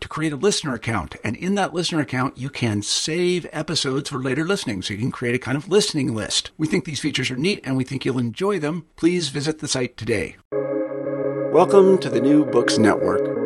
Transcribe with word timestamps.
to 0.00 0.08
create 0.08 0.32
a 0.32 0.36
listener 0.36 0.74
account. 0.74 1.16
And 1.24 1.36
in 1.36 1.54
that 1.56 1.74
listener 1.74 2.00
account, 2.00 2.38
you 2.38 2.50
can 2.50 2.82
save 2.82 3.46
episodes 3.52 4.10
for 4.10 4.18
later 4.18 4.44
listening. 4.44 4.82
So 4.82 4.94
you 4.94 5.00
can 5.00 5.10
create 5.10 5.34
a 5.34 5.38
kind 5.38 5.56
of 5.56 5.68
listening 5.68 6.14
list. 6.14 6.50
We 6.56 6.66
think 6.66 6.84
these 6.84 7.00
features 7.00 7.30
are 7.30 7.36
neat 7.36 7.60
and 7.64 7.76
we 7.76 7.84
think 7.84 8.04
you'll 8.04 8.18
enjoy 8.18 8.58
them. 8.58 8.86
Please 8.96 9.28
visit 9.28 9.58
the 9.58 9.68
site 9.68 9.96
today. 9.96 10.36
Welcome 11.52 11.98
to 11.98 12.10
the 12.10 12.20
New 12.20 12.44
Books 12.44 12.78
Network. 12.78 13.38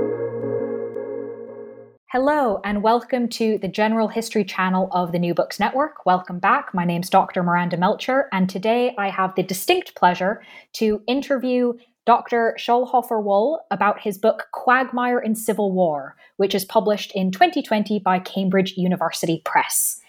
Hello, 2.13 2.61
and 2.63 2.83
welcome 2.83 3.27
to 3.31 3.57
the 3.57 3.69
General 3.69 4.07
History 4.07 4.45
channel 4.45 4.91
of 4.93 5.13
the 5.13 5.19
New 5.19 5.33
Books 5.33 5.59
Network. 5.59 6.05
Welcome 6.05 6.41
back. 6.41 6.75
My 6.75 6.85
name's 6.85 7.09
Dr. 7.09 7.43
Miranda 7.43 7.79
Melcher, 7.79 8.29
and 8.33 8.51
today 8.51 8.95
I 8.99 9.09
have 9.09 9.35
the 9.35 9.43
distinct 9.43 9.95
pleasure 9.95 10.43
to 10.75 11.03
interview 11.07 11.73
Dr. 12.05 12.57
Schulhofer 12.59 13.23
Wohl 13.23 13.65
about 13.71 14.01
his 14.01 14.19
book 14.19 14.49
Quagmire 14.53 15.21
in 15.21 15.37
Civil 15.37 15.71
War, 15.71 16.17
which 16.37 16.55
is 16.55 16.65
published 16.65 17.13
in 17.15 17.31
2020 17.31 18.01
by 18.01 18.19
Cambridge 18.19 18.77
University 18.77 19.41
Press. 19.45 20.01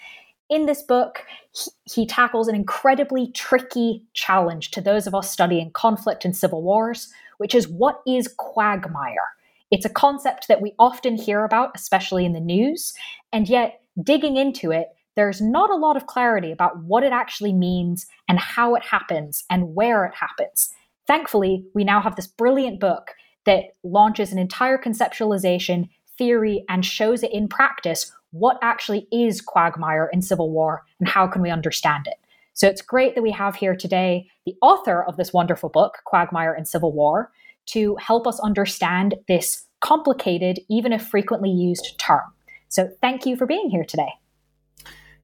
In 0.49 0.65
this 0.65 0.81
book, 0.81 1.25
he, 1.51 1.71
he 1.85 2.07
tackles 2.07 2.47
an 2.47 2.55
incredibly 2.55 3.31
tricky 3.31 4.03
challenge 4.13 4.71
to 4.71 4.81
those 4.81 5.05
of 5.05 5.13
us 5.13 5.29
studying 5.29 5.71
conflict 5.71 6.25
and 6.25 6.35
civil 6.35 6.63
wars, 6.63 7.13
which 7.37 7.53
is 7.53 7.67
what 7.67 8.01
is 8.07 8.27
quagmire? 8.37 9.33
It's 9.69 9.85
a 9.85 9.89
concept 9.89 10.47
that 10.47 10.61
we 10.61 10.73
often 10.79 11.15
hear 11.15 11.43
about, 11.43 11.71
especially 11.75 12.25
in 12.25 12.33
the 12.33 12.39
news, 12.39 12.93
and 13.31 13.47
yet 13.47 13.81
digging 14.01 14.37
into 14.37 14.71
it, 14.71 14.89
there's 15.15 15.41
not 15.41 15.69
a 15.69 15.75
lot 15.75 15.95
of 15.95 16.07
clarity 16.07 16.51
about 16.51 16.83
what 16.83 17.03
it 17.03 17.13
actually 17.13 17.53
means 17.53 18.07
and 18.27 18.39
how 18.39 18.73
it 18.75 18.83
happens 18.83 19.43
and 19.49 19.75
where 19.75 20.05
it 20.05 20.13
happens. 20.15 20.73
Thankfully, 21.13 21.63
we 21.75 21.83
now 21.83 22.01
have 22.01 22.15
this 22.15 22.25
brilliant 22.25 22.79
book 22.79 23.11
that 23.45 23.75
launches 23.83 24.31
an 24.31 24.39
entire 24.39 24.79
conceptualization, 24.79 25.87
theory, 26.17 26.65
and 26.67 26.83
shows 26.83 27.21
it 27.21 27.31
in 27.31 27.47
practice 27.47 28.11
what 28.31 28.57
actually 28.63 29.07
is 29.11 29.39
quagmire 29.39 30.09
in 30.11 30.23
civil 30.23 30.49
war 30.49 30.81
and 30.99 31.07
how 31.07 31.27
can 31.27 31.43
we 31.43 31.51
understand 31.51 32.07
it. 32.07 32.15
So 32.53 32.67
it's 32.67 32.81
great 32.81 33.13
that 33.13 33.21
we 33.21 33.29
have 33.29 33.53
here 33.53 33.75
today 33.75 34.25
the 34.47 34.55
author 34.63 35.03
of 35.03 35.17
this 35.17 35.31
wonderful 35.31 35.69
book, 35.69 35.99
Quagmire 36.03 36.55
in 36.55 36.65
Civil 36.65 36.91
War, 36.91 37.31
to 37.67 37.95
help 37.97 38.25
us 38.25 38.39
understand 38.39 39.13
this 39.27 39.67
complicated, 39.81 40.61
even 40.67 40.91
if 40.91 41.05
frequently 41.05 41.51
used 41.51 41.93
term. 41.99 42.23
So 42.69 42.89
thank 43.01 43.27
you 43.27 43.35
for 43.35 43.45
being 43.45 43.69
here 43.69 43.85
today. 43.85 44.09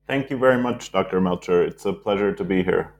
Thank 0.05 0.29
you 0.29 0.37
very 0.37 0.61
much, 0.61 0.91
Dr. 0.91 1.19
Melcher. 1.19 1.63
It's 1.63 1.83
a 1.87 1.93
pleasure 1.93 2.31
to 2.31 2.43
be 2.43 2.61
here. 2.61 2.93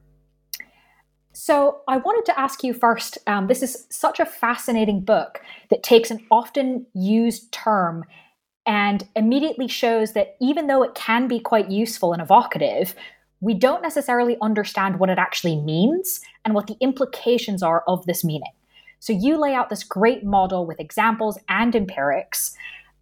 So, 1.42 1.84
I 1.88 1.96
wanted 1.96 2.26
to 2.26 2.38
ask 2.38 2.66
you 2.66 2.74
first 2.74 3.18
um, 3.26 3.48
this 3.48 3.64
is 3.64 3.88
such 3.90 4.20
a 4.20 4.26
fascinating 4.26 5.00
book 5.00 5.40
that 5.70 5.84
takes 5.84 6.12
an 6.12 6.20
often 6.30 6.86
used 6.94 7.54
term 7.54 8.04
and 8.66 9.08
immediately 9.16 9.70
shows 9.70 10.12
that 10.14 10.36
even 10.42 10.68
though 10.68 10.84
it 10.84 10.96
can 10.96 11.30
be 11.30 11.40
quite 11.40 11.72
useful 11.72 12.12
and 12.12 12.22
evocative, 12.22 12.94
we 13.40 13.54
don't 13.54 13.82
necessarily 13.82 14.36
understand 14.42 15.00
what 15.00 15.10
it 15.10 15.18
actually 15.18 15.56
means 15.56 16.20
and 16.44 16.54
what 16.54 16.68
the 16.68 16.76
implications 16.82 17.64
are 17.64 17.86
of 17.88 18.06
this 18.06 18.26
meaning. 18.26 18.52
So 19.00 19.14
you 19.14 19.40
lay 19.40 19.54
out 19.54 19.70
this 19.70 19.86
great 19.86 20.26
model 20.26 20.66
with 20.66 20.82
examples 20.82 21.40
and 21.48 21.74
empirics. 21.74 22.54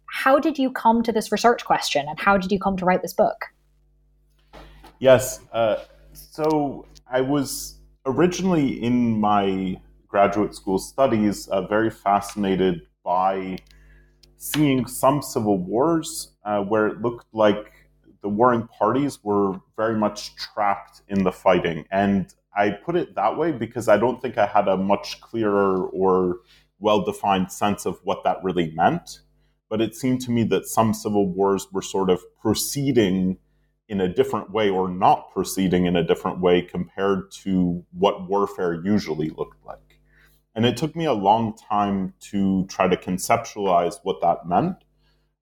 How 0.06 0.38
did 0.38 0.60
you 0.60 0.70
come 0.70 1.02
to 1.02 1.10
this 1.10 1.32
research 1.32 1.64
question 1.64 2.06
and 2.08 2.20
how 2.20 2.38
did 2.38 2.52
you 2.52 2.60
come 2.60 2.76
to 2.76 2.84
write 2.84 3.02
this 3.02 3.14
book? 3.14 3.46
Yes. 5.00 5.40
Uh, 5.52 5.78
so 6.12 6.86
I 7.10 7.20
was 7.20 7.77
originally 8.08 8.82
in 8.82 9.20
my 9.20 9.78
graduate 10.08 10.54
school 10.54 10.78
studies 10.78 11.46
uh, 11.48 11.62
very 11.66 11.90
fascinated 11.90 12.80
by 13.04 13.58
seeing 14.38 14.86
some 14.86 15.20
civil 15.20 15.58
wars 15.58 16.32
uh, 16.44 16.60
where 16.60 16.86
it 16.86 17.02
looked 17.02 17.26
like 17.34 17.72
the 18.22 18.28
warring 18.28 18.66
parties 18.66 19.22
were 19.22 19.60
very 19.76 19.96
much 19.96 20.34
trapped 20.36 21.02
in 21.08 21.22
the 21.22 21.32
fighting. 21.32 21.84
And 21.90 22.32
I 22.56 22.70
put 22.70 22.96
it 22.96 23.14
that 23.14 23.36
way 23.36 23.52
because 23.52 23.88
I 23.88 23.98
don't 23.98 24.20
think 24.22 24.38
I 24.38 24.46
had 24.46 24.68
a 24.68 24.76
much 24.76 25.20
clearer 25.20 25.86
or 25.88 26.38
well 26.80 27.04
defined 27.04 27.52
sense 27.52 27.84
of 27.84 27.98
what 28.04 28.24
that 28.24 28.38
really 28.42 28.72
meant. 28.74 29.20
But 29.68 29.82
it 29.82 29.94
seemed 29.94 30.22
to 30.22 30.30
me 30.30 30.44
that 30.44 30.66
some 30.66 30.94
civil 30.94 31.28
wars 31.28 31.66
were 31.70 31.82
sort 31.82 32.08
of 32.08 32.22
proceeding 32.40 33.38
in 33.88 34.00
a 34.00 34.12
different 34.12 34.50
way 34.50 34.68
or 34.68 34.88
not 34.88 35.30
proceeding 35.32 35.86
in 35.86 35.96
a 35.96 36.04
different 36.04 36.40
way 36.40 36.60
compared 36.60 37.30
to 37.30 37.84
what 37.92 38.28
warfare 38.28 38.74
usually 38.84 39.30
looked 39.30 39.64
like. 39.64 40.00
And 40.54 40.66
it 40.66 40.76
took 40.76 40.94
me 40.94 41.04
a 41.04 41.12
long 41.12 41.56
time 41.56 42.14
to 42.30 42.66
try 42.66 42.88
to 42.88 42.96
conceptualize 42.96 43.96
what 44.02 44.20
that 44.20 44.46
meant. 44.46 44.76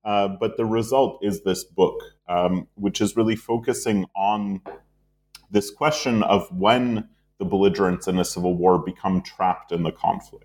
Uh, 0.05 0.29
but 0.29 0.57
the 0.57 0.65
result 0.65 1.19
is 1.23 1.43
this 1.43 1.65
book, 1.65 1.99
um, 2.29 2.69
which 2.75 3.01
is 3.01 3.17
really 3.17 3.35
focusing 3.35 4.07
on 4.15 4.61
this 5.51 5.71
question 5.71 6.23
of 6.23 6.47
when 6.57 7.09
the 7.39 7.45
belligerents 7.45 8.07
in 8.07 8.19
a 8.19 8.25
civil 8.25 8.55
war 8.55 8.79
become 8.79 9.23
trapped 9.23 9.73
in 9.73 9.83
the 9.83 9.93
conflict. 9.93 10.45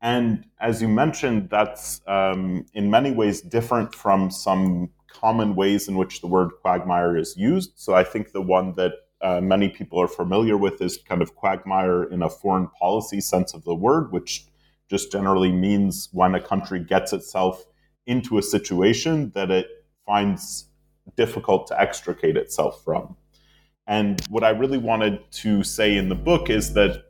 And 0.00 0.44
as 0.60 0.80
you 0.80 0.88
mentioned, 0.88 1.48
that's 1.50 2.00
um, 2.06 2.66
in 2.74 2.90
many 2.90 3.10
ways 3.10 3.40
different 3.40 3.94
from 3.94 4.30
some 4.30 4.90
common 5.08 5.54
ways 5.54 5.88
in 5.88 5.96
which 5.96 6.20
the 6.20 6.26
word 6.26 6.50
quagmire 6.60 7.16
is 7.16 7.36
used. 7.36 7.72
So 7.76 7.94
I 7.94 8.04
think 8.04 8.32
the 8.32 8.42
one 8.42 8.74
that 8.74 8.92
uh, 9.20 9.40
many 9.40 9.68
people 9.68 10.00
are 10.00 10.08
familiar 10.08 10.56
with 10.56 10.80
is 10.80 10.98
kind 10.98 11.22
of 11.22 11.34
quagmire 11.34 12.04
in 12.04 12.22
a 12.22 12.30
foreign 12.30 12.68
policy 12.68 13.20
sense 13.20 13.54
of 13.54 13.64
the 13.64 13.74
word, 13.74 14.12
which 14.12 14.46
just 14.88 15.10
generally 15.10 15.52
means 15.52 16.08
when 16.12 16.34
a 16.34 16.40
country 16.40 16.80
gets 16.80 17.12
itself 17.12 17.64
into 18.06 18.38
a 18.38 18.42
situation 18.42 19.30
that 19.34 19.50
it 19.50 19.66
finds 20.06 20.66
difficult 21.16 21.66
to 21.66 21.80
extricate 21.80 22.36
itself 22.36 22.82
from. 22.84 23.16
And 23.86 24.20
what 24.28 24.44
I 24.44 24.50
really 24.50 24.78
wanted 24.78 25.30
to 25.32 25.62
say 25.62 25.96
in 25.96 26.08
the 26.08 26.14
book 26.14 26.50
is 26.50 26.74
that 26.74 27.04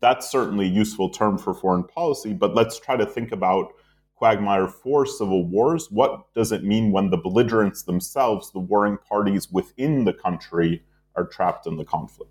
that's 0.00 0.30
certainly 0.30 0.66
a 0.66 0.70
useful 0.70 1.10
term 1.10 1.36
for 1.36 1.52
foreign 1.52 1.84
policy, 1.84 2.32
but 2.32 2.54
let's 2.54 2.78
try 2.78 2.96
to 2.96 3.04
think 3.06 3.32
about 3.32 3.72
quagmire 4.20 4.68
for 4.68 5.06
civil 5.06 5.46
wars. 5.46 5.90
What 5.90 6.32
does 6.34 6.52
it 6.52 6.62
mean 6.62 6.92
when 6.92 7.08
the 7.08 7.16
belligerents 7.16 7.84
themselves, 7.84 8.52
the 8.52 8.58
warring 8.58 8.98
parties 9.08 9.50
within 9.50 10.04
the 10.04 10.12
country, 10.12 10.82
are 11.16 11.24
trapped 11.24 11.66
in 11.66 11.78
the 11.78 11.86
conflict? 11.86 12.30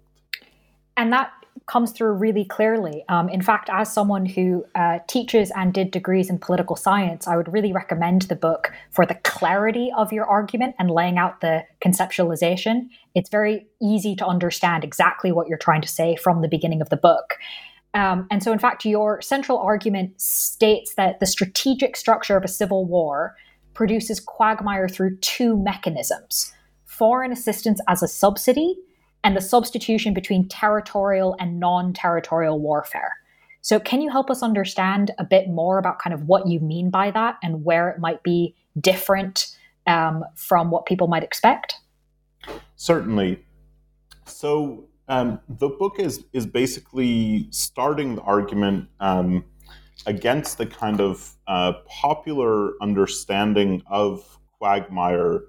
And 0.96 1.12
that 1.12 1.32
comes 1.66 1.92
through 1.92 2.12
really 2.14 2.46
clearly. 2.46 3.04
Um, 3.10 3.28
in 3.28 3.42
fact, 3.42 3.70
as 3.72 3.92
someone 3.92 4.28
who 4.28 4.66
uh, 4.76 5.00
teaches 5.08 5.52
and 5.56 5.74
did 5.74 5.90
degrees 5.90 6.30
in 6.30 6.38
political 6.38 6.76
science, 6.76 7.28
I 7.28 7.36
would 7.36 7.52
really 7.52 7.74
recommend 7.74 8.24
the 8.24 8.36
book 8.36 8.72
for 8.92 9.04
the 9.04 9.16
clarity 9.16 9.92
of 9.98 10.14
your 10.14 10.26
argument 10.26 10.76
and 10.78 10.92
laying 10.92 11.18
out 11.18 11.42
the 11.42 11.66
conceptualization. 11.84 12.90
It's 13.16 13.30
very 13.30 13.66
easy 13.82 14.16
to 14.18 14.28
understand 14.28 14.84
exactly 14.84 15.32
what 15.32 15.48
you're 15.48 15.58
trying 15.58 15.82
to 15.82 15.88
say 15.88 16.16
from 16.16 16.44
the 16.44 16.48
beginning 16.48 16.82
of 16.82 16.90
the 16.90 16.98
book. 16.98 17.40
Um, 17.94 18.28
and 18.30 18.44
so, 18.44 18.52
in 18.52 18.60
fact, 18.60 18.86
your 18.86 19.22
central 19.22 19.58
argument 19.58 20.20
states 20.22 20.96
that 20.96 21.20
the 21.20 21.26
strategic 21.26 21.96
structure 21.96 22.38
of 22.38 22.44
a 22.44 22.48
civil 22.48 22.86
war 22.86 23.36
produces 23.74 24.20
quagmire 24.20 24.88
through 24.88 25.18
two 25.18 25.58
mechanisms 25.58 26.54
foreign 26.86 27.32
assistance 27.32 27.80
as 27.88 28.04
a 28.04 28.08
subsidy 28.08 28.76
and 29.24 29.36
the 29.36 29.42
substitution 29.42 30.14
between 30.14 30.48
territorial 30.50 31.36
and 31.40 31.60
non 31.60 31.94
territorial 31.94 32.60
warfare. 32.60 33.14
So, 33.62 33.80
can 33.80 34.02
you 34.02 34.10
help 34.10 34.30
us 34.30 34.44
understand 34.44 35.12
a 35.18 35.24
bit 35.24 35.50
more 35.50 35.80
about 35.80 36.00
kind 36.00 36.14
of 36.14 36.24
what 36.24 36.48
you 36.48 36.60
mean 36.60 36.90
by 36.90 37.12
that 37.12 37.38
and 37.42 37.64
where 37.64 37.90
it 37.90 38.00
might 38.00 38.22
be 38.24 38.56
different 38.80 39.56
um, 39.88 40.24
from 40.36 40.72
what 40.72 40.86
people 40.86 41.08
might 41.08 41.24
expect? 41.24 41.76
Certainly. 42.76 43.44
So, 44.26 44.89
um, 45.10 45.40
the 45.50 45.68
book 45.68 46.00
is 46.00 46.24
is 46.34 46.46
basically 46.46 47.48
starting 47.50 48.16
the 48.16 48.22
argument 48.22 48.88
um, 49.00 49.44
against 50.06 50.58
the 50.58 50.66
kind 50.66 51.02
of 51.02 51.36
uh, 51.48 51.74
popular 51.88 52.74
understanding 52.82 53.82
of 53.88 54.40
quagmire 54.58 55.42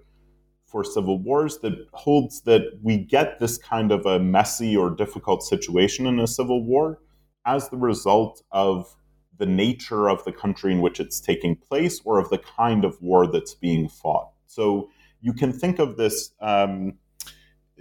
for 0.64 0.82
civil 0.82 1.18
wars 1.18 1.58
that 1.58 1.74
holds 1.92 2.42
that 2.42 2.62
we 2.82 2.96
get 2.96 3.38
this 3.38 3.58
kind 3.58 3.92
of 3.92 4.06
a 4.06 4.18
messy 4.18 4.76
or 4.76 4.88
difficult 4.88 5.42
situation 5.42 6.06
in 6.06 6.18
a 6.18 6.26
civil 6.26 6.64
war 6.64 7.00
as 7.44 7.68
the 7.68 7.76
result 7.76 8.42
of 8.52 8.96
the 9.38 9.46
nature 9.46 10.08
of 10.08 10.22
the 10.24 10.32
country 10.32 10.72
in 10.72 10.80
which 10.80 11.00
it's 11.00 11.20
taking 11.20 11.56
place 11.56 12.00
or 12.04 12.18
of 12.18 12.28
the 12.30 12.38
kind 12.38 12.84
of 12.84 13.00
war 13.02 13.26
that's 13.26 13.54
being 13.54 13.88
fought. 13.88 14.30
So 14.46 14.90
you 15.20 15.32
can 15.32 15.52
think 15.52 15.78
of 15.78 15.96
this 15.96 16.30
um, 16.40 16.94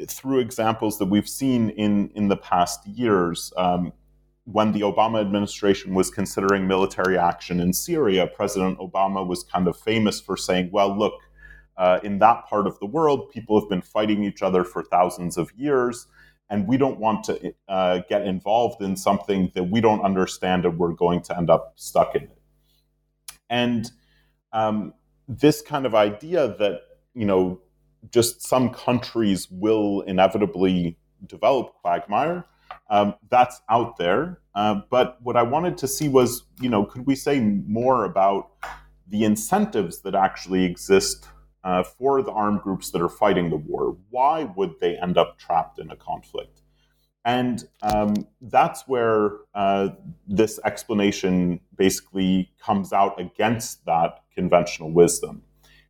through 0.08 0.40
examples 0.40 0.98
that 1.00 1.06
we've 1.06 1.30
seen 1.30 1.70
in, 1.72 2.10
in 2.16 2.28
the 2.28 2.38
past 2.38 2.86
years. 2.88 3.52
Um, 3.58 3.94
when 4.46 4.72
the 4.72 4.82
Obama 4.82 5.22
administration 5.22 5.94
was 5.94 6.10
considering 6.10 6.68
military 6.68 7.18
action 7.18 7.60
in 7.60 7.74
Syria, 7.74 8.28
President 8.28 8.80
Obama 8.80 9.26
was 9.26 9.44
kind 9.44 9.68
of 9.68 9.78
famous 9.78 10.20
for 10.20 10.36
saying, 10.36 10.70
well, 10.72 10.98
look, 10.98 11.14
uh, 11.78 12.00
in 12.04 12.20
that 12.20 12.46
part 12.48 12.66
of 12.66 12.80
the 12.80 12.86
world, 12.86 13.30
people 13.32 13.60
have 13.60 13.70
been 13.70 13.82
fighting 13.82 14.24
each 14.24 14.42
other 14.42 14.64
for 14.64 14.84
thousands 14.84 15.38
of 15.38 15.52
years 15.56 16.08
and 16.50 16.68
we 16.68 16.78
don't 16.78 17.00
want 17.00 17.24
to 17.26 17.54
uh, 17.68 18.02
get 18.10 18.24
involved 18.24 18.82
in 18.82 18.96
something 18.96 19.52
that 19.54 19.64
we 19.64 19.82
don't 19.82 20.02
understand 20.02 20.66
and 20.66 20.78
we're 20.78 20.94
going 20.94 21.22
to 21.22 21.38
end 21.38 21.50
up 21.50 21.74
stuck 21.76 22.16
in 22.16 22.24
it. 22.24 22.42
And 23.50 23.90
um, 24.52 24.94
this 25.28 25.62
kind 25.62 25.86
of 25.86 25.94
idea 25.94 26.48
that 26.58 26.82
you 27.14 27.26
know 27.26 27.62
just 28.12 28.42
some 28.42 28.70
countries 28.70 29.48
will 29.50 30.02
inevitably 30.02 30.98
develop 31.28 31.74
quagmire 31.82 32.46
um, 32.90 33.16
that's 33.30 33.62
out 33.70 33.98
there. 33.98 34.40
Uh, 34.56 34.82
but 34.90 35.18
what 35.22 35.38
I 35.38 35.44
wanted 35.44 35.78
to 35.80 35.88
see 35.88 36.10
was, 36.10 36.44
you 36.60 36.70
know, 36.70 36.86
could 36.86 37.06
we 37.06 37.16
say 37.16 37.40
more 37.40 38.04
about 38.04 38.52
the 39.08 39.24
incentives 39.24 40.02
that 40.02 40.16
actually 40.16 40.64
exist 40.66 41.28
uh, 41.64 41.84
for 41.84 42.22
the 42.22 42.32
armed 42.32 42.62
groups 42.62 42.92
that 42.92 43.02
are 43.02 43.10
fighting 43.10 43.50
the 43.50 43.58
war. 43.58 43.98
Why 44.10 44.44
would 44.56 44.80
they 44.80 44.98
end 44.98 45.18
up 45.18 45.38
trapped 45.38 45.80
in 45.80 45.92
a 45.92 45.96
conflict? 45.96 46.62
And 47.26 47.68
um, 47.82 48.14
that's 48.40 48.88
where 48.88 49.32
uh, 49.54 49.90
this 50.26 50.60
explanation 50.64 51.60
basically 51.76 52.54
comes 52.64 52.94
out 52.94 53.20
against 53.20 53.86
that 53.86 54.24
conventional 54.34 54.92
wisdom. 54.92 55.44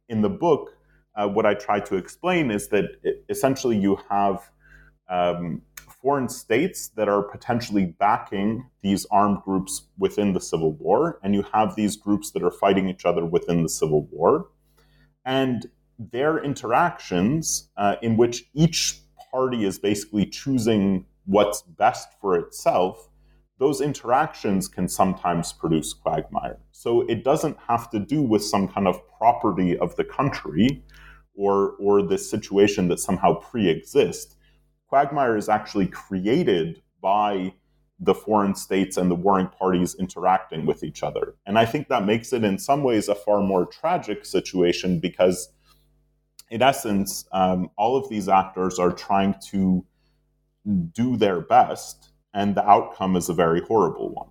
In 0.07 0.21
the 0.21 0.29
book, 0.29 0.71
uh, 1.19 1.27
what 1.27 1.45
I 1.45 1.53
try 1.53 1.79
to 1.81 1.95
explain 1.95 2.49
is 2.49 2.69
that 2.69 2.85
it, 3.03 3.25
essentially 3.29 3.77
you 3.77 3.99
have 4.09 4.49
um, 5.09 5.61
foreign 6.01 6.29
states 6.29 6.89
that 6.89 7.09
are 7.09 7.23
potentially 7.23 7.85
backing 7.85 8.69
these 8.81 9.05
armed 9.11 9.41
groups 9.43 9.87
within 9.97 10.33
the 10.33 10.39
Civil 10.39 10.73
War, 10.73 11.19
and 11.21 11.35
you 11.35 11.43
have 11.53 11.75
these 11.75 11.97
groups 11.97 12.31
that 12.31 12.43
are 12.43 12.51
fighting 12.51 12.87
each 12.87 13.05
other 13.05 13.25
within 13.25 13.63
the 13.63 13.69
Civil 13.69 14.07
War 14.11 14.47
and 15.25 15.67
their 15.99 16.41
interactions, 16.41 17.69
uh, 17.75 17.95
in 18.01 18.15
which 18.15 18.45
each 18.53 19.01
party 19.31 19.65
is 19.65 19.77
basically 19.77 20.25
choosing 20.25 21.05
what's 21.25 21.61
best 21.61 22.07
for 22.21 22.37
itself, 22.37 23.09
those 23.59 23.81
interactions 23.81 24.69
can 24.69 24.87
sometimes 24.87 25.51
produce 25.51 25.93
quagmire. 25.93 26.57
So 26.71 27.01
it 27.01 27.25
doesn't 27.25 27.57
have 27.67 27.89
to 27.89 27.99
do 27.99 28.21
with 28.21 28.43
some 28.43 28.69
kind 28.69 28.87
of 28.87 29.01
property 29.17 29.77
of 29.77 29.95
the 29.97 30.05
country 30.05 30.81
or, 31.39 31.75
or 31.79 32.01
this 32.01 32.29
situation 32.29 32.89
that 32.89 32.99
somehow 32.99 33.33
pre 33.33 33.69
exists. 33.69 34.35
Quagmire 34.89 35.37
is 35.37 35.47
actually 35.47 35.87
created 35.87 36.81
by 37.01 37.53
the 38.01 38.13
foreign 38.13 38.55
states 38.55 38.97
and 38.97 39.09
the 39.09 39.15
warring 39.15 39.47
parties 39.47 39.95
interacting 39.95 40.65
with 40.65 40.83
each 40.83 41.01
other. 41.01 41.35
And 41.45 41.57
I 41.57 41.65
think 41.65 41.87
that 41.87 42.05
makes 42.05 42.33
it, 42.33 42.43
in 42.43 42.57
some 42.57 42.83
ways, 42.83 43.07
a 43.07 43.15
far 43.15 43.41
more 43.41 43.65
tragic 43.65 44.25
situation 44.25 44.99
because, 44.99 45.49
in 46.49 46.61
essence, 46.61 47.25
um, 47.31 47.69
all 47.77 47.95
of 47.95 48.09
these 48.09 48.27
actors 48.27 48.77
are 48.77 48.91
trying 48.91 49.35
to 49.51 49.85
do 50.93 51.15
their 51.15 51.39
best, 51.39 52.09
and 52.33 52.55
the 52.55 52.67
outcome 52.67 53.15
is 53.15 53.29
a 53.29 53.33
very 53.33 53.61
horrible 53.61 54.13
one. 54.13 54.29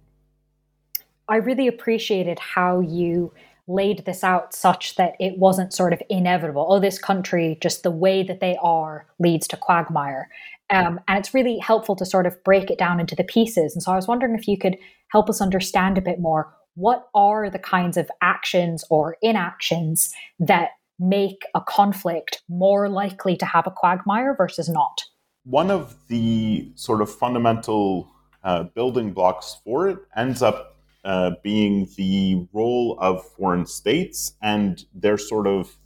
I 1.28 1.36
really 1.36 1.68
appreciated 1.68 2.38
how 2.38 2.80
you 2.80 3.32
laid 3.68 4.04
this 4.04 4.24
out 4.24 4.54
such 4.54 4.96
that 4.96 5.14
it 5.20 5.38
wasn't 5.38 5.72
sort 5.72 5.92
of 5.92 6.02
inevitable. 6.08 6.66
Oh, 6.68 6.80
this 6.80 6.98
country, 6.98 7.58
just 7.60 7.82
the 7.82 7.90
way 7.90 8.22
that 8.22 8.40
they 8.40 8.56
are, 8.62 9.06
leads 9.18 9.46
to 9.48 9.56
quagmire. 9.56 10.28
Um, 10.70 11.00
and 11.06 11.18
it's 11.18 11.34
really 11.34 11.58
helpful 11.58 11.96
to 11.96 12.06
sort 12.06 12.26
of 12.26 12.42
break 12.44 12.70
it 12.70 12.78
down 12.78 13.00
into 13.00 13.14
the 13.14 13.24
pieces. 13.24 13.74
And 13.74 13.82
so 13.82 13.92
I 13.92 13.96
was 13.96 14.08
wondering 14.08 14.34
if 14.34 14.48
you 14.48 14.58
could 14.58 14.76
help 15.08 15.30
us 15.30 15.40
understand 15.40 15.96
a 15.96 16.02
bit 16.02 16.20
more 16.20 16.52
what 16.74 17.08
are 17.14 17.50
the 17.50 17.58
kinds 17.58 17.96
of 17.96 18.08
actions 18.22 18.84
or 18.88 19.16
inactions 19.20 20.14
that 20.38 20.70
make 21.00 21.42
a 21.54 21.60
conflict 21.60 22.42
more 22.48 22.88
likely 22.88 23.36
to 23.36 23.44
have 23.44 23.66
a 23.66 23.70
quagmire 23.70 24.34
versus 24.36 24.68
not? 24.68 25.02
One 25.44 25.70
of 25.70 25.96
the 26.08 26.70
sort 26.76 27.02
of 27.02 27.12
fundamental 27.12 28.08
uh, 28.44 28.64
building 28.64 29.12
blocks 29.12 29.56
for 29.64 29.88
it 29.88 29.98
ends 30.16 30.42
up 30.42 30.77
uh, 31.08 31.32
being 31.42 31.88
the 31.96 32.46
role 32.52 32.96
of 33.00 33.24
foreign 33.32 33.66
states 33.66 34.34
and 34.42 34.84
their 34.94 35.18
sort 35.18 35.46
of 35.46 35.76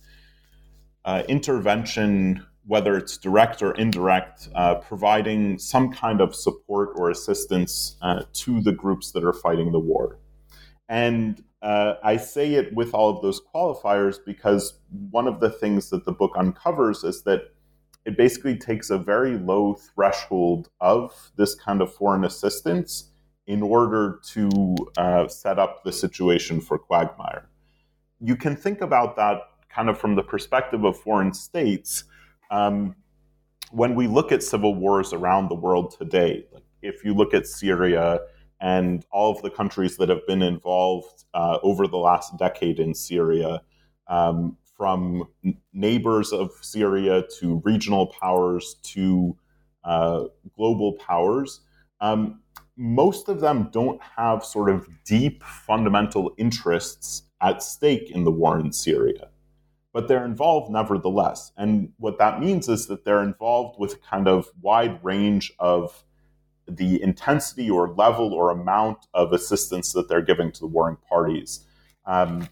uh, 1.04 1.22
intervention 1.28 2.44
whether 2.66 2.96
it's 2.96 3.18
direct 3.18 3.62
or 3.62 3.72
indirect, 3.72 4.48
uh, 4.54 4.76
providing 4.76 5.58
some 5.58 5.92
kind 5.92 6.20
of 6.20 6.34
support 6.34 6.90
or 6.94 7.10
assistance 7.10 7.96
uh, 8.02 8.22
to 8.32 8.60
the 8.60 8.72
groups 8.72 9.12
that 9.12 9.24
are 9.24 9.32
fighting 9.32 9.72
the 9.72 9.80
war. 9.80 10.18
And 10.88 11.42
uh, 11.60 11.94
I 12.02 12.16
say 12.16 12.54
it 12.54 12.74
with 12.74 12.94
all 12.94 13.10
of 13.10 13.22
those 13.22 13.40
qualifiers 13.40 14.18
because 14.24 14.78
one 15.10 15.26
of 15.26 15.40
the 15.40 15.50
things 15.50 15.90
that 15.90 16.04
the 16.04 16.12
book 16.12 16.32
uncovers 16.36 17.04
is 17.04 17.22
that 17.22 17.52
it 18.04 18.16
basically 18.16 18.56
takes 18.56 18.90
a 18.90 18.98
very 18.98 19.38
low 19.38 19.74
threshold 19.74 20.68
of 20.80 21.32
this 21.36 21.54
kind 21.54 21.80
of 21.80 21.92
foreign 21.92 22.24
assistance 22.24 23.11
in 23.46 23.62
order 23.62 24.20
to 24.24 24.76
uh, 24.96 25.28
set 25.28 25.58
up 25.58 25.82
the 25.84 25.92
situation 25.92 26.60
for 26.60 26.78
Quagmire. 26.78 27.48
You 28.20 28.36
can 28.36 28.56
think 28.56 28.80
about 28.80 29.16
that 29.16 29.40
kind 29.68 29.88
of 29.88 29.98
from 29.98 30.14
the 30.14 30.22
perspective 30.22 30.84
of 30.84 30.96
foreign 30.98 31.32
states 31.34 32.04
um, 32.50 32.94
when 33.72 33.94
we 33.94 34.06
look 34.06 34.30
at 34.30 34.42
civil 34.42 34.74
wars 34.74 35.12
around 35.12 35.48
the 35.48 35.54
world 35.54 35.96
today, 35.98 36.44
like 36.52 36.62
if 36.82 37.04
you 37.04 37.14
look 37.14 37.32
at 37.32 37.46
Syria 37.46 38.20
and 38.60 39.04
all 39.10 39.34
of 39.34 39.42
the 39.42 39.50
countries 39.50 39.96
that 39.96 40.10
have 40.10 40.24
been 40.26 40.42
involved 40.42 41.24
uh, 41.32 41.58
over 41.62 41.88
the 41.88 41.96
last 41.96 42.36
decade 42.36 42.78
in 42.78 42.94
Syria, 42.94 43.62
um, 44.08 44.58
from 44.76 45.24
neighbors 45.72 46.32
of 46.32 46.50
Syria 46.60 47.24
to 47.40 47.62
regional 47.64 48.06
powers 48.06 48.76
to 48.82 49.36
uh, 49.84 50.24
global 50.54 50.92
powers, 50.94 51.60
um, 52.00 52.41
most 52.76 53.28
of 53.28 53.40
them 53.40 53.68
don't 53.72 54.00
have 54.16 54.44
sort 54.44 54.70
of 54.70 54.88
deep 55.04 55.42
fundamental 55.42 56.32
interests 56.38 57.24
at 57.40 57.62
stake 57.62 58.10
in 58.10 58.24
the 58.24 58.30
war 58.30 58.58
in 58.58 58.72
Syria 58.72 59.28
but 59.92 60.08
they're 60.08 60.24
involved 60.24 60.70
nevertheless. 60.70 61.52
And 61.56 61.92
what 61.98 62.18
that 62.18 62.40
means 62.40 62.68
is 62.68 62.86
that 62.86 63.04
they're 63.04 63.22
involved 63.22 63.78
with 63.78 63.94
a 63.94 63.98
kind 63.98 64.26
of 64.26 64.48
wide 64.60 65.02
range 65.04 65.52
of 65.58 66.04
the 66.66 67.02
intensity 67.02 67.68
or 67.68 67.92
level 67.94 68.32
or 68.32 68.50
amount 68.50 69.06
of 69.12 69.32
assistance 69.32 69.92
that 69.92 70.08
they're 70.08 70.22
giving 70.22 70.50
to 70.52 70.60
the 70.60 70.66
warring 70.66 70.96
parties. 71.08 71.66
Um, 72.06 72.48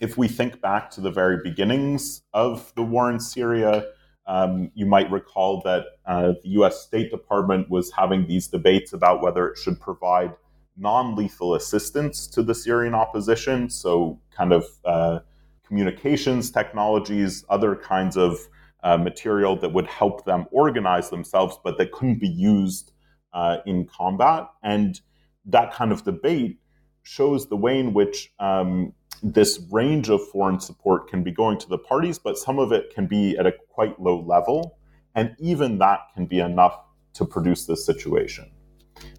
if 0.00 0.18
we 0.18 0.26
think 0.26 0.60
back 0.60 0.90
to 0.92 1.00
the 1.00 1.10
very 1.10 1.38
beginnings 1.42 2.22
of 2.32 2.72
the 2.74 2.82
war 2.82 3.10
in 3.10 3.20
Syria, 3.20 3.86
um, 4.26 4.70
you 4.74 4.86
might 4.86 5.10
recall 5.10 5.60
that 5.62 5.84
uh, 6.06 6.32
the 6.42 6.50
US 6.60 6.80
State 6.80 7.10
Department 7.10 7.70
was 7.70 7.92
having 7.92 8.26
these 8.26 8.48
debates 8.48 8.92
about 8.92 9.22
whether 9.22 9.48
it 9.48 9.58
should 9.58 9.80
provide 9.80 10.32
non 10.76 11.14
lethal 11.14 11.54
assistance 11.54 12.26
to 12.28 12.42
the 12.42 12.54
Syrian 12.54 12.94
opposition. 12.94 13.70
So, 13.70 14.18
kind 14.36 14.52
of 14.52 14.66
uh, 14.84 15.20
communications 15.66 16.50
technologies, 16.50 17.44
other 17.48 17.76
kinds 17.76 18.16
of 18.16 18.38
uh, 18.82 18.96
material 18.96 19.56
that 19.56 19.72
would 19.72 19.86
help 19.86 20.24
them 20.24 20.46
organize 20.50 21.10
themselves, 21.10 21.58
but 21.64 21.78
that 21.78 21.92
couldn't 21.92 22.20
be 22.20 22.28
used 22.28 22.92
uh, 23.32 23.58
in 23.66 23.86
combat. 23.86 24.46
And 24.62 25.00
that 25.46 25.72
kind 25.72 25.92
of 25.92 26.04
debate 26.04 26.58
shows 27.02 27.48
the 27.48 27.56
way 27.56 27.78
in 27.78 27.92
which 27.92 28.32
um, 28.38 28.92
this 29.24 29.58
range 29.70 30.10
of 30.10 30.20
foreign 30.28 30.60
support 30.60 31.08
can 31.08 31.24
be 31.24 31.32
going 31.32 31.58
to 31.58 31.68
the 31.68 31.78
parties, 31.78 32.18
but 32.18 32.36
some 32.36 32.58
of 32.58 32.72
it 32.72 32.94
can 32.94 33.06
be 33.06 33.38
at 33.38 33.46
a 33.46 33.52
quite 33.70 33.98
low 33.98 34.20
level. 34.20 34.78
And 35.14 35.34
even 35.38 35.78
that 35.78 36.00
can 36.14 36.26
be 36.26 36.40
enough 36.40 36.78
to 37.14 37.24
produce 37.24 37.64
this 37.64 37.86
situation. 37.86 38.50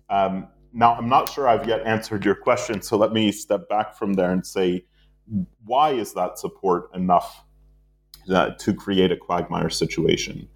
Um, 0.09 0.47
now, 0.73 0.93
I'm 0.93 1.09
not 1.09 1.29
sure 1.29 1.47
I've 1.47 1.67
yet 1.67 1.81
answered 1.87 2.23
your 2.23 2.35
question, 2.35 2.81
so 2.83 2.97
let 2.97 3.13
me 3.13 3.31
step 3.31 3.67
back 3.67 3.97
from 3.97 4.13
there 4.13 4.31
and 4.31 4.45
say, 4.45 4.85
why 5.63 5.91
is 5.91 6.13
that 6.13 6.37
support 6.37 6.93
enough 6.93 7.43
uh, 8.29 8.51
to 8.51 8.73
create 8.75 9.11
a 9.11 9.17
quagmire 9.17 9.71
situation? 9.71 10.47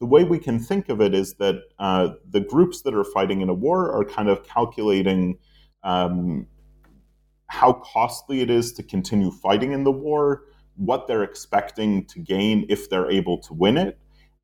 The 0.00 0.06
way 0.06 0.24
we 0.24 0.38
can 0.38 0.58
think 0.58 0.88
of 0.88 1.02
it 1.02 1.14
is 1.14 1.34
that 1.34 1.56
uh, 1.78 2.10
the 2.30 2.40
groups 2.40 2.82
that 2.82 2.94
are 2.94 3.04
fighting 3.04 3.42
in 3.42 3.50
a 3.50 3.54
war 3.54 3.92
are 3.92 4.04
kind 4.04 4.30
of 4.30 4.46
calculating 4.46 5.38
um, 5.82 6.46
how 7.48 7.72
costly 7.72 8.40
it 8.40 8.50
is 8.50 8.72
to 8.72 8.82
continue 8.82 9.30
fighting 9.30 9.72
in 9.72 9.84
the 9.84 9.92
war, 9.92 10.42
what 10.76 11.06
they're 11.06 11.22
expecting 11.22 12.04
to 12.06 12.18
gain 12.18 12.66
if 12.68 12.90
they're 12.90 13.10
able 13.10 13.38
to 13.38 13.54
win 13.54 13.76
it, 13.76 13.98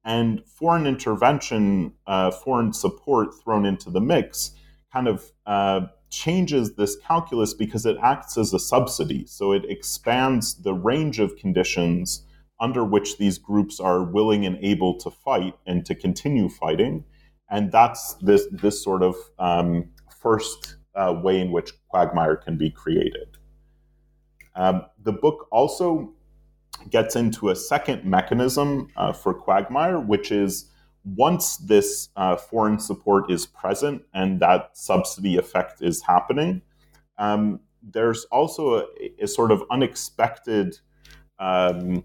and 0.04 0.42
foreign 0.46 0.86
intervention, 0.86 1.92
uh, 2.06 2.30
foreign 2.30 2.72
support 2.72 3.28
thrown 3.42 3.66
into 3.66 3.90
the 3.90 4.00
mix 4.00 4.52
kind 4.92 5.08
of 5.08 5.32
uh, 5.46 5.80
changes 6.10 6.74
this 6.74 6.96
calculus 6.96 7.54
because 7.54 7.86
it 7.86 7.96
acts 8.02 8.36
as 8.36 8.52
a 8.52 8.58
subsidy. 8.58 9.24
So 9.26 9.52
it 9.52 9.64
expands 9.68 10.62
the 10.62 10.74
range 10.74 11.18
of 11.18 11.36
conditions 11.36 12.26
under 12.60 12.84
which 12.84 13.18
these 13.18 13.38
groups 13.38 13.80
are 13.80 14.04
willing 14.04 14.44
and 14.44 14.56
able 14.62 14.98
to 14.98 15.10
fight 15.10 15.54
and 15.66 15.84
to 15.86 15.94
continue 15.94 16.48
fighting. 16.48 17.04
And 17.50 17.72
that's 17.72 18.14
this, 18.20 18.46
this 18.52 18.82
sort 18.82 19.02
of 19.02 19.16
um, 19.38 19.90
first 20.20 20.76
uh, 20.94 21.14
way 21.22 21.40
in 21.40 21.50
which 21.50 21.72
quagmire 21.88 22.36
can 22.36 22.56
be 22.56 22.70
created. 22.70 23.38
Um, 24.54 24.82
the 25.02 25.12
book 25.12 25.48
also 25.50 26.12
gets 26.90 27.16
into 27.16 27.50
a 27.50 27.56
second 27.56 28.04
mechanism 28.04 28.88
uh, 28.96 29.12
for 29.12 29.32
quagmire, 29.34 30.00
which 30.00 30.30
is 30.30 30.70
once 31.04 31.56
this 31.56 32.10
uh, 32.16 32.36
foreign 32.36 32.78
support 32.78 33.30
is 33.30 33.46
present 33.46 34.02
and 34.14 34.40
that 34.40 34.76
subsidy 34.76 35.36
effect 35.36 35.82
is 35.82 36.02
happening, 36.02 36.62
um, 37.18 37.60
there's 37.82 38.24
also 38.26 38.74
a, 38.76 38.86
a, 39.22 39.26
sort 39.26 39.50
of 39.50 39.64
unexpected 39.70 40.78
um, 41.38 42.04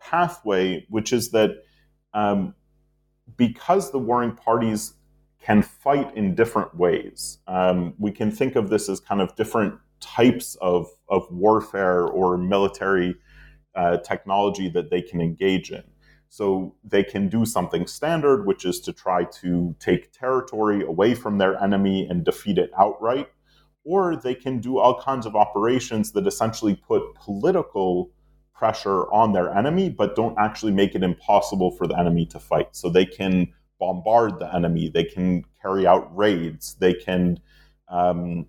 pathway, 0.00 0.84
which 0.88 1.12
is 1.12 1.30
that 1.30 1.62
um, 2.14 2.54
because 3.36 3.92
the 3.92 3.98
warring 3.98 4.34
parties 4.34 4.94
can 5.40 5.62
fight 5.62 6.16
in 6.16 6.34
different 6.34 6.76
ways, 6.76 7.38
um, 7.46 7.94
we 7.98 8.10
can 8.10 8.30
think 8.30 8.56
of 8.56 8.70
this 8.70 8.88
as 8.88 9.00
kind 9.00 9.20
of 9.20 9.34
different 9.36 9.74
types 10.00 10.56
of, 10.60 10.88
of 11.08 11.26
warfare 11.30 12.06
or 12.06 12.36
military 12.36 13.14
uh, 13.74 13.96
technology 13.98 14.68
that 14.68 14.90
they 14.90 15.00
can 15.02 15.20
engage 15.20 15.70
in. 15.70 15.84
So 16.28 16.74
they 16.84 17.02
can 17.02 17.28
do 17.28 17.46
something 17.46 17.86
standard, 17.86 18.46
which 18.46 18.64
is 18.64 18.80
to 18.80 18.92
try 18.92 19.24
to 19.40 19.74
take 19.80 20.12
territory 20.12 20.84
away 20.84 21.14
from 21.14 21.38
their 21.38 21.60
enemy 21.62 22.06
and 22.08 22.24
defeat 22.24 22.58
it 22.58 22.70
outright. 22.78 23.28
Or 23.84 24.16
they 24.16 24.34
can 24.34 24.60
do 24.60 24.78
all 24.78 25.00
kinds 25.00 25.24
of 25.24 25.34
operations 25.34 26.12
that 26.12 26.26
essentially 26.26 26.74
put 26.74 27.14
political 27.14 28.10
pressure 28.52 29.10
on 29.10 29.32
their 29.32 29.56
enemy, 29.56 29.88
but 29.88 30.16
don't 30.16 30.36
actually 30.38 30.72
make 30.72 30.94
it 30.94 31.02
impossible 31.02 31.70
for 31.70 31.86
the 31.86 31.98
enemy 31.98 32.26
to 32.26 32.40
fight. 32.40 32.76
So 32.76 32.90
they 32.90 33.06
can 33.06 33.54
bombard 33.78 34.38
the 34.38 34.54
enemy, 34.54 34.88
they 34.88 35.04
can 35.04 35.44
carry 35.62 35.86
out 35.86 36.14
raids, 36.16 36.74
they 36.80 36.94
can 36.94 37.38
um, 37.88 38.46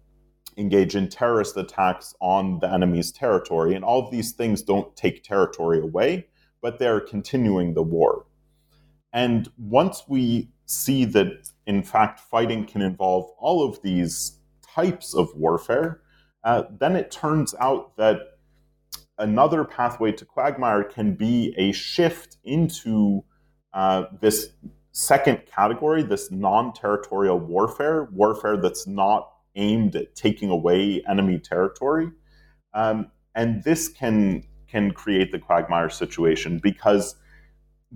engage 0.57 0.95
in 0.95 1.07
terrorist 1.07 1.55
attacks 1.57 2.15
on 2.19 2.59
the 2.59 2.71
enemy's 2.71 3.12
territory. 3.12 3.75
And 3.75 3.86
all 3.86 4.03
of 4.03 4.12
these 4.12 4.33
things 4.33 4.62
don't 4.62 4.95
take 4.95 5.24
territory 5.24 5.79
away 5.79 6.27
but 6.62 6.79
they're 6.79 7.00
continuing 7.00 7.74
the 7.74 7.83
war. 7.83 8.25
And 9.13 9.50
once 9.57 10.03
we 10.07 10.50
see 10.65 11.05
that, 11.05 11.50
in 11.65 11.83
fact, 11.83 12.19
fighting 12.19 12.65
can 12.65 12.81
involve 12.81 13.31
all 13.39 13.67
of 13.67 13.81
these 13.81 14.39
types 14.75 15.15
of 15.15 15.29
warfare, 15.36 16.01
uh, 16.43 16.63
then 16.79 16.95
it 16.95 17.12
turns 17.12 17.55
out 17.59 17.98
that 17.98 18.19
another 19.17 19.63
pathway 19.63 20.12
to 20.12 20.25
quagmire 20.25 20.83
can 20.83 21.15
be 21.15 21.53
a 21.57 21.71
shift 21.71 22.38
into 22.43 23.24
uh, 23.74 24.03
this 24.21 24.50
second 24.91 25.41
category, 25.46 26.03
this 26.03 26.31
non 26.31 26.74
territorial 26.74 27.39
warfare, 27.39 28.10
warfare 28.12 28.58
that's 28.58 28.88
not 28.88 29.31
aimed 29.55 29.96
at 29.96 30.15
taking 30.15 30.50
away 30.50 31.03
enemy 31.08 31.39
territory. 31.39 32.12
Um, 32.74 33.12
and 33.36 33.63
this 33.63 33.88
can 33.88 34.43
can 34.67 34.91
create 34.91 35.31
the 35.31 35.39
quagmire 35.39 35.89
situation 35.89 36.60
because 36.60 37.15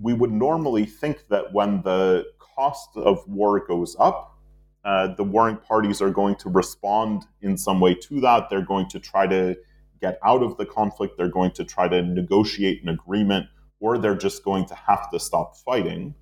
we 0.00 0.12
would 0.12 0.32
normally 0.32 0.84
think 0.84 1.28
that 1.28 1.52
when 1.52 1.82
the 1.82 2.24
cost 2.38 2.90
of 2.96 3.26
war 3.28 3.64
goes 3.64 3.96
up, 3.98 4.38
uh, 4.84 5.14
the 5.14 5.24
warring 5.24 5.56
parties 5.56 6.02
are 6.02 6.10
going 6.10 6.34
to 6.36 6.48
respond 6.50 7.24
in 7.42 7.56
some 7.56 7.80
way 7.80 7.94
to 7.94 8.20
that. 8.20 8.50
They're 8.50 8.62
going 8.62 8.88
to 8.88 8.98
try 8.98 9.26
to 9.28 9.56
get 10.00 10.18
out 10.24 10.42
of 10.42 10.56
the 10.56 10.66
conflict. 10.66 11.16
They're 11.16 11.28
going 11.28 11.52
to 11.52 11.64
try 11.64 11.88
to 11.88 12.02
negotiate 12.02 12.82
an 12.82 12.88
agreement, 12.88 13.46
or 13.80 13.98
they're 13.98 14.16
just 14.16 14.44
going 14.44 14.66
to 14.66 14.74
have 14.74 15.10
to 15.12 15.20
stop 15.20 15.56
fighting. 15.56 16.14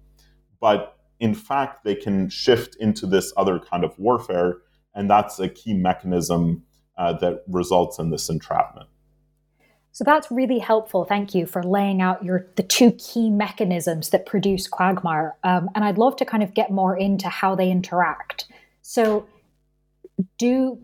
But 0.63 0.97
in 1.19 1.35
fact, 1.35 1.85
they 1.85 1.97
can 1.97 2.31
shift 2.31 2.77
into 2.77 3.05
this 3.05 3.33
other 3.37 3.59
kind 3.59 3.85
of 3.85 3.99
warfare, 3.99 4.59
and 4.95 5.11
that's 5.11 5.41
a 5.41 5.49
key 5.49 5.75
mechanism 5.75 6.63
uh, 6.97 7.15
that 7.15 7.43
results 7.49 7.99
in 7.99 8.11
this 8.11 8.31
entrapment. 8.31 8.89
So 9.91 10.05
that's 10.05 10.31
really 10.31 10.61
helpful. 10.61 11.05
Thank 11.05 11.35
you 11.35 11.47
for 11.47 11.63
laying 11.63 12.01
out 12.01 12.25
your 12.25 12.47
the 12.57 12.63
two 12.63 12.93
key 12.93 13.29
mechanisms 13.29 14.11
that 14.11 14.25
produce 14.25 14.67
quagmire. 14.67 15.37
Um, 15.45 15.69
and 15.75 15.85
I'd 15.85 15.99
love 15.99 16.17
to 16.17 16.25
kind 16.25 16.43
of 16.43 16.55
get 16.55 16.71
more 16.71 16.97
into 16.97 17.29
how 17.29 17.55
they 17.55 17.71
interact. 17.71 18.47
So, 18.81 19.27
do 20.39 20.79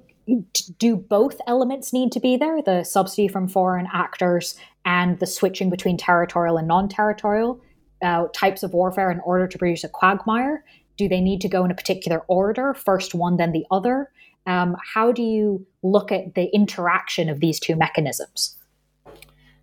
do 0.78 0.97
both 0.97 1.40
elements 1.47 1.92
need 1.92 2.12
to 2.12 2.20
be 2.20 2.37
there? 2.37 2.61
The 2.61 2.82
subsidy 2.82 3.28
from 3.28 3.49
foreign 3.49 3.88
actors 3.94 4.56
and 4.85 5.18
the 5.20 5.26
switching 5.26 5.70
between 5.70 5.97
territorial 5.97 6.58
and 6.58 6.68
non-territorial 6.68 7.61
uh, 8.02 8.26
types 8.34 8.62
of 8.62 8.72
warfare 8.72 9.10
in 9.10 9.20
order 9.20 9.46
to 9.46 9.58
produce 9.58 9.84
a 9.84 9.88
quagmire? 9.88 10.64
Do 10.96 11.08
they 11.08 11.20
need 11.20 11.40
to 11.42 11.48
go 11.48 11.64
in 11.64 11.70
a 11.70 11.74
particular 11.74 12.24
order, 12.28 12.74
first 12.74 13.14
one, 13.14 13.36
then 13.36 13.52
the 13.52 13.64
other? 13.70 14.10
Um, 14.46 14.76
how 14.94 15.12
do 15.12 15.22
you 15.22 15.66
look 15.82 16.10
at 16.10 16.34
the 16.34 16.46
interaction 16.54 17.28
of 17.28 17.40
these 17.40 17.60
two 17.60 17.76
mechanisms? 17.76 18.56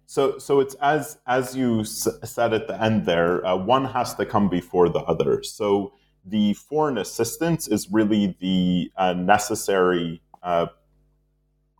So, 0.05 0.37
so 0.37 0.59
it's 0.59 0.75
as 0.75 1.17
as 1.25 1.55
you 1.55 1.81
s- 1.81 2.07
said 2.23 2.53
at 2.53 2.67
the 2.67 2.81
end 2.81 3.05
there. 3.05 3.45
Uh, 3.45 3.55
one 3.55 3.85
has 3.85 4.13
to 4.15 4.25
come 4.25 4.49
before 4.49 4.89
the 4.89 4.99
other. 4.99 5.41
So 5.43 5.93
the 6.23 6.53
foreign 6.53 6.97
assistance 6.97 7.67
is 7.67 7.91
really 7.91 8.35
the 8.39 8.91
uh, 8.97 9.13
necessary 9.13 10.21
uh, 10.43 10.67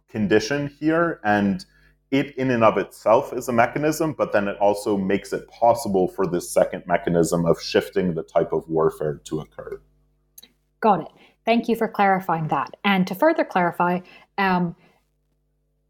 condition 0.10 0.68
here, 0.68 1.20
and 1.24 1.66
it 2.12 2.36
in 2.38 2.52
and 2.52 2.64
of 2.64 2.78
itself 2.78 3.34
is 3.34 3.48
a 3.48 3.54
mechanism. 3.54 4.14
But 4.14 4.32
then 4.32 4.48
it 4.48 4.58
also 4.58 4.98
makes 4.98 5.34
it 5.34 5.48
possible 5.50 6.08
for 6.08 6.28
this 6.28 6.50
second 6.50 6.84
mechanism 6.88 7.46
of 7.46 7.62
shifting 7.62 8.14
the 8.14 8.24
type 8.24 8.54
of 8.54 8.68
warfare 8.70 9.22
to 9.26 9.40
occur. 9.40 9.82
Got 10.82 11.02
it. 11.02 11.08
Thank 11.46 11.68
you 11.68 11.76
for 11.76 11.88
clarifying 11.88 12.48
that. 12.48 12.76
And 12.84 13.06
to 13.08 13.16
further 13.16 13.46
clarify, 13.46 14.00
um, 14.38 14.76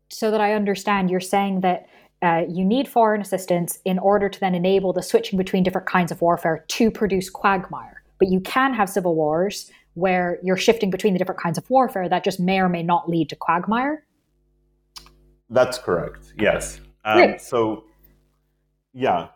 so 0.10 0.32
that 0.32 0.42
I 0.42 0.54
understand, 0.54 1.10
you're 1.10 1.20
saying 1.20 1.62
that 1.62 1.88
uh, 2.22 2.44
you 2.48 2.64
need 2.64 2.88
foreign 2.88 3.22
assistance 3.22 3.80
in 3.86 4.00
order 4.00 4.30
to 4.30 4.40
then 4.40 4.56
enable 4.56 4.94
the 4.94 5.04
switching 5.04 5.38
between 5.38 5.64
different 5.64 5.88
kinds 5.88 6.12
of 6.12 6.22
warfare 6.22 6.64
to 6.68 6.92
produce 6.92 7.30
quagmire. 7.30 8.04
But 8.20 8.30
you 8.30 8.40
can 8.40 8.74
have 8.74 8.90
civil 8.90 9.16
wars 9.16 9.70
where 9.96 10.40
you're 10.44 10.58
shifting 10.58 10.90
between 10.90 11.14
the 11.14 11.20
different 11.20 11.42
kinds 11.42 11.58
of 11.58 11.70
warfare 11.70 12.08
that 12.08 12.24
just 12.24 12.40
may 12.40 12.60
or 12.60 12.70
may 12.70 12.84
not 12.84 13.10
lead 13.10 13.30
to 13.30 13.36
quagmire. 13.36 14.05
That's 15.50 15.78
correct. 15.78 16.34
Yes. 16.38 16.80
Um, 17.04 17.36
so, 17.38 17.84
yeah. 18.94 19.28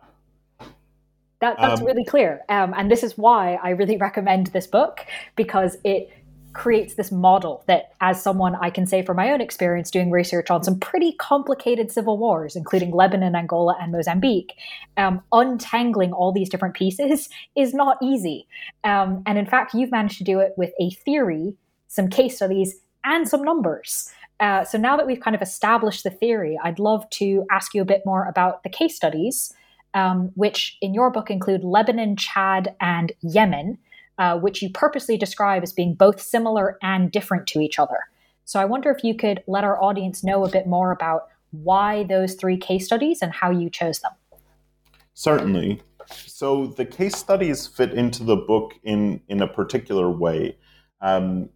That, 1.42 1.58
that's 1.58 1.80
um, 1.80 1.86
really 1.86 2.04
clear. 2.04 2.42
Um, 2.50 2.74
and 2.75 2.92
this 2.92 3.04
is 3.04 3.18
why 3.18 3.60
I 3.63 3.70
really 3.72 3.98
recommend 4.08 4.48
this 4.48 4.68
book 4.68 5.06
because 5.36 5.78
it 5.84 6.10
creates 6.54 6.96
this 6.96 7.12
model 7.12 7.63
that, 7.68 7.94
as 8.01 8.22
someone 8.22 8.56
I 8.56 8.70
can 8.70 8.88
say 8.88 9.04
from 9.04 9.18
my 9.18 9.32
own 9.32 9.39
experience 9.39 9.92
doing 9.92 10.10
research 10.10 10.50
on 10.50 10.63
some 10.63 10.80
pretty 10.80 11.13
complicated 11.13 11.92
civil 11.92 12.18
wars, 12.18 12.56
including 12.56 12.92
Lebanon, 12.92 13.36
Angola, 13.36 13.78
and 13.80 13.92
Mozambique, 13.92 14.56
um, 14.98 15.22
untangling 15.32 16.12
all 16.12 16.32
these 16.32 16.50
different 16.50 16.75
pieces 16.75 17.30
is 17.56 17.74
not 17.74 17.98
easy. 18.01 18.48
Um, 18.84 19.24
and 19.25 19.38
in 19.38 19.46
fact, 19.46 19.74
you've 19.74 19.92
managed 19.92 20.18
to 20.18 20.24
do 20.24 20.39
it 20.39 20.54
with 20.58 20.72
a 20.80 20.89
theory, 20.89 21.56
some 21.88 22.10
case 22.10 22.38
studies, 22.38 22.75
and 23.04 23.28
some 23.28 23.44
numbers. 23.44 24.10
Uh, 24.39 24.63
so 24.63 24.77
now 24.77 24.96
that 24.96 25.05
we've 25.05 25.19
kind 25.19 25.36
of 25.36 25.41
established 25.41 26.03
the 26.03 26.10
theory, 26.10 26.58
I'd 26.63 26.79
love 26.79 27.10
to 27.12 27.46
ask 27.51 27.74
you 27.74 27.81
a 27.81 27.86
bit 27.86 28.03
more 28.05 28.25
about 28.25 28.63
the 28.63 28.69
case 28.69 28.96
studies, 28.96 29.53
um, 29.93 30.31
which 30.36 30.77
in 30.81 30.93
your 30.93 31.12
book 31.12 31.29
include 31.29 31.63
Lebanon, 31.63 32.15
Chad, 32.15 32.75
and 32.79 33.12
Yemen. 33.22 33.77
uh, 34.19 34.38
which 34.38 34.62
you 34.62 34.69
purposely 34.69 35.17
describe 35.17 35.63
as 35.63 35.72
being 35.72 35.96
both 35.96 36.22
similar 36.22 36.77
and 36.84 37.12
different 37.12 37.48
to 37.48 37.60
each 37.62 37.79
other. 37.79 38.00
So 38.43 38.60
I 38.60 38.65
wonder 38.65 38.91
if 38.91 39.03
you 39.03 39.15
could 39.15 39.41
let 39.48 39.63
our 39.63 39.81
audience 39.81 40.24
know 40.24 40.43
a 40.43 40.50
bit 40.50 40.67
more 40.67 40.91
about 40.91 41.29
why 41.51 42.03
those 42.03 42.36
three 42.36 42.58
case 42.58 42.86
studies 42.86 43.22
and 43.22 43.31
how 43.31 43.50
you 43.50 43.69
chose 43.69 44.00
them. 44.00 44.12
Certainly. 45.13 45.81
So 46.08 46.67
the 46.67 46.86
case 46.86 47.15
studies 47.15 47.65
fit 47.65 47.93
into 47.93 48.24
the 48.24 48.36
book 48.36 48.74
in, 48.84 49.22
in 49.29 49.41
a 49.41 49.48
particular 49.48 50.10
way. 50.10 50.58
Um, 51.01 51.50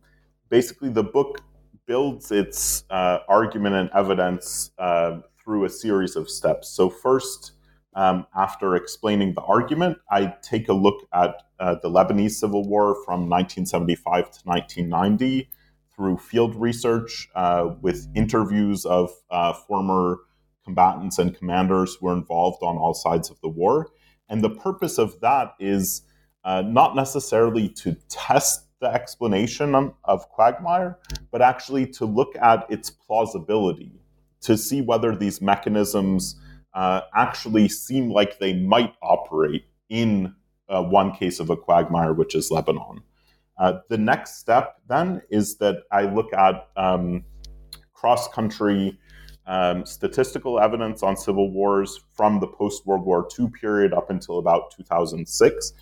basically, 0.49 0.89
the 0.89 1.03
book 1.03 1.41
builds 1.85 2.31
its 2.31 2.83
uh, 2.89 3.19
argument 3.27 3.75
and 3.75 3.89
evidence 3.93 4.71
uh, 4.77 5.19
through 5.43 5.65
a 5.65 5.69
series 5.69 6.15
of 6.15 6.29
steps. 6.29 6.69
So, 6.69 6.89
first, 6.89 7.53
um, 7.95 8.25
after 8.35 8.75
explaining 8.75 9.33
the 9.33 9.41
argument, 9.41 9.97
I 10.09 10.33
take 10.41 10.69
a 10.69 10.73
look 10.73 11.07
at 11.13 11.43
uh, 11.59 11.75
the 11.81 11.89
Lebanese 11.89 12.31
Civil 12.31 12.67
War 12.67 12.95
from 13.05 13.29
1975 13.29 14.31
to 14.31 14.39
1990 14.45 15.49
through 15.95 16.17
field 16.17 16.55
research 16.55 17.29
uh, 17.35 17.69
with 17.81 18.07
interviews 18.15 18.85
of 18.85 19.11
uh, 19.29 19.53
former 19.53 20.19
combatants 20.63 21.19
and 21.19 21.37
commanders 21.37 21.95
who 21.95 22.07
were 22.07 22.13
involved 22.13 22.63
on 22.63 22.77
all 22.77 22.93
sides 22.93 23.29
of 23.29 23.39
the 23.41 23.49
war. 23.49 23.91
And 24.29 24.41
the 24.41 24.49
purpose 24.49 24.97
of 24.97 25.19
that 25.19 25.53
is 25.59 26.01
uh, 26.43 26.61
not 26.61 26.95
necessarily 26.95 27.69
to 27.69 27.95
test 28.09 28.65
the 28.83 28.93
explanation 28.93 29.93
of 30.03 30.29
quagmire, 30.29 30.99
but 31.31 31.41
actually 31.41 31.87
to 31.87 32.05
look 32.05 32.35
at 32.35 32.65
its 32.69 32.89
plausibility, 32.89 33.91
to 34.41 34.57
see 34.57 34.81
whether 34.81 35.15
these 35.15 35.41
mechanisms 35.41 36.39
uh, 36.73 37.01
actually 37.15 37.69
seem 37.69 38.11
like 38.11 38.39
they 38.39 38.53
might 38.53 38.93
operate 39.01 39.65
in 39.89 40.35
uh, 40.67 40.83
one 40.83 41.13
case 41.13 41.39
of 41.39 41.49
a 41.49 41.55
quagmire, 41.55 42.13
which 42.13 42.35
is 42.35 42.51
Lebanon. 42.51 43.01
Uh, 43.57 43.79
the 43.89 43.97
next 43.97 44.39
step 44.39 44.75
then 44.89 45.21
is 45.29 45.57
that 45.57 45.83
I 45.91 46.03
look 46.03 46.33
at 46.33 46.67
um, 46.75 47.23
cross 47.93 48.27
country 48.27 48.99
um, 49.45 49.85
statistical 49.85 50.59
evidence 50.59 51.03
on 51.03 51.15
civil 51.15 51.51
wars 51.51 52.01
from 52.13 52.39
the 52.39 52.47
post 52.47 52.85
World 52.85 53.05
War 53.05 53.27
II 53.39 53.49
period 53.49 53.93
up 53.93 54.09
until 54.09 54.39
about 54.39 54.71
2006. 54.75 55.73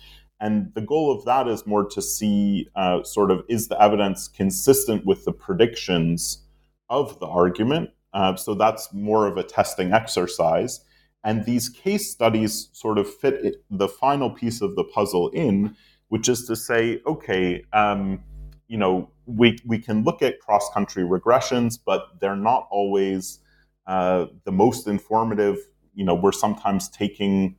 And 0.42 0.74
the 0.74 0.80
goal 0.80 1.16
of 1.16 1.24
that 1.24 1.46
is 1.46 1.68
more 1.68 1.88
to 1.88 2.02
see 2.02 2.68
uh, 2.74 3.04
sort 3.04 3.30
of 3.30 3.44
is 3.48 3.68
the 3.68 3.80
evidence 3.80 4.26
consistent 4.26 5.06
with 5.06 5.24
the 5.24 5.32
predictions 5.32 6.42
of 6.90 7.20
the 7.20 7.26
argument. 7.26 7.90
Uh, 8.12 8.34
so 8.34 8.54
that's 8.54 8.92
more 8.92 9.28
of 9.28 9.36
a 9.36 9.44
testing 9.44 9.92
exercise. 9.92 10.84
And 11.22 11.44
these 11.44 11.68
case 11.68 12.10
studies 12.10 12.70
sort 12.72 12.98
of 12.98 13.08
fit 13.08 13.34
it, 13.34 13.64
the 13.70 13.86
final 13.86 14.30
piece 14.30 14.60
of 14.60 14.74
the 14.74 14.82
puzzle 14.82 15.28
in, 15.28 15.76
which 16.08 16.28
is 16.28 16.44
to 16.48 16.56
say, 16.56 17.00
okay, 17.06 17.64
um, 17.72 18.20
you 18.66 18.76
know, 18.76 19.08
we, 19.26 19.56
we 19.64 19.78
can 19.78 20.02
look 20.02 20.22
at 20.22 20.40
cross 20.40 20.68
country 20.74 21.04
regressions, 21.04 21.78
but 21.86 22.18
they're 22.18 22.34
not 22.34 22.66
always 22.72 23.38
uh, 23.86 24.26
the 24.42 24.50
most 24.50 24.88
informative. 24.88 25.58
You 25.94 26.04
know, 26.04 26.16
we're 26.16 26.32
sometimes 26.32 26.88
taking 26.88 27.54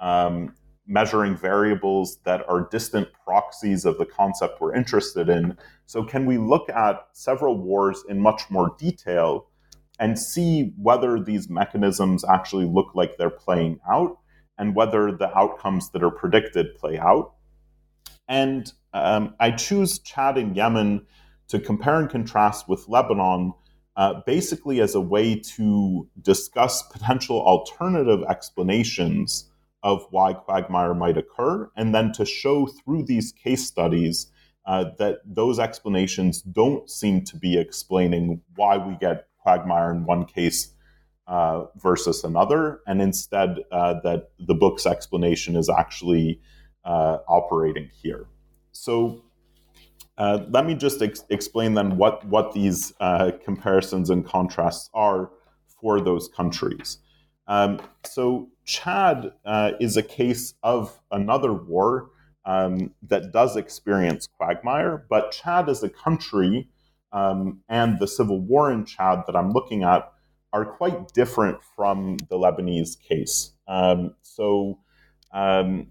um, 0.00 0.54
measuring 0.86 1.36
variables 1.36 2.18
that 2.24 2.48
are 2.48 2.68
distant 2.70 3.08
proxies 3.24 3.84
of 3.84 3.98
the 3.98 4.06
concept 4.06 4.60
we're 4.60 4.74
interested 4.74 5.28
in. 5.28 5.56
So, 5.86 6.04
can 6.04 6.26
we 6.26 6.38
look 6.38 6.68
at 6.68 7.06
several 7.12 7.58
wars 7.58 8.04
in 8.08 8.20
much 8.20 8.42
more 8.50 8.74
detail 8.78 9.48
and 9.98 10.18
see 10.18 10.72
whether 10.76 11.20
these 11.20 11.48
mechanisms 11.48 12.24
actually 12.24 12.66
look 12.66 12.94
like 12.94 13.16
they're 13.16 13.30
playing 13.30 13.80
out 13.90 14.18
and 14.58 14.74
whether 14.74 15.12
the 15.12 15.36
outcomes 15.36 15.90
that 15.90 16.02
are 16.02 16.10
predicted 16.10 16.74
play 16.76 16.98
out? 16.98 17.34
And 18.28 18.72
um, 18.92 19.34
I 19.38 19.52
choose 19.52 19.98
Chad 20.00 20.38
and 20.38 20.56
Yemen 20.56 21.06
to 21.48 21.60
compare 21.60 22.00
and 22.00 22.10
contrast 22.10 22.68
with 22.68 22.88
Lebanon 22.88 23.52
uh, 23.96 24.20
basically 24.26 24.80
as 24.80 24.94
a 24.94 25.00
way 25.00 25.36
to 25.36 26.06
discuss 26.20 26.82
potential 26.82 27.40
alternative 27.40 28.22
explanations 28.28 29.50
of 29.86 30.04
why 30.10 30.32
quagmire 30.32 30.94
might 30.94 31.16
occur, 31.16 31.70
and 31.76 31.94
then 31.94 32.10
to 32.10 32.24
show 32.24 32.66
through 32.66 33.04
these 33.04 33.30
case 33.30 33.64
studies 33.64 34.32
uh, 34.66 34.86
that 34.98 35.18
those 35.24 35.60
explanations 35.60 36.42
don't 36.42 36.90
seem 36.90 37.22
to 37.24 37.36
be 37.36 37.56
explaining 37.56 38.40
why 38.56 38.76
we 38.76 38.96
get 38.96 39.28
quagmire 39.38 39.92
in 39.92 40.04
one 40.04 40.24
case 40.24 40.74
uh, 41.28 41.66
versus 41.76 42.24
another, 42.24 42.80
and 42.88 43.00
instead 43.00 43.60
uh, 43.70 43.94
that 44.02 44.30
the 44.40 44.54
book's 44.54 44.86
explanation 44.86 45.54
is 45.54 45.68
actually 45.70 46.40
uh, 46.84 47.18
operating 47.28 47.88
here. 48.02 48.26
So 48.72 49.22
uh, 50.18 50.40
let 50.50 50.66
me 50.66 50.74
just 50.74 51.00
ex- 51.00 51.24
explain 51.30 51.74
then 51.74 51.96
what, 51.96 52.24
what 52.26 52.52
these 52.52 52.92
uh, 52.98 53.30
comparisons 53.44 54.10
and 54.10 54.26
contrasts 54.26 54.90
are 54.94 55.30
for 55.80 56.00
those 56.00 56.28
countries. 56.28 56.98
Um, 57.46 57.80
so, 58.04 58.48
Chad 58.66 59.32
uh, 59.44 59.72
is 59.80 59.96
a 59.96 60.02
case 60.02 60.54
of 60.62 61.00
another 61.10 61.52
war 61.52 62.10
um, 62.44 62.92
that 63.02 63.32
does 63.32 63.56
experience 63.56 64.28
quagmire, 64.36 65.06
but 65.08 65.32
Chad 65.32 65.68
as 65.68 65.82
a 65.82 65.88
country 65.88 66.68
um, 67.12 67.60
and 67.68 67.98
the 67.98 68.08
civil 68.08 68.40
war 68.40 68.70
in 68.70 68.84
Chad 68.84 69.22
that 69.26 69.36
I'm 69.36 69.52
looking 69.52 69.84
at 69.84 70.12
are 70.52 70.64
quite 70.64 71.12
different 71.12 71.58
from 71.76 72.16
the 72.28 72.36
Lebanese 72.36 73.00
case. 73.00 73.52
Um, 73.68 74.14
so, 74.22 74.80
um, 75.32 75.88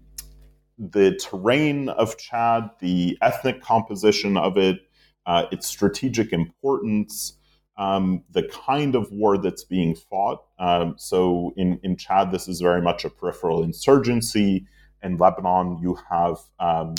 the 0.78 1.16
terrain 1.16 1.88
of 1.88 2.18
Chad, 2.18 2.70
the 2.80 3.16
ethnic 3.22 3.62
composition 3.62 4.36
of 4.36 4.58
it, 4.58 4.80
uh, 5.24 5.46
its 5.50 5.66
strategic 5.66 6.32
importance, 6.32 7.38
um, 7.78 8.24
the 8.30 8.42
kind 8.44 8.94
of 8.94 9.10
war 9.12 9.36
that's 9.38 9.64
being 9.64 9.94
fought. 9.94 10.42
Um, 10.58 10.94
so 10.96 11.52
in, 11.56 11.78
in 11.82 11.96
Chad, 11.96 12.32
this 12.32 12.48
is 12.48 12.60
very 12.60 12.80
much 12.80 13.04
a 13.04 13.10
peripheral 13.10 13.62
insurgency. 13.62 14.66
In 15.02 15.16
Lebanon, 15.16 15.78
you 15.80 15.98
have 16.10 16.38
um, 16.58 16.94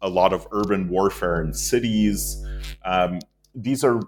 a 0.00 0.08
lot 0.08 0.32
of 0.32 0.46
urban 0.52 0.88
warfare 0.88 1.42
in 1.42 1.52
cities. 1.52 2.44
Um, 2.84 3.18
these 3.54 3.82
are 3.82 4.00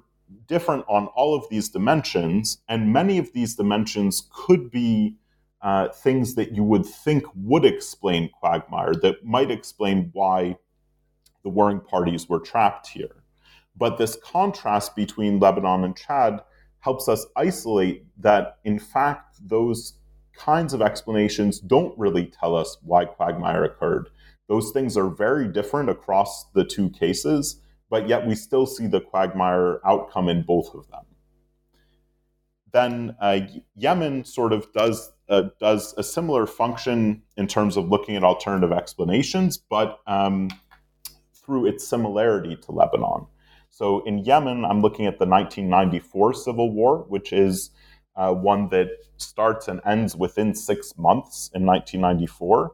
different 0.47 0.85
on 0.89 1.07
all 1.09 1.35
of 1.35 1.45
these 1.51 1.69
dimensions, 1.69 2.59
and 2.69 2.93
many 2.93 3.19
of 3.19 3.33
these 3.33 3.57
dimensions 3.57 4.29
could 4.33 4.71
be 4.71 5.17
uh, 5.63 5.89
things 5.89 6.35
that 6.37 6.53
you 6.53 6.63
would 6.63 6.87
think 6.87 7.25
would 7.35 7.65
explain 7.65 8.31
quagmire, 8.39 8.95
that 8.95 9.25
might 9.25 9.51
explain 9.51 10.11
why 10.13 10.57
the 11.43 11.49
warring 11.49 11.81
parties 11.81 12.29
were 12.29 12.41
trapped 12.41 12.87
here. 12.89 13.20
But 13.81 13.97
this 13.97 14.17
contrast 14.23 14.95
between 14.95 15.41
Lebanon 15.41 15.85
and 15.85 15.97
Chad 15.97 16.43
helps 16.81 17.09
us 17.09 17.27
isolate 17.35 18.05
that, 18.19 18.59
in 18.63 18.79
fact, 18.79 19.39
those 19.41 19.95
kinds 20.37 20.75
of 20.75 20.83
explanations 20.83 21.59
don't 21.61 21.99
really 21.99 22.27
tell 22.27 22.55
us 22.55 22.77
why 22.83 23.07
quagmire 23.07 23.65
occurred. 23.65 24.11
Those 24.49 24.71
things 24.71 24.99
are 24.99 25.09
very 25.09 25.49
different 25.49 25.89
across 25.89 26.51
the 26.53 26.65
two 26.65 26.91
cases, 26.91 27.63
but 27.89 28.07
yet 28.07 28.27
we 28.27 28.35
still 28.35 28.67
see 28.67 28.87
the 28.87 29.01
quagmire 29.01 29.81
outcome 29.87 30.29
in 30.29 30.43
both 30.43 30.75
of 30.75 30.87
them. 30.91 31.05
Then 32.73 33.17
uh, 33.21 33.41
Yemen 33.75 34.25
sort 34.27 34.53
of 34.53 34.71
does 34.73 35.11
uh, 35.29 35.45
does 35.59 35.95
a 35.97 36.03
similar 36.03 36.47
function 36.47 37.23
in 37.37 37.47
terms 37.47 37.77
of 37.77 37.89
looking 37.89 38.17
at 38.17 38.25
alternative 38.25 38.73
explanations, 38.73 39.57
but 39.59 40.01
um, 40.07 40.51
through 41.33 41.67
its 41.67 41.87
similarity 41.87 42.57
to 42.57 42.73
Lebanon. 42.73 43.27
So 43.71 44.05
in 44.05 44.19
Yemen, 44.19 44.65
I'm 44.65 44.83
looking 44.83 45.07
at 45.07 45.19
the 45.19 45.27
1994 45.27 46.35
civil 46.35 46.73
war, 46.73 47.05
which 47.09 47.33
is 47.33 47.71
uh, 48.17 48.35
one 48.35 48.69
that 48.69 48.89
starts 49.17 49.69
and 49.69 49.81
ends 49.87 50.17
within 50.17 50.55
six 50.55 50.99
months 50.99 51.51
in 51.55 51.65
1994. 51.65 52.73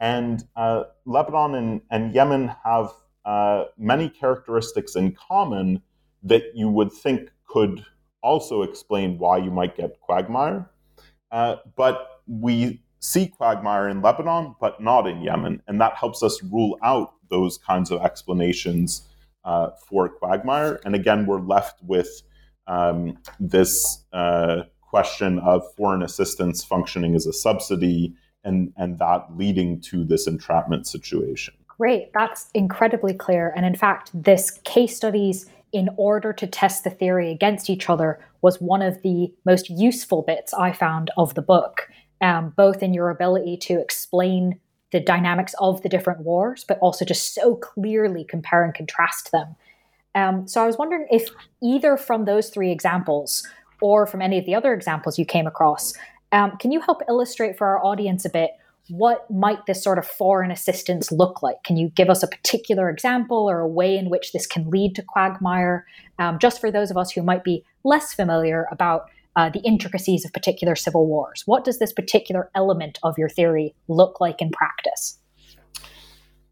And 0.00 0.44
uh, 0.56 0.84
Lebanon 1.04 1.54
and, 1.54 1.80
and, 1.90 2.14
Yemen 2.14 2.52
have 2.64 2.92
uh, 3.24 3.64
many 3.76 4.08
characteristics 4.08 4.96
in 4.96 5.12
common 5.12 5.82
that 6.22 6.42
you 6.54 6.68
would 6.68 6.92
think 6.92 7.30
could 7.46 7.84
also 8.22 8.62
explain 8.62 9.18
why 9.18 9.36
you 9.36 9.50
might 9.50 9.76
get 9.76 10.00
quagmire. 10.00 10.70
Uh, 11.30 11.56
but 11.76 12.22
we 12.26 12.82
see 13.00 13.26
quagmire 13.26 13.88
in 13.88 14.00
Lebanon, 14.00 14.54
but 14.60 14.80
not 14.80 15.06
in 15.06 15.20
Yemen. 15.22 15.62
And 15.66 15.80
that 15.80 15.96
helps 15.96 16.22
us 16.22 16.42
rule 16.42 16.78
out 16.82 17.14
those 17.28 17.58
kinds 17.58 17.90
of 17.90 18.00
explanations 18.02 19.08
uh, 19.44 19.70
for 19.88 20.08
quagmire. 20.08 20.80
And 20.84 20.94
again, 20.94 21.26
we're 21.26 21.40
left 21.40 21.82
with 21.82 22.22
um, 22.66 23.18
this 23.40 24.04
uh, 24.12 24.62
question 24.80 25.38
of 25.40 25.62
foreign 25.76 26.02
assistance 26.02 26.62
functioning 26.64 27.14
as 27.14 27.26
a 27.26 27.32
subsidy 27.32 28.14
and, 28.44 28.72
and 28.76 28.98
that 28.98 29.26
leading 29.36 29.80
to 29.80 30.04
this 30.04 30.26
entrapment 30.26 30.86
situation. 30.86 31.54
Great. 31.78 32.12
That's 32.12 32.48
incredibly 32.54 33.14
clear. 33.14 33.52
And 33.56 33.64
in 33.64 33.74
fact, 33.74 34.10
this 34.14 34.50
case 34.64 34.96
studies 34.96 35.46
in 35.72 35.88
order 35.96 36.32
to 36.34 36.46
test 36.46 36.84
the 36.84 36.90
theory 36.90 37.30
against 37.30 37.70
each 37.70 37.88
other 37.88 38.20
was 38.42 38.60
one 38.60 38.82
of 38.82 39.02
the 39.02 39.32
most 39.46 39.70
useful 39.70 40.22
bits 40.22 40.52
I 40.52 40.72
found 40.72 41.10
of 41.16 41.34
the 41.34 41.42
book, 41.42 41.88
um, 42.20 42.52
both 42.56 42.82
in 42.82 42.92
your 42.92 43.08
ability 43.08 43.56
to 43.62 43.80
explain 43.80 44.60
the 44.92 45.00
dynamics 45.00 45.54
of 45.58 45.82
the 45.82 45.88
different 45.88 46.20
wars, 46.20 46.64
but 46.68 46.78
also 46.80 47.04
just 47.04 47.34
so 47.34 47.56
clearly 47.56 48.24
compare 48.24 48.62
and 48.62 48.74
contrast 48.74 49.32
them. 49.32 49.56
Um, 50.14 50.46
so 50.46 50.62
I 50.62 50.66
was 50.66 50.76
wondering 50.76 51.06
if 51.10 51.28
either 51.62 51.96
from 51.96 52.24
those 52.24 52.50
three 52.50 52.70
examples 52.70 53.46
or 53.80 54.06
from 54.06 54.22
any 54.22 54.38
of 54.38 54.44
the 54.44 54.54
other 54.54 54.74
examples 54.74 55.18
you 55.18 55.24
came 55.24 55.46
across, 55.46 55.94
um, 56.30 56.56
can 56.58 56.70
you 56.70 56.80
help 56.80 57.02
illustrate 57.08 57.56
for 57.56 57.66
our 57.66 57.84
audience 57.84 58.24
a 58.24 58.30
bit 58.30 58.52
what 58.88 59.30
might 59.30 59.64
this 59.66 59.82
sort 59.82 59.98
of 59.98 60.06
foreign 60.06 60.50
assistance 60.50 61.12
look 61.12 61.42
like? 61.42 61.62
Can 61.64 61.76
you 61.76 61.88
give 61.90 62.10
us 62.10 62.22
a 62.22 62.26
particular 62.26 62.90
example 62.90 63.48
or 63.48 63.60
a 63.60 63.68
way 63.68 63.96
in 63.96 64.10
which 64.10 64.32
this 64.32 64.46
can 64.46 64.68
lead 64.68 64.94
to 64.96 65.02
quagmire, 65.02 65.86
um, 66.18 66.38
just 66.38 66.60
for 66.60 66.70
those 66.70 66.90
of 66.90 66.96
us 66.96 67.10
who 67.10 67.22
might 67.22 67.44
be 67.44 67.64
less 67.84 68.12
familiar 68.12 68.66
about 68.70 69.08
uh, 69.36 69.48
the 69.50 69.60
intricacies 69.60 70.24
of 70.24 70.32
particular 70.32 70.76
civil 70.76 71.06
wars? 71.06 71.42
What 71.46 71.64
does 71.64 71.78
this 71.78 71.92
particular 71.92 72.50
element 72.54 72.98
of 73.02 73.16
your 73.18 73.28
theory 73.28 73.74
look 73.88 74.20
like 74.20 74.40
in 74.40 74.50
practice? 74.50 75.18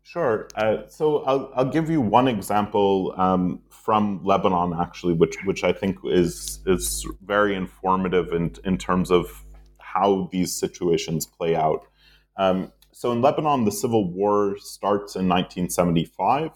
Sure. 0.03 0.49
Uh, 0.57 0.79
so 0.89 1.23
I'll, 1.23 1.53
I'll, 1.55 1.71
give 1.71 1.89
you 1.89 2.01
one 2.01 2.27
example 2.27 3.15
um, 3.17 3.61
from 3.71 4.21
Lebanon, 4.25 4.75
actually, 4.81 5.15
which 5.15 5.37
which 5.45 5.63
I 5.63 5.73
think 5.73 5.99
is 6.05 6.59
is 6.67 7.07
very 7.25 7.55
informative 7.55 8.33
in 8.33 8.53
in 8.65 8.77
terms 8.77 9.13
of 9.13 9.45
how 9.79 10.29
these 10.33 10.53
situations 10.53 11.27
play 11.27 11.55
out. 11.55 11.87
Um, 12.37 12.73
so 12.93 13.13
in 13.13 13.23
Lebanon, 13.23 13.65
the 13.65 13.71
civil 13.71 14.11
war 14.13 14.57
starts 14.59 15.15
in 15.15 15.29
1975. 15.29 16.51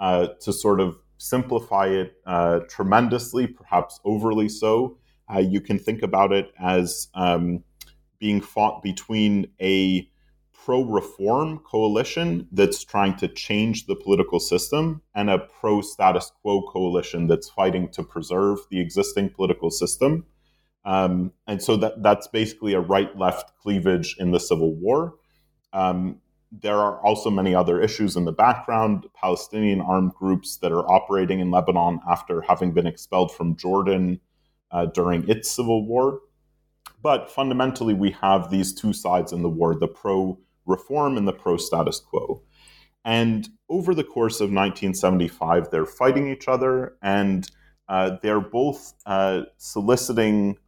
Uh, 0.00 0.28
to 0.40 0.52
sort 0.52 0.78
of 0.78 0.96
simplify 1.16 1.86
it 1.86 2.12
uh, 2.24 2.60
tremendously, 2.68 3.48
perhaps 3.48 3.98
overly 4.04 4.48
so, 4.48 4.96
uh, 5.32 5.38
you 5.38 5.60
can 5.60 5.78
think 5.78 6.02
about 6.02 6.32
it 6.32 6.52
as 6.58 7.08
um, 7.14 7.62
being 8.18 8.40
fought 8.40 8.82
between 8.82 9.46
a 9.60 10.08
pro 10.52 10.82
reform 10.82 11.58
coalition 11.60 12.46
that's 12.52 12.84
trying 12.84 13.16
to 13.16 13.26
change 13.28 13.86
the 13.86 13.96
political 13.96 14.38
system 14.38 15.00
and 15.14 15.30
a 15.30 15.38
pro 15.38 15.80
status 15.80 16.30
quo 16.42 16.62
coalition 16.62 17.26
that's 17.26 17.48
fighting 17.48 17.88
to 17.88 18.02
preserve 18.02 18.58
the 18.70 18.80
existing 18.80 19.30
political 19.30 19.70
system. 19.70 20.26
Um, 20.84 21.32
and 21.46 21.62
so 21.62 21.76
that, 21.78 22.02
that's 22.02 22.28
basically 22.28 22.74
a 22.74 22.80
right 22.80 23.16
left 23.16 23.52
cleavage 23.62 24.16
in 24.18 24.30
the 24.30 24.40
Civil 24.40 24.74
War. 24.74 25.14
Um, 25.72 26.20
there 26.50 26.76
are 26.76 27.00
also 27.02 27.30
many 27.30 27.54
other 27.54 27.80
issues 27.80 28.16
in 28.16 28.24
the 28.24 28.32
background 28.32 29.06
Palestinian 29.14 29.80
armed 29.80 30.14
groups 30.14 30.58
that 30.58 30.72
are 30.72 30.90
operating 30.90 31.40
in 31.40 31.50
Lebanon 31.50 32.00
after 32.08 32.40
having 32.42 32.72
been 32.72 32.86
expelled 32.86 33.32
from 33.32 33.56
Jordan 33.56 34.20
uh, 34.70 34.86
during 34.86 35.28
its 35.28 35.50
civil 35.50 35.86
war. 35.86 36.20
But 37.02 37.30
fundamentally, 37.30 37.94
we 37.94 38.10
have 38.12 38.50
these 38.50 38.74
two 38.74 38.92
sides 38.92 39.32
in 39.32 39.42
the 39.42 39.48
war 39.48 39.74
the 39.74 39.88
pro 39.88 40.38
reform 40.66 41.16
and 41.16 41.26
the 41.26 41.32
pro 41.32 41.56
status 41.56 42.00
quo. 42.00 42.42
And 43.04 43.48
over 43.70 43.94
the 43.94 44.04
course 44.04 44.36
of 44.36 44.50
1975, 44.50 45.70
they're 45.70 45.86
fighting 45.86 46.28
each 46.28 46.46
other 46.48 46.96
and 47.02 47.50
uh, 47.88 48.16
they're 48.22 48.40
both 48.40 48.92
uh, 49.06 49.42
soliciting 49.56 50.58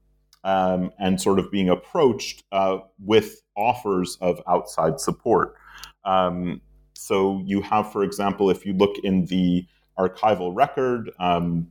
um, 0.42 0.90
and 0.98 1.20
sort 1.20 1.38
of 1.38 1.50
being 1.50 1.68
approached 1.68 2.44
uh, 2.50 2.78
with 2.98 3.42
offers 3.56 4.16
of 4.20 4.40
outside 4.48 5.00
support. 5.00 5.54
Um, 6.04 6.62
so 6.94 7.42
you 7.44 7.60
have, 7.60 7.92
for 7.92 8.02
example, 8.02 8.48
if 8.48 8.64
you 8.64 8.72
look 8.72 8.96
in 9.04 9.26
the 9.26 9.66
archival 9.98 10.54
record, 10.54 11.10
um, 11.18 11.70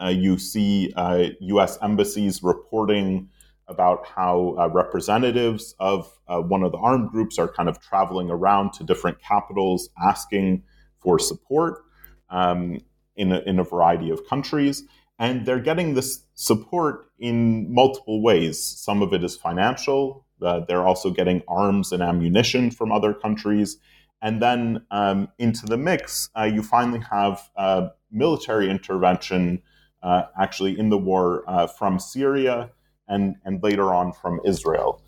you 0.00 0.38
see 0.38 0.92
U.S. 1.40 1.76
Uh, 1.76 1.84
embassies 1.84 2.42
reporting 2.42 3.28
about 3.68 4.06
how 4.06 4.54
uh, 4.58 4.68
representatives 4.68 5.74
of 5.78 6.12
uh, 6.28 6.38
one 6.38 6.62
of 6.62 6.72
the 6.72 6.78
armed 6.78 7.10
groups 7.10 7.38
are 7.38 7.48
kind 7.48 7.68
of 7.68 7.80
traveling 7.80 8.30
around 8.30 8.72
to 8.74 8.84
different 8.84 9.18
capitals 9.20 9.88
asking 10.02 10.62
for 11.00 11.18
support 11.18 11.84
um, 12.30 12.78
in, 13.16 13.32
a, 13.32 13.40
in 13.40 13.58
a 13.58 13.64
variety 13.64 14.10
of 14.10 14.26
countries. 14.28 14.84
And 15.18 15.46
they're 15.46 15.60
getting 15.60 15.94
this 15.94 16.24
support 16.34 17.06
in 17.18 17.72
multiple 17.72 18.22
ways. 18.22 18.62
Some 18.62 19.00
of 19.00 19.12
it 19.12 19.22
is 19.22 19.36
financial, 19.36 20.26
uh, 20.42 20.60
they're 20.66 20.86
also 20.86 21.10
getting 21.10 21.42
arms 21.48 21.92
and 21.92 22.02
ammunition 22.02 22.70
from 22.70 22.92
other 22.92 23.14
countries. 23.14 23.78
And 24.20 24.42
then 24.42 24.84
um, 24.90 25.28
into 25.38 25.66
the 25.66 25.76
mix, 25.76 26.28
uh, 26.36 26.44
you 26.44 26.62
finally 26.62 27.00
have 27.10 27.48
uh, 27.56 27.88
military 28.10 28.68
intervention 28.68 29.62
uh, 30.04 30.26
actually 30.38 30.78
in 30.78 30.90
the 30.90 30.98
war 30.98 31.42
uh, 31.48 31.66
from 31.66 31.98
Syria 31.98 32.70
and, 33.08 33.36
and 33.44 33.62
later 33.62 33.92
on 33.92 34.12
from 34.12 34.40
Israel. 34.44 35.02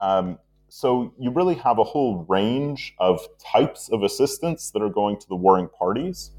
Um, 0.00 0.38
so 0.68 1.14
you 1.18 1.30
really 1.30 1.54
have 1.56 1.78
a 1.78 1.84
whole 1.84 2.24
range 2.28 2.94
of 2.98 3.20
types 3.38 3.88
of 3.90 4.02
assistance 4.02 4.70
that 4.72 4.82
are 4.82 4.90
going 4.90 5.18
to 5.18 5.28
the 5.28 5.36
warring 5.36 5.68
parties. 5.68 6.32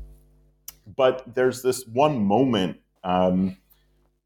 But 0.96 1.36
there's 1.36 1.62
this 1.62 1.86
one 1.88 2.24
moment 2.24 2.78
um, 3.04 3.58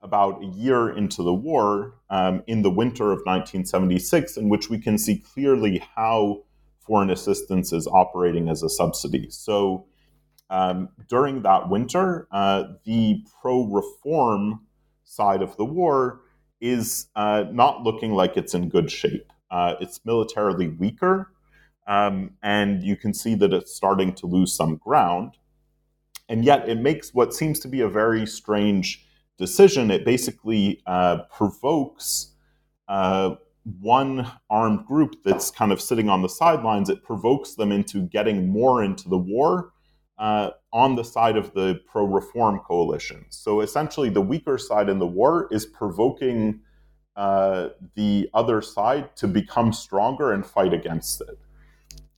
about 0.02 0.44
a 0.44 0.46
year 0.48 0.90
into 0.90 1.24
the 1.24 1.34
war, 1.34 1.96
um, 2.10 2.44
in 2.48 2.62
the 2.62 2.70
winter 2.70 3.06
of 3.06 3.20
1976, 3.26 4.38
in 4.38 4.50
which 4.50 4.70
we 4.70 4.80
can 4.80 4.98
see 4.98 5.18
clearly 5.18 5.84
how 5.96 6.44
foreign 6.86 7.10
assistance 7.10 7.74
is 7.74 7.88
operating 7.88 8.48
as 8.48 8.62
a 8.62 8.70
subsidy. 8.70 9.28
So 9.32 9.86
um, 10.50 10.90
during 11.08 11.42
that 11.44 11.70
winter, 11.70 12.28
uh, 12.32 12.64
the 12.86 13.24
pro 13.42 13.64
reform 13.64 14.62
side 15.04 15.42
of 15.42 15.56
the 15.58 15.66
war 15.66 16.22
is 16.62 17.08
uh, 17.16 17.46
not 17.52 17.84
looking 17.84 18.12
like 18.14 18.38
it's 18.38 18.54
in 18.54 18.70
good 18.70 18.92
shape. 18.92 19.32
Uh, 19.52 19.76
it's 19.80 20.04
militarily 20.06 20.68
weaker, 20.68 21.32
um, 21.88 22.32
and 22.42 22.84
you 22.84 22.96
can 22.96 23.14
see 23.14 23.36
that 23.36 23.54
it's 23.54 23.74
starting 23.74 24.14
to 24.14 24.26
lose 24.26 24.54
some 24.54 24.76
ground. 24.78 25.38
And 26.28 26.44
yet, 26.44 26.68
it 26.68 26.80
makes 26.80 27.14
what 27.14 27.34
seems 27.34 27.60
to 27.60 27.68
be 27.68 27.82
a 27.82 27.88
very 27.88 28.26
strange 28.26 29.06
decision, 29.38 29.92
it 29.92 30.06
basically 30.06 30.82
uh, 30.86 31.24
provokes 31.32 32.32
uh, 32.88 33.36
one 33.80 34.32
armed 34.50 34.86
group 34.86 35.16
that's 35.24 35.52
kind 35.52 35.72
of 35.72 35.82
sitting 35.82 36.10
on 36.10 36.22
the 36.22 36.30
sidelines. 36.30 36.90
It 36.90 37.04
provokes 37.04 37.56
them 37.56 37.72
into 37.72 38.02
getting 38.02 38.48
more 38.48 38.84
into 38.84 39.10
the 39.10 39.18
war 39.18 39.72
uh, 40.18 40.52
on 40.72 40.96
the 40.96 41.04
side 41.04 41.38
of 41.38 41.54
the 41.54 41.80
pro 41.88 42.06
reform 42.06 42.60
coalition. 42.60 43.26
So 43.30 43.62
essentially, 43.62 44.10
the 44.10 44.22
weaker 44.22 44.58
side 44.58 44.90
in 44.90 45.00
the 45.00 45.08
war 45.08 45.48
is 45.52 45.66
provoking 45.66 46.62
uh, 47.16 47.70
the 47.96 48.30
other 48.34 48.62
side 48.62 49.16
to 49.18 49.28
become 49.28 49.74
stronger 49.74 50.32
and 50.32 50.46
fight 50.46 50.74
against 50.74 51.22
it. 51.22 51.40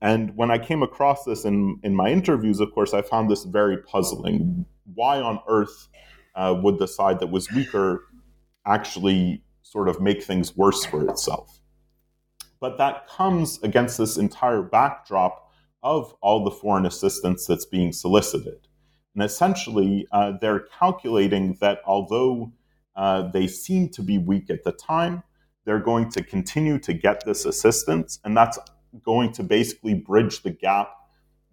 And 0.01 0.35
when 0.35 0.51
I 0.51 0.59
came 0.59 0.83
across 0.83 1.23
this 1.23 1.43
in, 1.43 1.79
in 1.83 1.95
my 1.95 2.09
interviews, 2.09 2.59
of 2.59 2.71
course, 2.71 2.93
I 2.93 3.01
found 3.01 3.29
this 3.29 3.45
very 3.45 3.77
puzzling. 3.77 4.65
Why 4.93 5.19
on 5.19 5.39
earth 5.47 5.87
uh, 6.35 6.55
would 6.61 6.77
the 6.77 6.87
side 6.87 7.19
that 7.19 7.31
was 7.31 7.51
weaker 7.51 8.03
actually 8.65 9.43
sort 9.63 9.89
of 9.89 9.99
make 9.99 10.23
things 10.23 10.55
worse 10.55 10.85
for 10.85 11.09
itself. 11.09 11.59
But 12.59 12.77
that 12.77 13.07
comes 13.07 13.61
against 13.63 13.97
this 13.97 14.17
entire 14.17 14.61
backdrop 14.61 15.46
of 15.87 16.13
all 16.21 16.43
the 16.43 16.51
foreign 16.51 16.85
assistance 16.85 17.47
that's 17.47 17.65
being 17.65 17.93
solicited. 17.93 18.67
And 19.15 19.23
essentially, 19.23 20.05
uh, 20.11 20.33
they're 20.41 20.65
calculating 20.79 21.57
that 21.61 21.79
although 21.85 22.51
uh, 22.95 23.29
they 23.31 23.47
seem 23.47 23.87
to 23.89 24.01
be 24.01 24.17
weak 24.17 24.49
at 24.49 24.65
the 24.65 24.73
time, 24.73 25.23
they're 25.65 25.79
going 25.79 26.09
to 26.11 26.23
continue 26.23 26.77
to 26.79 26.93
get 26.93 27.23
this 27.25 27.45
assistance, 27.45 28.19
and 28.23 28.35
that's 28.35 28.59
going 29.03 29.31
to 29.33 29.43
basically 29.43 29.93
bridge 29.93 30.43
the 30.43 30.51
gap 30.51 30.89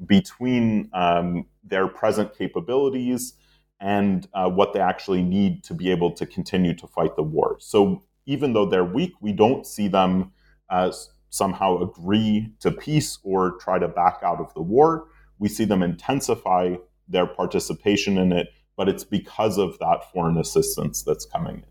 between 0.05 0.91
um, 0.93 1.47
their 1.63 1.87
present 1.87 2.37
capabilities 2.37 3.35
and 3.81 4.27
uh, 4.35 4.49
what 4.49 4.73
they 4.73 4.81
actually 4.81 5.23
need 5.23 5.63
to 5.65 5.75
be 5.75 5.91
able 5.91 6.11
to 6.11 6.27
continue 6.27 6.75
to 6.75 6.87
fight 6.89 7.15
the 7.15 7.23
war. 7.23 7.57
So 7.61 8.03
even 8.27 8.53
though 8.53 8.67
they're 8.67 8.85
weak, 8.85 9.13
we 9.21 9.33
don't 9.33 9.65
see 9.65 9.89
them 9.89 10.33
as 10.71 11.11
somehow 11.35 11.77
agree 11.79 12.49
to 12.61 12.71
peace 12.71 13.19
or 13.25 13.59
try 13.59 13.77
to 13.77 13.89
back 13.89 14.19
out 14.23 14.39
of 14.39 14.55
the 14.55 14.63
war. 14.63 15.09
We 15.41 15.49
see 15.49 15.65
them 15.65 15.83
intensify 15.83 16.77
their 17.09 17.27
participation 17.27 18.17
in 18.19 18.33
it, 18.33 18.51
but 18.77 18.89
it's 18.89 19.03
because 19.03 19.59
of 19.59 19.77
that 19.81 20.13
foreign 20.13 20.39
assistance 20.39 21.03
that's 21.03 21.27
coming 21.27 21.57
in. 21.57 21.65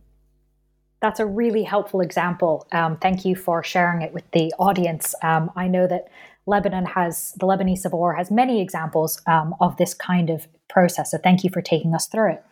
That's 1.01 1.21
a 1.21 1.25
really 1.25 1.63
helpful 1.63 2.01
example. 2.01 2.67
Um, 2.73 2.97
thank 2.97 3.23
you 3.23 3.37
for 3.37 3.63
sharing 3.63 4.01
it 4.01 4.13
with 4.13 4.29
the 4.31 4.51
audience. 4.59 5.15
Um, 5.23 5.49
I 5.55 5.69
know 5.69 5.87
that 5.87 6.09
Lebanon 6.45 6.85
has, 6.85 7.33
the 7.39 7.45
Lebanese 7.45 7.79
Civil 7.79 7.99
War 7.99 8.15
has 8.15 8.29
many 8.29 8.61
examples 8.61 9.21
um, 9.27 9.55
of 9.61 9.77
this 9.77 9.93
kind 9.93 10.29
of 10.29 10.47
process. 10.69 11.11
So 11.11 11.17
thank 11.17 11.43
you 11.45 11.49
for 11.49 11.61
taking 11.61 11.95
us 11.95 12.07
through 12.07 12.33
it. 12.33 12.45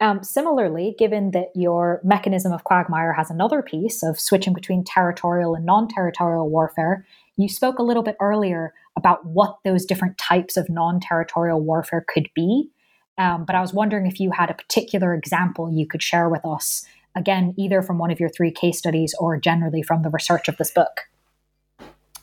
Um, 0.00 0.22
similarly, 0.22 0.94
given 0.98 1.30
that 1.30 1.48
your 1.54 2.00
mechanism 2.04 2.52
of 2.52 2.64
quagmire 2.64 3.14
has 3.14 3.30
another 3.30 3.62
piece 3.62 4.02
of 4.02 4.20
switching 4.20 4.52
between 4.52 4.84
territorial 4.84 5.54
and 5.54 5.64
non 5.64 5.88
territorial 5.88 6.50
warfare, 6.50 7.06
you 7.36 7.48
spoke 7.48 7.78
a 7.78 7.82
little 7.82 8.02
bit 8.02 8.16
earlier 8.20 8.74
about 8.96 9.24
what 9.24 9.58
those 9.64 9.86
different 9.86 10.18
types 10.18 10.56
of 10.56 10.68
non 10.68 11.00
territorial 11.00 11.60
warfare 11.60 12.04
could 12.06 12.28
be. 12.34 12.70
Um, 13.18 13.44
but 13.46 13.56
I 13.56 13.62
was 13.62 13.72
wondering 13.72 14.06
if 14.06 14.20
you 14.20 14.30
had 14.30 14.50
a 14.50 14.54
particular 14.54 15.14
example 15.14 15.72
you 15.72 15.86
could 15.86 16.02
share 16.02 16.28
with 16.28 16.44
us, 16.44 16.84
again, 17.14 17.54
either 17.56 17.80
from 17.80 17.96
one 17.98 18.10
of 18.10 18.20
your 18.20 18.28
three 18.28 18.50
case 18.50 18.78
studies 18.78 19.14
or 19.18 19.38
generally 19.38 19.82
from 19.82 20.02
the 20.02 20.10
research 20.10 20.48
of 20.48 20.58
this 20.58 20.70
book. 20.70 21.08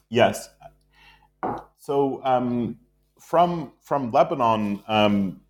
Yes, 0.10 0.50
So 1.80 2.22
um, 2.24 2.78
from 3.20 3.72
from 3.82 4.12
Lebanon, 4.12 4.84
um, 4.88 5.42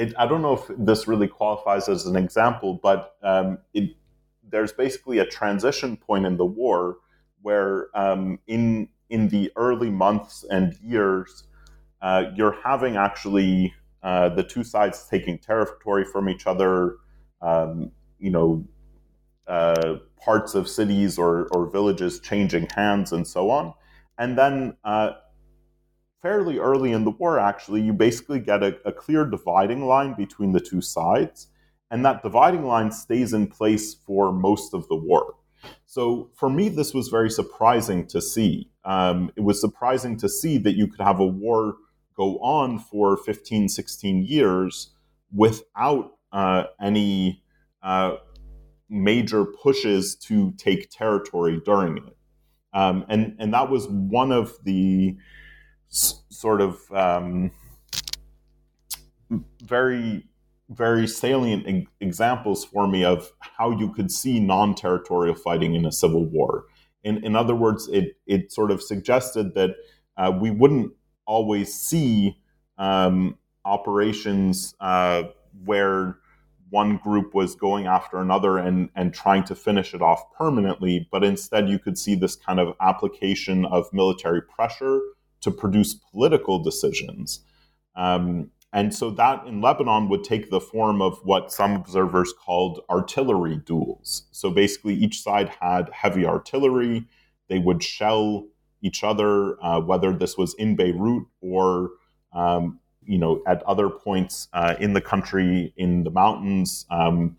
it, 0.00 0.14
I 0.18 0.26
don't 0.26 0.40
know 0.40 0.54
if 0.54 0.62
this 0.78 1.06
really 1.06 1.28
qualifies 1.28 1.88
as 1.88 2.06
an 2.06 2.16
example, 2.16 2.80
but 2.82 3.16
um, 3.22 3.58
it, 3.74 3.96
there's 4.48 4.72
basically 4.72 5.18
a 5.18 5.26
transition 5.26 5.98
point 5.98 6.24
in 6.24 6.38
the 6.38 6.44
war 6.46 6.96
where 7.42 7.88
um, 7.94 8.38
in 8.46 8.88
in 9.10 9.28
the 9.28 9.52
early 9.56 9.90
months 9.90 10.44
and 10.50 10.74
years, 10.82 11.44
uh, 12.00 12.24
you're 12.34 12.56
having 12.64 12.96
actually 12.96 13.74
uh, 14.02 14.30
the 14.30 14.42
two 14.42 14.64
sides 14.64 15.06
taking 15.10 15.36
territory 15.38 16.04
from 16.04 16.28
each 16.28 16.46
other. 16.46 16.96
Um, 17.42 17.92
you 18.18 18.30
know, 18.30 18.64
uh, 19.46 19.96
parts 20.22 20.54
of 20.54 20.68
cities 20.68 21.18
or, 21.18 21.48
or 21.52 21.68
villages 21.68 22.20
changing 22.20 22.68
hands 22.74 23.12
and 23.12 23.26
so 23.26 23.50
on. 23.50 23.72
And 24.18 24.36
then, 24.36 24.76
uh, 24.84 25.12
fairly 26.22 26.58
early 26.58 26.92
in 26.92 27.04
the 27.04 27.10
war, 27.10 27.38
actually, 27.38 27.80
you 27.80 27.92
basically 27.92 28.40
get 28.40 28.62
a, 28.62 28.78
a, 28.84 28.92
clear 28.92 29.24
dividing 29.24 29.86
line 29.86 30.14
between 30.14 30.52
the 30.52 30.60
two 30.60 30.80
sides. 30.80 31.48
And 31.90 32.04
that 32.04 32.22
dividing 32.22 32.64
line 32.64 32.92
stays 32.92 33.32
in 33.32 33.48
place 33.48 33.94
for 33.94 34.32
most 34.32 34.74
of 34.74 34.86
the 34.88 34.96
war. 34.96 35.34
So 35.86 36.30
for 36.34 36.48
me, 36.48 36.68
this 36.68 36.94
was 36.94 37.08
very 37.08 37.30
surprising 37.30 38.06
to 38.08 38.20
see. 38.20 38.70
Um, 38.84 39.32
it 39.36 39.40
was 39.40 39.60
surprising 39.60 40.16
to 40.18 40.28
see 40.28 40.56
that 40.58 40.76
you 40.76 40.86
could 40.86 41.00
have 41.00 41.20
a 41.20 41.26
war 41.26 41.76
go 42.16 42.38
on 42.38 42.78
for 42.78 43.16
15, 43.16 43.68
16 43.68 44.24
years 44.24 44.90
without 45.34 46.12
uh, 46.32 46.64
any 46.80 47.42
uh, 47.82 48.16
major 48.88 49.44
pushes 49.44 50.14
to 50.16 50.52
take 50.52 50.90
territory 50.90 51.60
during 51.64 51.98
it. 51.98 52.16
Um, 52.72 53.04
and, 53.08 53.34
and 53.38 53.52
that 53.52 53.68
was 53.70 53.88
one 53.88 54.30
of 54.30 54.56
the 54.64 55.16
sort 55.90 56.60
of 56.60 56.90
um, 56.92 57.50
very, 59.62 60.24
very 60.70 61.06
salient 61.06 61.88
examples 62.00 62.64
for 62.64 62.86
me 62.86 63.04
of 63.04 63.30
how 63.40 63.70
you 63.72 63.92
could 63.92 64.10
see 64.10 64.40
non 64.40 64.74
territorial 64.74 65.34
fighting 65.34 65.74
in 65.74 65.84
a 65.84 65.92
civil 65.92 66.24
war. 66.24 66.64
In, 67.02 67.24
in 67.24 67.34
other 67.34 67.54
words, 67.54 67.88
it, 67.88 68.16
it 68.26 68.52
sort 68.52 68.70
of 68.70 68.82
suggested 68.82 69.54
that 69.54 69.70
uh, 70.16 70.32
we 70.38 70.50
wouldn't 70.50 70.92
always 71.26 71.74
see 71.74 72.36
um, 72.78 73.36
operations 73.64 74.74
uh, 74.80 75.24
where 75.64 76.18
one 76.70 76.98
group 76.98 77.34
was 77.34 77.56
going 77.56 77.86
after 77.86 78.18
another 78.18 78.56
and, 78.56 78.90
and 78.94 79.12
trying 79.12 79.42
to 79.42 79.56
finish 79.56 79.92
it 79.92 80.00
off 80.00 80.22
permanently, 80.32 81.08
but 81.10 81.24
instead 81.24 81.68
you 81.68 81.80
could 81.80 81.98
see 81.98 82.14
this 82.14 82.36
kind 82.36 82.60
of 82.60 82.74
application 82.80 83.64
of 83.64 83.92
military 83.92 84.40
pressure 84.40 85.00
to 85.40 85.50
produce 85.50 85.94
political 85.94 86.62
decisions. 86.62 87.40
Um, 87.96 88.50
and 88.72 88.94
so 88.94 89.10
that 89.10 89.46
in 89.46 89.60
Lebanon 89.60 90.08
would 90.08 90.22
take 90.22 90.50
the 90.50 90.60
form 90.60 91.02
of 91.02 91.18
what 91.24 91.50
some 91.50 91.74
observers 91.74 92.32
called 92.32 92.80
artillery 92.88 93.56
duels. 93.56 94.28
So 94.30 94.50
basically, 94.50 94.94
each 94.94 95.22
side 95.22 95.48
had 95.60 95.90
heavy 95.92 96.24
artillery. 96.24 97.06
They 97.48 97.58
would 97.58 97.82
shell 97.82 98.46
each 98.80 99.02
other, 99.02 99.62
uh, 99.62 99.80
whether 99.80 100.12
this 100.12 100.38
was 100.38 100.54
in 100.54 100.76
Beirut 100.76 101.26
or 101.40 101.90
um, 102.32 102.78
you 103.04 103.18
know, 103.18 103.42
at 103.46 103.62
other 103.64 103.88
points 103.88 104.48
uh, 104.52 104.74
in 104.78 104.92
the 104.92 105.00
country, 105.00 105.72
in 105.76 106.04
the 106.04 106.10
mountains, 106.10 106.86
um, 106.90 107.36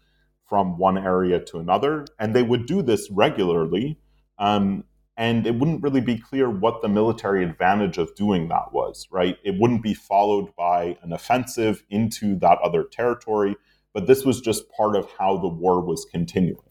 from 0.47 0.77
one 0.77 0.97
area 0.97 1.39
to 1.39 1.59
another. 1.59 2.05
And 2.19 2.35
they 2.35 2.43
would 2.43 2.65
do 2.65 2.81
this 2.81 3.09
regularly. 3.09 3.97
Um, 4.37 4.83
and 5.21 5.45
it 5.45 5.53
wouldn't 5.53 5.83
really 5.83 6.01
be 6.01 6.17
clear 6.17 6.49
what 6.49 6.81
the 6.81 6.89
military 6.89 7.43
advantage 7.43 7.99
of 7.99 8.15
doing 8.15 8.47
that 8.47 8.73
was, 8.73 9.07
right? 9.11 9.37
It 9.43 9.53
wouldn't 9.59 9.83
be 9.83 9.93
followed 9.93 10.49
by 10.55 10.97
an 11.03 11.13
offensive 11.13 11.83
into 11.91 12.35
that 12.39 12.57
other 12.63 12.83
territory, 12.83 13.55
but 13.93 14.07
this 14.07 14.25
was 14.25 14.41
just 14.41 14.71
part 14.71 14.95
of 14.95 15.07
how 15.19 15.37
the 15.37 15.47
war 15.47 15.79
was 15.79 16.07
continuing. 16.11 16.70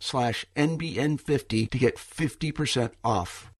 slash 0.00 0.44
NBN50 0.56 1.70
to 1.70 1.78
get 1.78 1.96
50% 1.96 2.92
off. 3.04 3.52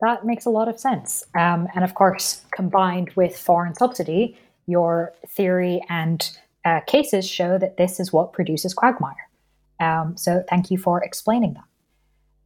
That 0.00 0.24
makes 0.24 0.46
a 0.46 0.50
lot 0.50 0.68
of 0.68 0.78
sense. 0.78 1.24
Um, 1.34 1.68
and 1.74 1.84
of 1.84 1.94
course, 1.94 2.42
combined 2.52 3.10
with 3.16 3.36
foreign 3.36 3.74
subsidy, 3.74 4.38
your 4.66 5.12
theory 5.26 5.80
and 5.88 6.38
uh, 6.64 6.80
cases 6.86 7.28
show 7.28 7.58
that 7.58 7.76
this 7.76 7.98
is 7.98 8.12
what 8.12 8.32
produces 8.32 8.74
quagmire. 8.74 9.28
Um, 9.80 10.16
so 10.16 10.44
thank 10.48 10.70
you 10.70 10.78
for 10.78 11.02
explaining 11.02 11.54
that. 11.54 11.64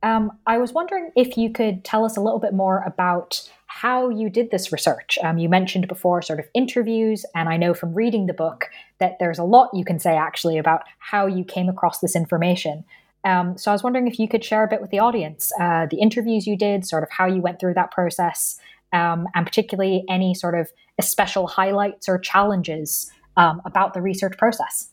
Um, 0.03 0.33
I 0.47 0.59
was 0.59 0.73
wondering 0.73 1.11
if 1.15 1.37
you 1.37 1.51
could 1.51 1.85
tell 1.85 2.05
us 2.05 2.17
a 2.17 2.21
little 2.21 2.41
bit 2.41 2.53
more 2.53 2.83
about 2.85 3.49
how 3.67 4.09
you 4.09 4.29
did 4.29 4.51
this 4.51 4.73
research. 4.73 5.19
Um, 5.23 5.39
you 5.39 5.49
mentioned 5.49 5.89
before 5.89 6.21
sort 6.23 6.41
of 6.41 6.47
interviews, 6.55 7.25
and 7.35 7.49
I 7.49 7.57
know 7.57 7.73
from 7.73 7.95
reading 7.95 8.27
the 8.27 8.35
book 8.35 8.67
that 8.99 9.19
there's 9.19 9.39
a 9.39 9.45
lot 9.45 9.71
you 9.73 9.85
can 9.85 9.99
say 9.99 10.17
actually 10.17 10.59
about 10.59 10.83
how 10.99 11.27
you 11.27 11.45
came 11.45 11.69
across 11.69 12.01
this 12.01 12.17
information. 12.17 12.85
Um, 13.25 13.57
so 13.57 13.71
I 13.71 13.75
was 13.75 13.83
wondering 13.83 14.09
if 14.09 14.19
you 14.19 14.29
could 14.29 14.45
share 14.45 14.65
a 14.65 14.69
bit 14.69 14.81
with 14.81 14.91
the 14.91 14.99
audience 14.99 15.53
uh, 15.61 15.87
the 15.87 16.01
interviews 16.01 16.47
you 16.47 16.57
did, 16.57 16.87
sort 16.87 17.05
of 17.05 17.11
how 17.11 17.27
you 17.27 17.41
went 17.41 17.61
through 17.61 17.75
that 17.75 17.93
process, 17.93 18.59
um, 18.93 19.29
and 19.35 19.47
particularly 19.47 20.05
any 20.09 20.35
sort 20.35 20.59
of 20.59 20.71
special 21.01 21.47
highlights 21.47 22.09
or 22.09 22.19
challenges 22.19 23.11
um, 23.37 23.63
about 23.65 23.95
the 23.95 24.03
research 24.03 24.37
process. 24.37 24.92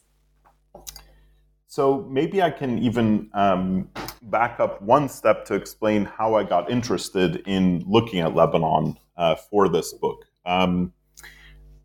So 1.72 2.08
maybe 2.10 2.42
I 2.42 2.50
can 2.50 2.80
even 2.80 3.30
um, 3.34 3.90
back 4.24 4.60
up 4.60 4.82
one 4.82 5.08
step 5.08 5.46
to 5.46 5.54
explain 5.54 6.04
how 6.04 6.34
I 6.34 6.44
got 6.44 6.72
interested 6.72 7.44
in 7.46 7.84
looking 7.86 8.22
at 8.22 8.34
Lebanon 8.34 8.98
uh, 9.16 9.36
for 9.36 9.70
this 9.70 9.94
book. 9.94 10.26
Um, 10.48 10.94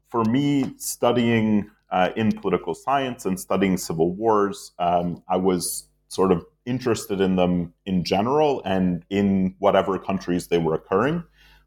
for 0.08 0.24
me, 0.24 0.72
studying 0.78 1.70
uh, 1.90 2.12
in 2.16 2.32
political 2.32 2.74
science 2.74 3.26
and 3.26 3.38
studying 3.38 3.76
civil 3.76 4.14
wars, 4.14 4.72
um, 4.78 5.22
I 5.28 5.36
was 5.36 5.86
sort 6.08 6.32
of 6.32 6.46
interested 6.64 7.20
in 7.20 7.36
them 7.36 7.74
in 7.84 8.04
general 8.04 8.62
and 8.64 9.04
in 9.10 9.54
whatever 9.58 9.98
countries 9.98 10.46
they 10.46 10.56
were 10.56 10.72
occurring. 10.72 11.22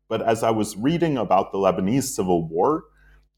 But 0.10 0.24
as 0.24 0.42
I 0.42 0.50
was 0.50 0.76
reading 0.76 1.20
about 1.20 1.52
the 1.52 1.60
Lebanese 1.60 2.16
Civil 2.16 2.48
War, 2.48 2.86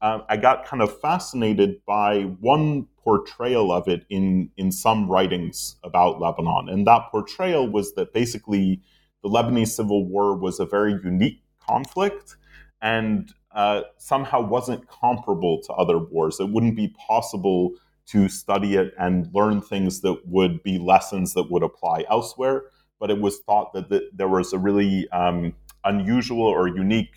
uh, 0.00 0.20
I 0.28 0.36
got 0.36 0.64
kind 0.64 0.82
of 0.82 1.00
fascinated 1.00 1.84
by 1.86 2.22
one 2.40 2.86
portrayal 3.02 3.72
of 3.72 3.88
it 3.88 4.04
in, 4.08 4.50
in 4.56 4.72
some 4.72 5.10
writings 5.10 5.76
about 5.84 6.20
Lebanon. 6.20 6.68
And 6.68 6.86
that 6.86 7.10
portrayal 7.10 7.68
was 7.68 7.94
that 7.94 8.12
basically 8.12 8.80
the 9.22 9.28
Lebanese 9.28 9.68
Civil 9.68 10.06
War 10.06 10.36
was 10.36 10.60
a 10.60 10.66
very 10.66 10.92
unique 11.04 11.42
conflict 11.60 12.36
and 12.80 13.32
uh, 13.54 13.82
somehow 13.98 14.40
wasn't 14.40 14.88
comparable 14.88 15.60
to 15.62 15.72
other 15.74 15.98
wars. 15.98 16.40
It 16.40 16.50
wouldn't 16.50 16.76
be 16.76 16.88
possible 16.88 17.72
to 18.06 18.28
study 18.28 18.76
it 18.76 18.94
and 18.98 19.28
learn 19.34 19.60
things 19.60 20.00
that 20.00 20.26
would 20.26 20.62
be 20.62 20.78
lessons 20.78 21.34
that 21.34 21.50
would 21.50 21.62
apply 21.62 22.04
elsewhere. 22.08 22.64
But 22.98 23.10
it 23.10 23.20
was 23.20 23.40
thought 23.40 23.72
that 23.74 23.88
the, 23.88 24.08
there 24.12 24.28
was 24.28 24.52
a 24.52 24.58
really 24.58 25.08
um, 25.10 25.54
unusual 25.84 26.42
or 26.42 26.68
unique 26.68 27.14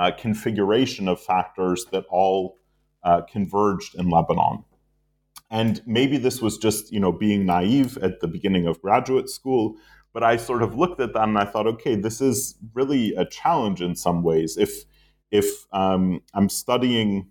uh, 0.00 0.10
configuration 0.16 1.08
of 1.08 1.20
factors 1.20 1.84
that 1.92 2.04
all 2.08 2.56
uh, 3.04 3.20
converged 3.30 3.94
in 3.96 4.08
Lebanon. 4.08 4.64
And 5.50 5.82
maybe 5.86 6.16
this 6.16 6.40
was 6.40 6.56
just, 6.56 6.90
you 6.90 6.98
know, 6.98 7.12
being 7.12 7.44
naive 7.44 7.98
at 7.98 8.20
the 8.20 8.26
beginning 8.26 8.66
of 8.66 8.80
graduate 8.80 9.28
school, 9.28 9.76
but 10.14 10.22
I 10.22 10.38
sort 10.38 10.62
of 10.62 10.74
looked 10.74 11.00
at 11.02 11.12
that 11.12 11.28
and 11.28 11.36
I 11.36 11.44
thought, 11.44 11.66
okay, 11.66 11.96
this 11.96 12.22
is 12.22 12.56
really 12.72 13.14
a 13.14 13.26
challenge 13.26 13.82
in 13.82 13.94
some 13.94 14.22
ways. 14.22 14.56
If 14.56 14.84
if 15.30 15.66
um, 15.72 16.22
I'm 16.34 16.48
studying 16.48 17.28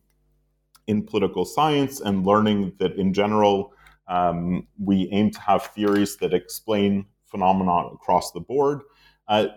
in 0.86 1.04
political 1.04 1.46
science 1.46 2.00
and 2.00 2.26
learning 2.26 2.74
that 2.80 2.94
in 2.98 3.14
general 3.14 3.74
um, 4.08 4.68
we 4.78 5.10
aim 5.12 5.32
to 5.32 5.42
have 5.42 5.66
theories 5.68 6.18
that 6.18 6.34
explain 6.34 7.08
phenomena 7.26 7.88
across 7.94 8.32
the 8.32 8.40
board, 8.40 8.82
uh, 9.28 9.48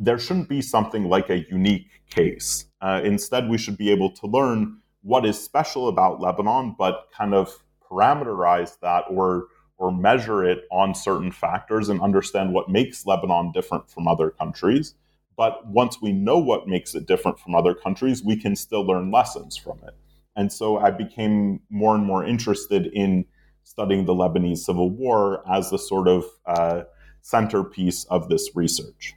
there 0.00 0.18
shouldn't 0.18 0.48
be 0.48 0.62
something 0.62 1.04
like 1.04 1.28
a 1.28 1.44
unique 1.50 2.02
case. 2.08 2.64
Uh, 2.80 3.02
instead, 3.04 3.48
we 3.48 3.58
should 3.58 3.76
be 3.76 3.90
able 3.90 4.10
to 4.10 4.26
learn 4.26 4.78
what 5.02 5.26
is 5.26 5.38
special 5.38 5.88
about 5.88 6.20
Lebanon, 6.20 6.74
but 6.78 7.08
kind 7.16 7.34
of 7.34 7.52
parameterize 7.88 8.80
that 8.80 9.04
or 9.10 9.46
or 9.76 9.90
measure 9.90 10.44
it 10.44 10.64
on 10.70 10.94
certain 10.94 11.32
factors 11.32 11.88
and 11.88 12.02
understand 12.02 12.52
what 12.52 12.68
makes 12.68 13.06
Lebanon 13.06 13.50
different 13.52 13.90
from 13.90 14.06
other 14.06 14.28
countries. 14.30 14.94
But 15.38 15.66
once 15.66 16.02
we 16.02 16.12
know 16.12 16.38
what 16.38 16.68
makes 16.68 16.94
it 16.94 17.06
different 17.06 17.38
from 17.38 17.54
other 17.54 17.74
countries, 17.74 18.22
we 18.22 18.36
can 18.36 18.54
still 18.56 18.86
learn 18.86 19.10
lessons 19.10 19.56
from 19.56 19.78
it. 19.86 19.94
And 20.36 20.52
so 20.52 20.76
I 20.76 20.90
became 20.90 21.60
more 21.70 21.94
and 21.94 22.04
more 22.04 22.22
interested 22.22 22.88
in 22.88 23.24
studying 23.64 24.04
the 24.04 24.12
Lebanese 24.12 24.58
Civil 24.58 24.90
War 24.90 25.42
as 25.50 25.70
the 25.70 25.78
sort 25.78 26.08
of 26.08 26.24
uh, 26.44 26.82
centerpiece 27.22 28.04
of 28.04 28.28
this 28.28 28.50
research. 28.54 29.14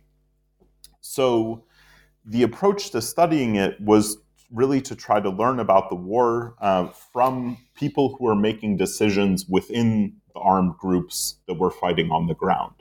So 1.03 1.65
the 2.25 2.43
approach 2.43 2.91
to 2.91 3.01
studying 3.01 3.57
it 3.57 3.79
was 3.81 4.17
really 4.51 4.81
to 4.81 4.95
try 4.95 5.19
to 5.19 5.29
learn 5.29 5.59
about 5.59 5.89
the 5.89 5.95
war 5.95 6.55
uh, 6.61 6.87
from 6.87 7.57
people 7.75 8.15
who 8.15 8.27
are 8.27 8.35
making 8.35 8.77
decisions 8.77 9.45
within 9.47 10.15
the 10.33 10.39
armed 10.39 10.77
groups 10.77 11.35
that 11.47 11.55
were 11.55 11.71
fighting 11.71 12.09
on 12.09 12.27
the 12.27 12.33
ground. 12.33 12.75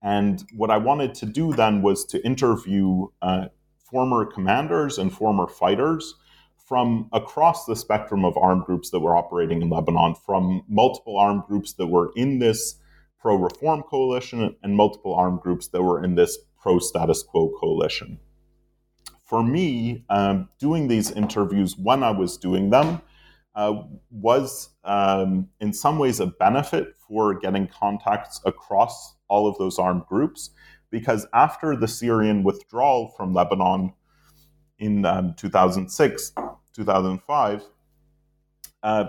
And 0.00 0.44
what 0.54 0.70
I 0.70 0.76
wanted 0.76 1.12
to 1.16 1.26
do 1.26 1.52
then 1.52 1.82
was 1.82 2.04
to 2.06 2.24
interview 2.24 3.08
uh, 3.20 3.46
former 3.78 4.24
commanders 4.24 4.96
and 4.96 5.12
former 5.12 5.48
fighters 5.48 6.14
from 6.56 7.08
across 7.12 7.66
the 7.66 7.74
spectrum 7.74 8.24
of 8.24 8.36
armed 8.36 8.64
groups 8.64 8.90
that 8.90 9.00
were 9.00 9.16
operating 9.16 9.60
in 9.60 9.70
Lebanon, 9.70 10.14
from 10.14 10.62
multiple 10.68 11.18
armed 11.18 11.42
groups 11.48 11.72
that 11.74 11.88
were 11.88 12.12
in 12.14 12.38
this 12.38 12.76
pro 13.18 13.34
reform 13.34 13.82
coalition 13.82 14.54
and 14.62 14.76
multiple 14.76 15.14
armed 15.14 15.40
groups 15.40 15.66
that 15.68 15.82
were 15.82 16.02
in 16.02 16.14
this 16.14 16.38
pro 16.60 16.78
status 16.78 17.22
quo 17.22 17.50
coalition. 17.58 18.18
For 19.24 19.42
me, 19.42 20.04
um, 20.10 20.48
doing 20.58 20.88
these 20.88 21.10
interviews 21.10 21.76
when 21.76 22.02
I 22.02 22.10
was 22.10 22.36
doing 22.36 22.70
them 22.70 23.00
uh, 23.54 23.82
was 24.10 24.70
um, 24.84 25.48
in 25.60 25.72
some 25.72 25.98
ways 25.98 26.20
a 26.20 26.26
benefit 26.26 26.94
for 26.98 27.38
getting 27.38 27.68
contacts 27.68 28.40
across 28.44 29.14
all 29.28 29.48
of 29.48 29.56
those 29.58 29.78
armed 29.78 30.06
groups 30.06 30.50
because 30.90 31.26
after 31.32 31.76
the 31.76 31.88
Syrian 31.88 32.42
withdrawal 32.42 33.08
from 33.16 33.32
Lebanon 33.32 33.92
in 34.78 35.04
um, 35.04 35.34
2006, 35.36 36.32
2005, 36.74 37.64
uh, 38.82 39.04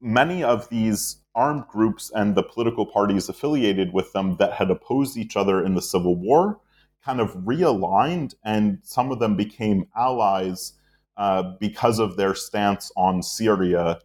many 0.00 0.42
of 0.42 0.68
these 0.68 1.18
armed 1.34 1.66
groups 1.68 2.10
and 2.14 2.34
the 2.34 2.42
political 2.42 2.86
parties 2.86 3.28
affiliated 3.28 3.92
with 3.92 4.12
them 4.12 4.36
that 4.38 4.52
had 4.52 4.70
opposed 4.70 5.16
each 5.16 5.36
other 5.36 5.64
in 5.64 5.74
the 5.74 5.82
Civil 5.82 6.16
War 6.16 6.60
kind 7.04 7.20
of 7.20 7.32
realigned, 7.34 8.34
and 8.44 8.78
some 8.82 9.10
of 9.10 9.18
them 9.18 9.36
became 9.36 9.86
allies 9.96 10.72
uh, 11.16 11.42
because 11.60 11.98
of 11.98 12.16
their 12.16 12.34
stance 12.34 12.90
on 12.96 13.22
Syria 13.22 14.00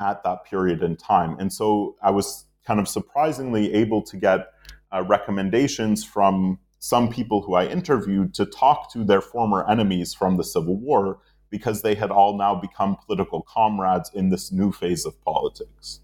at 0.00 0.22
that 0.24 0.44
period 0.44 0.82
in 0.82 0.96
time. 0.96 1.36
And 1.38 1.52
so 1.52 1.96
I 2.02 2.10
was 2.10 2.44
kind 2.66 2.78
of 2.78 2.88
surprisingly 2.88 3.72
able 3.72 4.02
to 4.02 4.16
get 4.16 4.52
uh, 4.92 5.02
recommendations 5.02 6.04
from 6.04 6.58
some 6.78 7.08
people 7.08 7.42
who 7.42 7.54
I 7.54 7.66
interviewed 7.66 8.34
to 8.34 8.44
talk 8.44 8.92
to 8.92 9.04
their 9.04 9.20
former 9.20 9.68
enemies 9.68 10.12
from 10.12 10.36
the 10.36 10.44
Civil 10.44 10.76
War 10.76 11.20
because 11.48 11.82
they 11.82 11.94
had 11.94 12.10
all 12.10 12.36
now 12.36 12.54
become 12.54 12.96
political 13.06 13.42
comrades 13.42 14.10
in 14.14 14.30
this 14.30 14.52
new 14.52 14.72
phase 14.72 15.04
of 15.04 15.20
politics. 15.22 16.00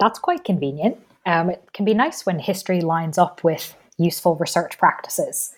That's 0.00 0.18
quite 0.18 0.44
convenient. 0.44 0.98
Um, 1.26 1.50
it 1.50 1.62
can 1.72 1.84
be 1.84 1.94
nice 1.94 2.26
when 2.26 2.40
history 2.40 2.80
lines 2.80 3.18
up 3.18 3.44
with 3.44 3.76
useful 4.02 4.36
research 4.36 4.78
practices. 4.78 5.54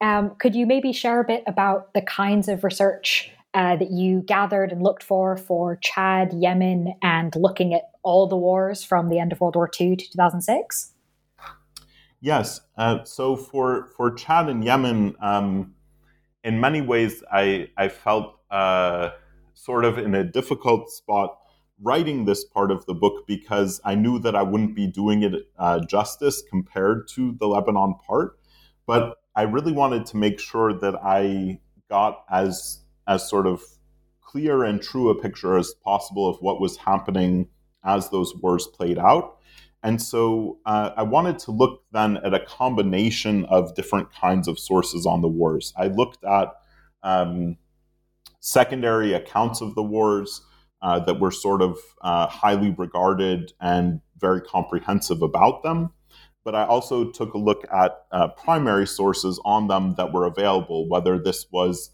Um, 0.00 0.34
could 0.38 0.54
you 0.54 0.66
maybe 0.66 0.92
share 0.92 1.20
a 1.20 1.24
bit 1.24 1.42
about 1.46 1.92
the 1.94 2.02
kinds 2.02 2.48
of 2.48 2.62
research 2.64 3.30
uh, 3.54 3.76
that 3.76 3.90
you 3.90 4.22
gathered 4.22 4.70
and 4.72 4.82
looked 4.82 5.02
for 5.02 5.36
for 5.36 5.76
Chad, 5.76 6.32
Yemen, 6.32 6.94
and 7.02 7.34
looking 7.34 7.74
at 7.74 7.90
all 8.02 8.26
the 8.26 8.36
wars 8.36 8.84
from 8.84 9.08
the 9.08 9.18
end 9.18 9.32
of 9.32 9.40
World 9.40 9.56
War 9.56 9.70
II 9.80 9.96
to 9.96 10.10
2006? 10.10 10.92
Yes. 12.20 12.60
Uh, 12.76 13.04
so 13.04 13.36
for 13.36 13.86
for 13.96 14.12
Chad 14.12 14.48
and 14.48 14.64
Yemen, 14.64 15.14
um, 15.20 15.74
in 16.44 16.60
many 16.60 16.80
ways, 16.80 17.22
I 17.32 17.70
I 17.76 17.88
felt 17.88 18.38
uh, 18.50 19.10
sort 19.54 19.84
of 19.84 19.98
in 19.98 20.14
a 20.14 20.24
difficult 20.24 20.90
spot 20.90 21.38
writing 21.82 22.24
this 22.24 22.44
part 22.44 22.70
of 22.70 22.84
the 22.86 22.94
book 22.94 23.26
because 23.26 23.80
I 23.84 23.94
knew 23.94 24.18
that 24.20 24.34
I 24.34 24.42
wouldn't 24.42 24.74
be 24.74 24.86
doing 24.86 25.22
it 25.22 25.32
uh, 25.58 25.80
justice 25.80 26.42
compared 26.48 27.08
to 27.14 27.36
the 27.38 27.46
Lebanon 27.46 27.94
part. 28.06 28.38
But 28.86 29.16
I 29.36 29.42
really 29.42 29.72
wanted 29.72 30.06
to 30.06 30.16
make 30.16 30.40
sure 30.40 30.72
that 30.72 30.96
I 31.02 31.60
got 31.88 32.24
as 32.30 32.80
as 33.06 33.28
sort 33.28 33.46
of 33.46 33.62
clear 34.20 34.64
and 34.64 34.82
true 34.82 35.08
a 35.08 35.14
picture 35.14 35.56
as 35.56 35.72
possible 35.82 36.28
of 36.28 36.36
what 36.40 36.60
was 36.60 36.76
happening 36.76 37.48
as 37.84 38.10
those 38.10 38.34
wars 38.36 38.66
played 38.66 38.98
out. 38.98 39.38
And 39.82 40.02
so 40.02 40.58
uh, 40.66 40.90
I 40.96 41.02
wanted 41.04 41.38
to 41.40 41.52
look 41.52 41.82
then 41.92 42.18
at 42.18 42.34
a 42.34 42.40
combination 42.40 43.44
of 43.46 43.74
different 43.74 44.12
kinds 44.12 44.48
of 44.48 44.58
sources 44.58 45.06
on 45.06 45.22
the 45.22 45.28
wars. 45.28 45.72
I 45.76 45.86
looked 45.86 46.24
at 46.24 46.52
um, 47.02 47.56
secondary 48.40 49.14
accounts 49.14 49.60
of 49.60 49.74
the 49.74 49.82
wars 49.82 50.42
uh, 50.82 50.98
that 51.00 51.20
were 51.20 51.30
sort 51.30 51.62
of 51.62 51.78
uh, 52.02 52.26
highly 52.26 52.74
regarded 52.78 53.52
and 53.60 54.00
very 54.18 54.40
comprehensive 54.40 55.22
about 55.22 55.62
them. 55.62 55.90
But 56.44 56.54
I 56.54 56.64
also 56.64 57.10
took 57.10 57.34
a 57.34 57.38
look 57.38 57.64
at 57.72 58.04
uh, 58.10 58.28
primary 58.28 58.86
sources 58.86 59.40
on 59.44 59.68
them 59.68 59.94
that 59.96 60.12
were 60.12 60.24
available, 60.24 60.88
whether 60.88 61.18
this 61.18 61.46
was 61.50 61.90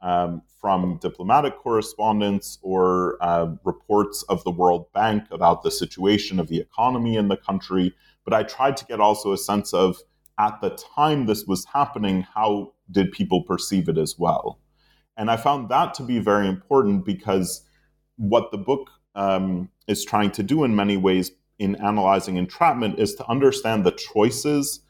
um, 0.00 0.42
from 0.60 0.98
diplomatic 0.98 1.56
correspondence 1.58 2.58
or 2.62 3.16
uh, 3.20 3.48
reports 3.64 4.22
of 4.28 4.44
the 4.44 4.50
World 4.50 4.92
Bank 4.92 5.24
about 5.30 5.62
the 5.62 5.70
situation 5.70 6.38
of 6.38 6.48
the 6.48 6.60
economy 6.60 7.16
in 7.16 7.28
the 7.28 7.36
country. 7.36 7.94
But 8.24 8.34
I 8.34 8.42
tried 8.42 8.76
to 8.78 8.86
get 8.86 9.00
also 9.00 9.32
a 9.32 9.38
sense 9.38 9.72
of, 9.72 9.98
at 10.38 10.60
the 10.60 10.78
time 10.94 11.26
this 11.26 11.46
was 11.46 11.64
happening, 11.64 12.26
how 12.34 12.74
did 12.90 13.10
people 13.10 13.42
perceive 13.42 13.88
it 13.88 13.98
as 13.98 14.16
well? 14.18 14.60
And 15.16 15.30
I 15.30 15.36
found 15.36 15.70
that 15.70 15.94
to 15.94 16.02
be 16.02 16.18
very 16.18 16.46
important 16.46 17.04
because 17.04 17.65
what 18.16 18.50
the 18.50 18.58
book 18.58 18.90
um, 19.14 19.70
is 19.86 20.04
trying 20.04 20.30
to 20.32 20.42
do 20.42 20.64
in 20.64 20.74
many 20.74 20.96
ways 20.96 21.32
in 21.58 21.74
analyzing 21.76 22.36
entrapment 22.36 22.98
is 22.98 23.14
to 23.14 23.28
understand 23.28 23.84
the 23.84 23.92
choices 23.92 24.80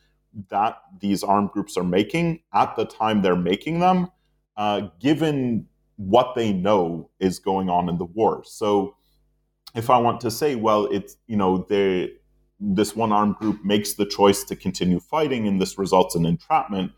that 0.50 0.78
these 1.00 1.22
armed 1.22 1.50
groups 1.50 1.76
are 1.76 1.84
making 1.84 2.40
at 2.52 2.74
the 2.76 2.84
time 2.84 3.22
they're 3.22 3.36
making 3.36 3.80
them 3.80 4.08
uh, 4.56 4.88
given 5.00 5.66
what 5.96 6.34
they 6.34 6.52
know 6.52 7.10
is 7.20 7.38
going 7.38 7.70
on 7.70 7.88
in 7.88 7.98
the 7.98 8.04
war. 8.04 8.42
So 8.44 8.96
if 9.74 9.90
I 9.90 9.98
want 9.98 10.20
to 10.22 10.30
say, 10.30 10.54
well, 10.54 10.86
it's, 10.86 11.16
you 11.26 11.36
know, 11.36 11.66
they, 11.68 12.12
this 12.58 12.96
one 12.96 13.12
armed 13.12 13.36
group 13.36 13.64
makes 13.64 13.94
the 13.94 14.06
choice 14.06 14.44
to 14.44 14.56
continue 14.56 15.00
fighting 15.00 15.46
and 15.46 15.60
this 15.60 15.78
results 15.78 16.14
in 16.14 16.26
entrapment, 16.26 16.92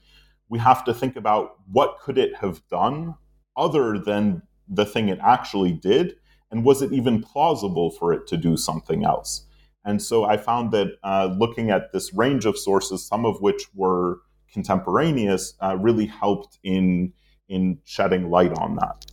we 0.48 0.58
have 0.58 0.84
to 0.84 0.94
think 0.94 1.16
about 1.16 1.56
what 1.70 1.98
could 2.00 2.18
it 2.18 2.36
have 2.36 2.66
done 2.68 3.14
other 3.56 3.98
than 3.98 4.42
the 4.68 4.84
thing 4.84 5.08
it 5.08 5.18
actually 5.22 5.72
did 5.72 6.16
and 6.50 6.64
was 6.64 6.82
it 6.82 6.92
even 6.92 7.22
plausible 7.22 7.90
for 7.90 8.12
it 8.12 8.26
to 8.26 8.36
do 8.36 8.56
something 8.56 9.04
else 9.04 9.46
and 9.84 10.02
so 10.02 10.24
i 10.24 10.36
found 10.36 10.72
that 10.72 10.88
uh, 11.04 11.34
looking 11.38 11.70
at 11.70 11.92
this 11.92 12.12
range 12.14 12.44
of 12.44 12.58
sources 12.58 13.06
some 13.06 13.24
of 13.24 13.40
which 13.40 13.64
were 13.74 14.18
contemporaneous 14.52 15.54
uh, 15.60 15.76
really 15.76 16.06
helped 16.06 16.58
in 16.62 17.12
in 17.48 17.78
shedding 17.84 18.30
light 18.30 18.52
on 18.58 18.76
that. 18.76 19.06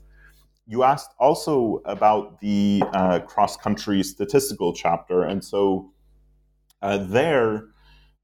You 0.67 0.83
asked 0.83 1.11
also 1.19 1.81
about 1.85 2.39
the 2.41 2.83
uh, 2.93 3.19
cross 3.19 3.55
country 3.55 4.03
statistical 4.03 4.73
chapter. 4.73 5.23
And 5.23 5.43
so 5.43 5.91
uh, 6.81 6.97
there, 6.97 7.67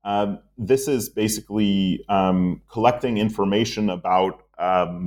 um, 0.03 0.39
this 0.57 0.87
is 0.87 1.09
basically 1.09 2.03
um, 2.09 2.61
collecting 2.69 3.17
information 3.17 3.89
about 3.89 4.43
um, 4.57 5.05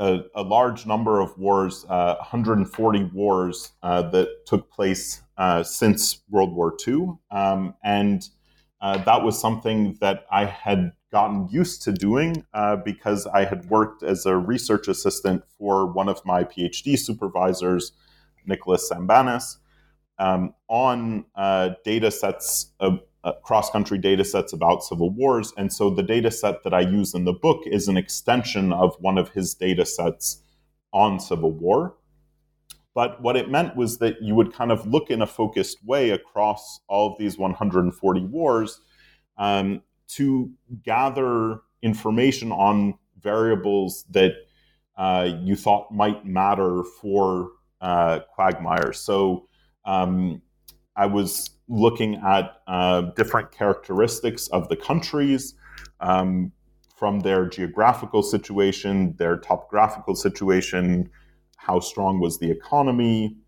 a, 0.00 0.22
a, 0.34 0.42
large 0.42 0.86
number 0.86 1.20
of 1.20 1.36
wars, 1.38 1.84
uh, 1.88 2.16
140 2.16 3.04
wars 3.12 3.72
uh, 3.82 4.02
that 4.10 4.46
took 4.46 4.70
place 4.70 5.22
uh, 5.36 5.62
since 5.62 6.22
World 6.30 6.54
War 6.54 6.74
II. 6.86 7.10
Um, 7.30 7.74
and 7.84 8.26
uh, 8.80 9.04
that 9.04 9.22
was 9.22 9.38
something 9.38 9.98
that 10.00 10.24
I 10.32 10.46
had 10.46 10.92
gotten 11.12 11.48
used 11.48 11.82
to 11.82 11.92
doing 11.92 12.44
uh, 12.54 12.76
because 12.76 13.26
I 13.26 13.44
had 13.44 13.68
worked 13.68 14.02
as 14.02 14.24
a 14.24 14.36
research 14.36 14.88
assistant 14.88 15.42
for 15.58 15.86
one 15.86 16.08
of 16.08 16.24
my 16.24 16.44
PhD 16.44 16.98
supervisors, 16.98 17.92
Nicholas 18.46 18.90
Sambanis, 18.90 19.58
um, 20.18 20.54
on 20.68 21.26
uh, 21.34 21.70
data 21.84 22.10
sets 22.10 22.72
uh, 23.24 23.32
cross 23.42 23.70
country 23.70 23.98
data 23.98 24.24
sets 24.24 24.52
about 24.52 24.82
civil 24.82 25.10
wars. 25.10 25.52
And 25.56 25.72
so 25.72 25.90
the 25.90 26.02
data 26.02 26.30
set 26.30 26.62
that 26.64 26.74
I 26.74 26.80
use 26.80 27.14
in 27.14 27.24
the 27.24 27.32
book 27.32 27.62
is 27.66 27.88
an 27.88 27.96
extension 27.96 28.72
of 28.72 28.96
one 29.00 29.18
of 29.18 29.30
his 29.30 29.54
data 29.54 29.84
sets 29.84 30.42
on 30.92 31.20
civil 31.20 31.52
war. 31.52 31.96
But 32.94 33.22
what 33.22 33.36
it 33.36 33.50
meant 33.50 33.76
was 33.76 33.98
that 33.98 34.20
you 34.20 34.34
would 34.34 34.52
kind 34.52 34.72
of 34.72 34.86
look 34.86 35.10
in 35.10 35.22
a 35.22 35.26
focused 35.26 35.84
way 35.84 36.10
across 36.10 36.80
all 36.88 37.12
of 37.12 37.18
these 37.18 37.38
140 37.38 38.20
wars 38.26 38.80
um, 39.36 39.82
to 40.08 40.50
gather 40.82 41.60
information 41.82 42.50
on 42.52 42.94
variables 43.20 44.04
that 44.10 44.32
uh, 44.96 45.28
you 45.42 45.56
thought 45.56 45.92
might 45.92 46.26
matter 46.26 46.82
for 47.00 47.50
uh, 47.80 48.20
quagmires. 48.34 48.98
So 48.98 49.48
um, 49.84 50.42
I 51.00 51.06
was 51.06 51.48
looking 51.66 52.16
at 52.16 52.60
uh, 52.66 53.00
different 53.16 53.52
characteristics 53.52 54.48
of 54.48 54.68
the 54.68 54.76
countries 54.76 55.54
um, 55.98 56.52
from 56.94 57.20
their 57.20 57.48
geographical 57.48 58.22
situation, 58.22 59.14
their 59.16 59.38
topographical 59.38 60.14
situation, 60.14 61.08
how 61.56 61.80
strong 61.80 62.20
was 62.20 62.38
the 62.38 62.50
economy, 62.50 63.38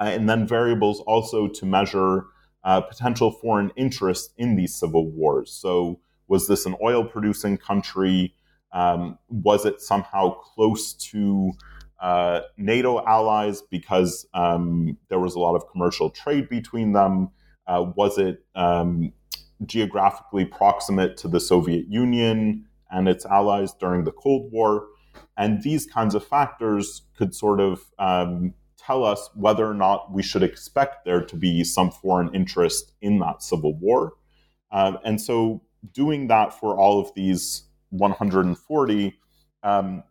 uh, 0.00 0.04
and 0.04 0.26
then 0.26 0.46
variables 0.46 1.00
also 1.00 1.48
to 1.48 1.66
measure 1.66 2.24
uh, 2.64 2.80
potential 2.80 3.30
foreign 3.30 3.70
interest 3.76 4.32
in 4.38 4.56
these 4.56 4.74
civil 4.74 5.10
wars. 5.10 5.52
So, 5.52 6.00
was 6.28 6.48
this 6.48 6.64
an 6.64 6.76
oil 6.82 7.04
producing 7.04 7.58
country? 7.58 8.34
Um, 8.72 9.18
was 9.28 9.66
it 9.66 9.82
somehow 9.82 10.30
close 10.30 10.94
to 11.10 11.52
uh, 12.00 12.40
NATO 12.56 13.04
allies 13.04 13.62
because 13.62 14.26
um, 14.32 14.96
there 15.08 15.20
was 15.20 15.34
a 15.34 15.38
lot 15.38 15.54
of 15.54 15.68
commercial 15.70 16.10
trade 16.10 16.48
between 16.48 16.92
them? 16.92 17.30
Uh, 17.66 17.84
was 17.94 18.18
it 18.18 18.44
um, 18.54 19.12
geographically 19.66 20.44
proximate 20.44 21.16
to 21.18 21.28
the 21.28 21.40
Soviet 21.40 21.86
Union 21.88 22.66
and 22.90 23.08
its 23.08 23.26
allies 23.26 23.72
during 23.74 24.04
the 24.04 24.12
Cold 24.12 24.50
War? 24.50 24.86
And 25.36 25.62
these 25.62 25.86
kinds 25.86 26.14
of 26.14 26.26
factors 26.26 27.02
could 27.16 27.34
sort 27.34 27.60
of 27.60 27.82
um, 27.98 28.54
tell 28.78 29.04
us 29.04 29.28
whether 29.34 29.68
or 29.68 29.74
not 29.74 30.10
we 30.12 30.22
should 30.22 30.42
expect 30.42 31.04
there 31.04 31.22
to 31.22 31.36
be 31.36 31.64
some 31.64 31.90
foreign 31.90 32.34
interest 32.34 32.92
in 33.02 33.18
that 33.18 33.42
civil 33.42 33.78
war. 33.78 34.14
Uh, 34.72 34.94
and 35.04 35.20
so, 35.20 35.62
doing 35.92 36.28
that 36.28 36.52
for 36.58 36.76
all 36.78 37.00
of 37.00 37.12
these 37.14 37.64
140, 37.90 39.18
um, 39.62 40.02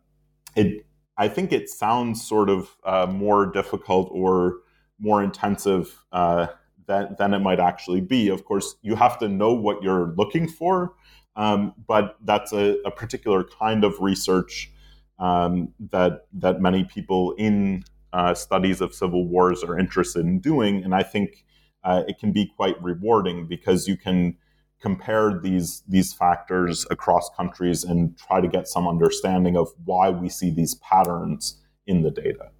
it 0.56 0.84
I 1.20 1.28
think 1.28 1.52
it 1.52 1.68
sounds 1.68 2.26
sort 2.26 2.48
of 2.48 2.74
uh, 2.82 3.06
more 3.06 3.44
difficult 3.44 4.08
or 4.10 4.60
more 4.98 5.22
intensive 5.22 6.02
uh, 6.12 6.46
than, 6.86 7.14
than 7.18 7.34
it 7.34 7.40
might 7.40 7.60
actually 7.60 8.00
be. 8.00 8.30
Of 8.30 8.46
course, 8.46 8.76
you 8.80 8.94
have 8.94 9.18
to 9.18 9.28
know 9.28 9.52
what 9.52 9.82
you're 9.82 10.14
looking 10.16 10.48
for, 10.48 10.94
um, 11.36 11.74
but 11.86 12.16
that's 12.24 12.54
a, 12.54 12.78
a, 12.86 12.90
particular 12.90 13.44
kind 13.44 13.84
of 13.84 14.00
research 14.00 14.72
um, 15.18 15.74
that 15.90 16.24
that 16.32 16.62
many 16.62 16.84
people 16.84 17.32
in 17.32 17.84
uh, 18.14 18.32
studies 18.32 18.80
of 18.80 18.94
civil 18.94 19.28
wars 19.28 19.62
are 19.62 19.78
interested 19.78 20.24
in 20.24 20.40
doing, 20.40 20.82
and 20.82 20.94
I 20.94 21.02
think 21.02 21.44
uh, 21.84 22.02
it 22.08 22.18
can 22.18 22.32
be 22.32 22.46
quite 22.46 22.82
rewarding 22.82 23.46
because 23.46 23.86
you 23.86 23.98
can 23.98 24.38
compare 24.80 25.38
these 25.42 25.82
these 25.88 26.12
factors 26.12 26.86
across 26.90 27.30
countries 27.36 27.84
and 27.84 28.16
try 28.18 28.40
to 28.40 28.48
get 28.48 28.66
some 28.66 28.88
understanding 28.88 29.56
of 29.56 29.68
why 29.84 30.10
we 30.10 30.28
see 30.28 30.50
these 30.50 30.74
patterns 30.76 31.60
in 31.86 32.02
the 32.02 32.10
data. 32.10 32.50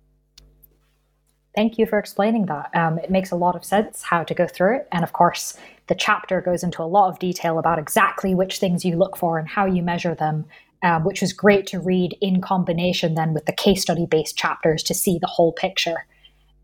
Thank 1.54 1.78
you 1.78 1.86
for 1.86 1.98
explaining 1.98 2.46
that. 2.46 2.70
Um, 2.74 2.98
it 2.98 3.10
makes 3.10 3.32
a 3.32 3.36
lot 3.36 3.56
of 3.56 3.64
sense 3.64 4.02
how 4.02 4.22
to 4.22 4.34
go 4.34 4.46
through 4.46 4.76
it. 4.76 4.88
And 4.92 5.02
of 5.02 5.12
course, 5.12 5.56
the 5.88 5.96
chapter 5.96 6.40
goes 6.40 6.62
into 6.62 6.82
a 6.82 6.84
lot 6.84 7.08
of 7.08 7.18
detail 7.18 7.58
about 7.58 7.78
exactly 7.78 8.34
which 8.34 8.58
things 8.58 8.84
you 8.84 8.96
look 8.96 9.16
for 9.16 9.38
and 9.38 9.48
how 9.48 9.66
you 9.66 9.82
measure 9.82 10.14
them, 10.14 10.44
um, 10.84 11.04
which 11.04 11.20
was 11.20 11.32
great 11.32 11.66
to 11.68 11.80
read 11.80 12.16
in 12.20 12.40
combination 12.40 13.14
then 13.14 13.34
with 13.34 13.46
the 13.46 13.52
case 13.52 13.82
study 13.82 14.06
based 14.06 14.36
chapters 14.36 14.82
to 14.84 14.94
see 14.94 15.18
the 15.18 15.26
whole 15.26 15.52
picture. 15.52 16.06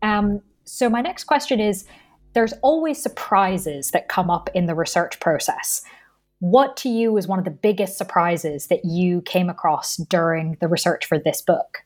Um, 0.01 0.41
so, 0.63 0.89
my 0.89 1.01
next 1.01 1.25
question 1.25 1.59
is 1.59 1.85
there's 2.33 2.53
always 2.61 3.01
surprises 3.01 3.91
that 3.91 4.09
come 4.09 4.29
up 4.29 4.49
in 4.53 4.65
the 4.65 4.75
research 4.75 5.19
process. 5.19 5.81
What 6.39 6.77
to 6.77 6.89
you 6.89 7.11
was 7.11 7.27
one 7.27 7.39
of 7.39 7.45
the 7.45 7.51
biggest 7.51 7.97
surprises 7.97 8.67
that 8.67 8.85
you 8.85 9.21
came 9.21 9.49
across 9.49 9.97
during 9.97 10.57
the 10.61 10.67
research 10.67 11.05
for 11.05 11.17
this 11.17 11.41
book? 11.41 11.79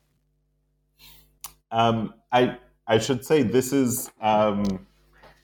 Um, 1.72 2.14
I 2.32 2.58
I 2.86 2.98
should 2.98 3.26
say 3.26 3.44
this 3.44 3.72
is 3.72 4.12
um, 4.22 4.86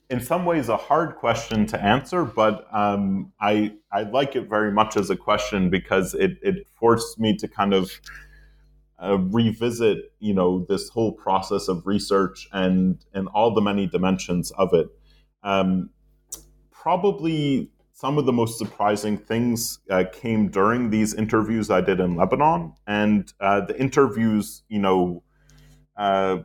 in 0.10 0.20
some 0.20 0.46
ways 0.46 0.70
a 0.70 0.78
hard 0.78 1.16
question 1.16 1.66
to 1.68 1.82
answer, 1.82 2.26
but 2.26 2.68
um, 2.74 3.32
I 3.40 3.74
I 3.92 4.04
like 4.04 4.36
it 4.36 4.50
very 4.50 4.72
much 4.72 4.98
as 4.98 5.10
a 5.10 5.16
question 5.16 5.70
because 5.70 6.14
it 6.14 6.38
it 6.42 6.68
forced 6.80 7.20
me 7.20 7.36
to 7.38 7.48
kind 7.48 7.74
of 7.74 7.92
uh, 9.02 9.18
revisit 9.18 10.12
you 10.20 10.34
know 10.34 10.66
this 10.68 10.90
whole 10.90 11.12
process 11.12 11.68
of 11.68 11.86
research 11.86 12.48
and 12.52 13.06
and 13.14 13.28
all 13.30 13.54
the 13.54 13.62
many 13.62 13.88
dimensions 13.88 14.52
of 14.52 14.74
it. 14.74 14.88
Um, 15.44 15.90
probably 16.72 17.72
some 17.94 18.18
of 18.18 18.26
the 18.26 18.34
most 18.34 18.60
surprising 18.60 19.18
things 19.18 19.80
uh, 19.90 20.04
came 20.12 20.50
during 20.50 20.92
these 20.92 21.14
interviews 21.14 21.72
I 21.72 21.82
did 21.82 22.00
in 22.00 22.16
Lebanon, 22.16 22.74
and 22.86 23.32
uh, 23.40 23.62
the 23.62 23.80
interviews, 23.80 24.64
you 24.68 24.80
know 24.80 25.24
uh, 25.98 26.40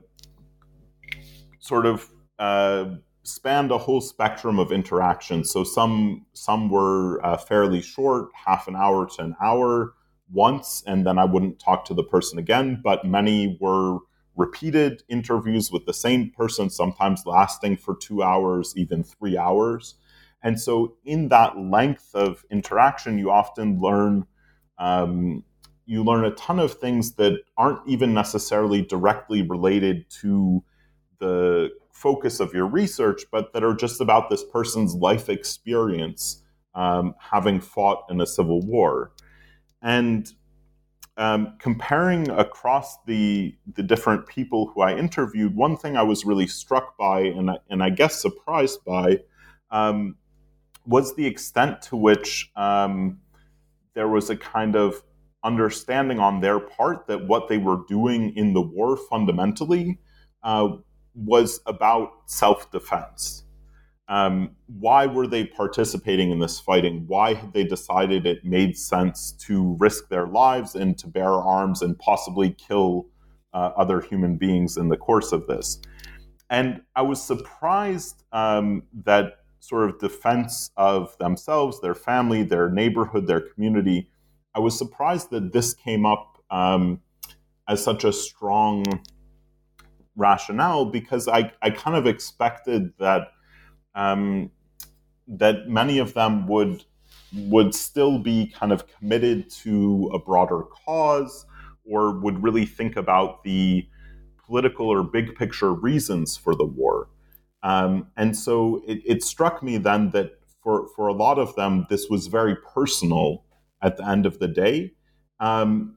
sort 1.61 1.87
of 1.87 2.09
uh, 2.39 2.87
spanned 3.23 3.71
a 3.71 3.79
whole 3.79 4.01
spectrum 4.01 4.59
of 4.59 4.73
interactions. 4.73 5.51
So 5.51 5.65
some 5.65 6.27
some 6.33 6.69
were 6.69 7.25
uh, 7.25 7.37
fairly 7.37 7.81
short, 7.81 8.29
half 8.35 8.67
an 8.69 8.77
hour 8.77 9.07
to 9.07 9.23
an 9.23 9.37
hour 9.41 9.95
once, 10.33 10.83
and 10.87 11.07
then 11.07 11.19
I 11.19 11.25
wouldn't 11.25 11.59
talk 11.59 11.85
to 11.87 11.95
the 11.95 12.05
person 12.05 12.39
again. 12.39 12.81
But 12.83 13.05
many 13.05 13.59
were 13.61 13.99
repeated 14.37 15.03
interviews 15.09 15.71
with 15.71 15.87
the 15.87 15.93
same 15.93 16.31
person, 16.31 16.71
sometimes 16.71 17.27
lasting 17.27 17.77
for 17.77 17.97
two 17.97 18.23
hours, 18.23 18.75
even 18.77 19.05
three 19.05 19.37
hours. 19.37 19.95
And 20.43 20.61
so, 20.61 20.97
in 21.05 21.29
that 21.29 21.59
length 21.59 22.15
of 22.15 22.45
interaction, 22.51 23.19
you 23.19 23.31
often 23.31 23.81
learn 23.81 24.27
um, 24.79 25.45
you 25.87 26.03
learn 26.05 26.25
a 26.25 26.31
ton 26.33 26.59
of 26.59 26.75
things 26.75 27.13
that 27.17 27.41
aren't 27.57 27.87
even 27.87 28.15
necessarily 28.15 28.83
directly 28.83 29.43
related 29.43 30.09
to 30.09 30.63
the 31.19 31.71
focus 31.93 32.41
of 32.41 32.53
your 32.55 32.67
research, 32.67 33.23
but 33.31 33.53
that 33.53 33.63
are 33.63 33.75
just 33.75 34.01
about 34.01 34.31
this 34.31 34.45
person's 34.45 34.95
life 34.95 35.29
experience 35.29 36.43
um, 36.75 37.15
having 37.19 37.61
fought 37.61 38.05
in 38.11 38.21
a 38.21 38.27
civil 38.27 38.61
war. 38.63 39.13
And 39.83 40.31
um, 41.17 41.57
comparing 41.59 42.31
across 42.31 43.03
the 43.05 43.55
the 43.75 43.83
different 43.83 44.27
people 44.27 44.69
who 44.69 44.81
I 44.81 44.97
interviewed, 44.97 45.55
one 45.55 45.77
thing 45.77 45.97
I 45.97 46.03
was 46.03 46.25
really 46.25 46.47
struck 46.47 46.97
by, 46.97 47.21
and 47.21 47.51
I, 47.51 47.59
and 47.69 47.83
I 47.83 47.91
guess 47.91 48.21
surprised 48.21 48.85
by, 48.85 49.19
um, 49.71 50.17
was 50.87 51.15
the 51.15 51.27
extent 51.27 51.83
to 51.83 51.97
which 51.97 52.51
um, 52.57 53.21
there 53.95 54.09
was 54.09 54.31
a 54.31 54.37
kind 54.37 54.75
of 54.75 55.03
understanding 55.45 56.19
on 56.19 56.41
their 56.41 56.61
part 56.61 57.07
that 57.09 57.27
what 57.27 57.49
they 57.49 57.59
were 57.59 57.81
doing 57.89 58.35
in 58.37 58.53
the 58.53 58.61
war 58.61 58.97
fundamentally 58.97 59.99
uh, 60.43 60.69
was 61.15 61.61
about 61.67 62.11
self 62.27 62.71
defense. 62.71 63.45
Um, 64.13 64.51
why 64.67 65.07
were 65.07 65.27
they 65.27 65.47
participating 65.47 66.33
in 66.33 66.39
this 66.39 66.61
fighting? 66.61 67.05
Why 67.07 67.33
had 67.33 67.55
they 67.55 67.65
decided 67.65 68.27
it 68.27 68.45
made 68.45 68.77
sense 68.77 69.33
to 69.47 69.75
risk 69.81 70.11
their 70.11 70.27
lives 70.27 70.75
and 70.75 70.99
to 70.99 71.09
bear 71.09 71.31
arms 71.31 71.81
and 71.81 71.99
possibly 71.99 72.51
kill 72.51 73.07
uh, 73.55 73.71
other 73.75 74.03
human 74.03 74.37
beings 74.37 74.77
in 74.77 74.91
the 74.91 74.99
course 74.99 75.33
of 75.33 75.47
this? 75.47 75.81
And 76.51 76.83
I 76.95 77.01
was 77.01 77.23
surprised 77.23 78.23
um, 78.33 78.83
that 79.07 79.39
sort 79.61 79.89
of 79.89 79.99
defense 79.99 80.73
of 80.77 81.17
themselves, 81.17 81.81
their 81.81 81.95
family, 81.95 82.43
their 82.43 82.69
neighborhood, 82.69 83.27
their 83.27 83.41
community. 83.41 84.11
I 84.55 84.61
was 84.61 84.77
surprised 84.77 85.31
that 85.31 85.55
this 85.55 85.73
came 85.73 86.05
up 86.05 86.37
um, 86.51 87.01
as 87.67 87.83
such 87.83 88.05
a 88.05 88.13
strong 88.13 88.85
rationale 90.17 90.85
because 90.85 91.29
I, 91.29 91.51
I 91.63 91.71
kind 91.71 91.97
of 91.97 92.07
expected 92.07 92.93
that 92.99 93.29
um, 93.95 94.51
that 95.27 95.69
many 95.69 95.99
of 95.99 96.15
them 96.15 96.47
would 96.49 96.85
would 97.35 97.75
still 97.75 98.19
be 98.19 98.47
kind 98.47 98.73
of 98.73 98.87
committed 98.87 99.49
to 99.49 100.11
a 100.13 100.19
broader 100.19 100.63
cause 100.85 101.47
or 101.91 102.19
would 102.21 102.43
really 102.43 102.67
think 102.67 102.97
about 102.97 103.43
the 103.43 103.87
political 104.45 104.87
or 104.87 105.03
big 105.03 105.35
picture 105.35 105.73
reasons 105.73 106.37
for 106.37 106.55
the 106.55 106.65
war. 106.65 107.09
Um, 107.63 108.09
and 108.17 108.37
so 108.37 108.83
it, 108.87 109.01
it, 109.07 109.23
struck 109.23 109.63
me 109.63 109.79
then 109.79 110.11
that 110.11 110.33
for, 110.63 110.89
for 110.95 111.07
a 111.07 111.13
lot 111.13 111.39
of 111.39 111.55
them, 111.55 111.87
this 111.89 112.09
was 112.11 112.27
very 112.27 112.57
personal 112.57 113.45
at 113.81 113.97
the 113.97 114.07
end 114.07 114.27
of 114.27 114.39
the 114.41 114.49
day. 114.49 114.93
Um, 115.41 115.97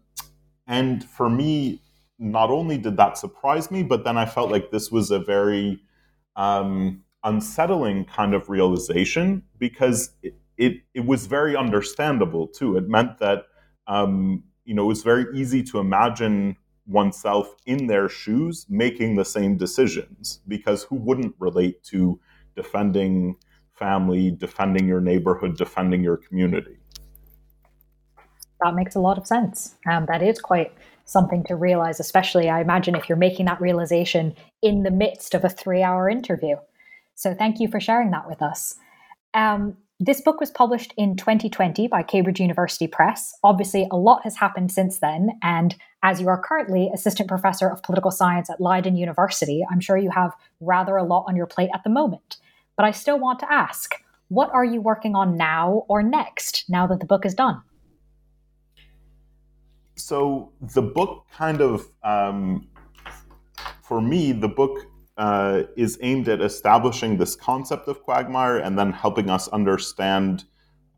and 0.68 1.04
for 1.04 1.30
me, 1.30 1.82
not 2.18 2.50
only 2.50 2.78
did 2.78 2.98
that 2.98 3.18
surprise 3.18 3.72
me, 3.72 3.84
but 3.84 4.04
then 4.04 4.18
I 4.18 4.26
felt 4.26 4.52
like 4.52 4.72
this 4.72 4.91
was 4.91 5.12
a 5.12 5.20
very 5.20 5.82
um, 6.36 7.04
unsettling 7.26 8.05
kind 8.05 8.34
of 8.34 8.49
realization 8.49 9.43
because 9.59 10.11
it, 10.23 10.36
it, 10.57 10.73
it 10.93 11.05
was 11.05 11.26
very 11.26 11.55
understandable 11.55 12.47
too. 12.47 12.78
It 12.78 12.88
meant 12.88 13.19
that 13.19 13.43
um, 13.88 14.43
you 14.63 14.73
know 14.73 14.84
it 14.84 14.88
was 14.88 15.03
very 15.03 15.26
easy 15.38 15.61
to 15.63 15.80
imagine 15.80 16.55
oneself 16.88 17.55
in 17.65 17.88
their 17.88 18.07
shoes 18.07 18.65
making 18.69 19.15
the 19.15 19.26
same 19.26 19.57
decisions 19.57 20.39
because 20.47 20.84
who 20.84 20.95
wouldn't 20.95 21.36
relate 21.39 21.84
to 21.84 22.19
defending 22.55 23.36
family, 23.73 24.32
defending 24.32 24.88
your 24.88 25.01
neighborhood, 25.01 25.57
defending 25.57 26.03
your 26.03 26.17
community? 26.17 26.78
That 28.61 28.76
makes 28.76 28.95
a 28.95 28.99
lot 28.99 29.17
of 29.17 29.28
sense. 29.28 29.76
Um, 29.86 30.05
that 30.07 30.23
is 30.23 30.39
quite 30.39 30.71
something 31.03 31.43
to 31.45 31.55
realize, 31.55 31.99
especially, 31.99 32.49
I 32.49 32.61
imagine, 32.61 32.95
if 32.95 33.09
you're 33.09 33.17
making 33.17 33.47
that 33.47 33.59
realization 33.59 34.34
in 34.61 34.84
the 34.84 34.91
midst 34.91 35.34
of 35.34 35.43
a 35.43 35.49
three 35.49 35.84
hour 35.84 36.09
interview. 36.09 36.55
So, 37.16 37.34
thank 37.34 37.59
you 37.59 37.68
for 37.68 37.80
sharing 37.80 38.11
that 38.11 38.28
with 38.28 38.41
us. 38.41 38.76
Um, 39.34 39.78
this 39.99 40.20
book 40.20 40.41
was 40.41 40.51
published 40.51 40.93
in 40.97 41.16
2020 41.16 41.88
by 41.88 42.03
Cambridge 42.03 42.41
University 42.41 42.86
Press. 42.86 43.34
Obviously, 43.43 43.88
a 43.89 43.95
lot 43.95 44.24
has 44.24 44.36
happened 44.36 44.72
since 44.72 44.99
then. 44.99 45.39
And 45.41 45.74
as 46.03 46.20
you 46.20 46.28
are 46.28 46.41
currently 46.41 46.91
assistant 46.93 47.30
professor 47.30 47.70
of 47.70 47.82
political 47.82 48.11
science 48.11 48.49
at 48.49 48.59
Leiden 48.59 48.97
University, 48.97 49.66
I'm 49.72 49.80
sure 49.80 49.95
you 49.95 50.11
have 50.11 50.34
rather 50.59 50.97
a 50.97 51.03
lot 51.03 51.24
on 51.30 51.38
your 51.38 51.45
plate 51.45 51.70
at 51.74 51.86
the 51.86 51.89
moment. 51.89 52.38
But 52.76 52.86
I 52.86 52.91
still 52.91 53.18
want 53.18 53.39
to 53.39 53.51
ask 53.51 53.95
what 54.28 54.49
are 54.51 54.66
you 54.66 54.82
working 54.82 55.16
on 55.16 55.38
now 55.38 55.86
or 55.88 56.03
next, 56.03 56.66
now 56.68 56.88
that 56.88 56.99
the 56.99 57.05
book 57.05 57.26
is 57.26 57.34
done? 57.34 57.61
So, 59.95 60.51
the 60.59 60.82
book 60.82 61.26
kind 61.32 61.61
of, 61.61 61.88
um, 62.03 62.68
for 63.82 64.01
me, 64.01 64.34
the 64.34 64.49
book 64.49 64.88
uh, 65.18 65.63
is 65.76 65.97
aimed 66.01 66.28
at 66.28 66.41
establishing 66.41 67.18
this 67.18 67.36
concept 67.36 67.88
of 67.88 68.01
quagmire 68.03 68.57
and 68.57 68.78
then 68.78 68.91
helping 68.91 69.30
us 69.30 69.47
understand 69.49 70.45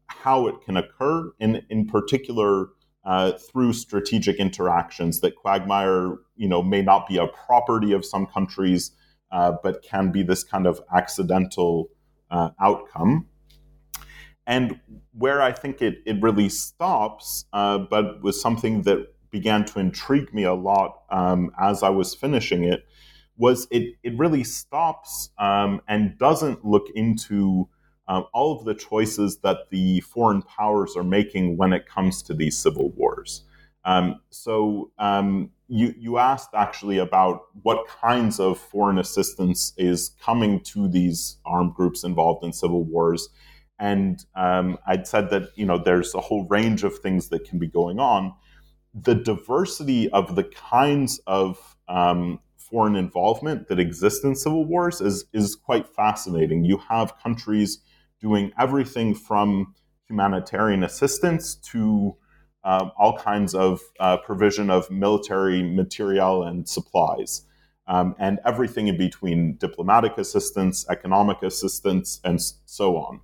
how 0.08 0.48
it 0.48 0.56
can 0.62 0.78
occur, 0.78 1.32
in, 1.40 1.64
in 1.70 1.86
particular 1.86 2.70
uh, 3.06 3.34
through 3.34 3.74
strategic 3.74 4.38
interactions. 4.38 5.22
That 5.22 5.36
quagmire, 5.36 6.16
you 6.36 6.48
know, 6.48 6.64
may 6.64 6.82
not 6.82 7.08
be 7.08 7.18
a 7.18 7.28
property 7.28 7.92
of 7.94 8.06
some 8.06 8.26
countries, 8.26 8.92
uh, 9.32 9.54
but 9.62 9.84
can 9.84 10.12
be 10.12 10.24
this 10.24 10.44
kind 10.44 10.66
of 10.66 10.82
accidental 10.96 11.90
uh, 12.32 12.50
outcome. 12.60 13.28
And 14.46 14.80
where 15.12 15.42
I 15.42 15.52
think 15.52 15.82
it, 15.82 16.00
it 16.06 16.22
really 16.22 16.50
stops, 16.50 17.46
uh, 17.52 17.80
but 17.80 18.24
was 18.24 18.42
something 18.42 18.84
that 18.84 19.14
began 19.30 19.66
to 19.66 19.80
intrigue 19.80 20.34
me 20.34 20.44
a 20.44 20.54
lot 20.54 21.02
um, 21.10 21.52
as 21.60 21.84
I 21.84 21.90
was 21.90 22.16
finishing 22.16 22.64
it, 22.64 22.86
was 23.38 23.68
it, 23.72 23.96
it 24.04 24.18
really 24.18 24.44
stops 24.44 25.30
um, 25.38 25.82
and 25.88 26.18
doesn't 26.18 26.66
look 26.66 26.88
into 26.96 27.70
um, 28.08 28.26
all 28.34 28.58
of 28.58 28.66
the 28.66 28.74
choices 28.74 29.38
that 29.40 29.70
the 29.70 30.00
foreign 30.02 30.42
powers 30.42 30.96
are 30.96 31.04
making 31.04 31.58
when 31.58 31.74
it 31.74 31.88
comes 31.88 32.22
to 32.24 32.34
these 32.34 32.58
civil 32.58 32.90
wars. 32.92 33.44
Um, 33.86 34.22
so 34.30 34.92
um, 34.98 35.52
you, 35.68 35.94
you 35.98 36.18
asked 36.18 36.50
actually 36.54 36.98
about 36.98 37.44
what 37.64 37.88
kinds 37.88 38.40
of 38.40 38.58
foreign 38.58 38.98
assistance 38.98 39.74
is 39.78 40.12
coming 40.22 40.62
to 40.62 40.88
these 40.88 41.38
armed 41.46 41.74
groups 41.74 42.04
involved 42.04 42.44
in 42.44 42.54
civil 42.54 42.84
wars. 42.84 43.30
And 43.80 44.24
um, 44.36 44.78
I'd 44.88 45.06
said 45.06 45.30
that 45.30 45.52
you 45.56 45.66
know 45.66 45.78
there's 45.78 46.16
a 46.16 46.22
whole 46.22 46.48
range 46.48 46.84
of 46.84 46.98
things 46.98 47.30
that 47.30 47.46
can 47.46 47.60
be 47.60 47.68
going 47.68 48.00
on. 48.00 48.34
The 48.94 49.14
diversity 49.14 50.10
of 50.10 50.36
the 50.36 50.46
kinds 50.46 51.22
of 51.28 51.78
um, 51.88 52.40
foreign 52.70 52.96
involvement 52.96 53.68
that 53.68 53.80
exists 53.80 54.24
in 54.24 54.36
civil 54.36 54.66
wars 54.66 55.02
is, 55.02 55.26
is 55.34 55.56
quite 55.56 55.88
fascinating. 55.88 56.66
You 56.66 56.78
have 56.90 57.18
countries 57.20 57.80
doing 58.20 58.52
everything 58.60 59.16
from 59.16 59.74
humanitarian 60.08 60.84
assistance 60.84 61.56
to 61.56 62.16
um, 62.64 62.92
all 62.98 63.18
kinds 63.18 63.56
of 63.56 63.80
uh, 64.00 64.18
provision 64.18 64.70
of 64.70 64.90
military 64.92 65.64
material 65.64 66.44
and 66.44 66.68
supplies, 66.68 67.46
um, 67.88 68.16
and 68.20 68.40
everything 68.46 68.88
in 68.88 68.98
between 68.98 69.56
diplomatic 69.58 70.18
assistance, 70.18 70.86
economic 70.90 71.42
assistance, 71.44 72.20
and 72.24 72.42
so 72.66 72.98
on. 72.98 73.22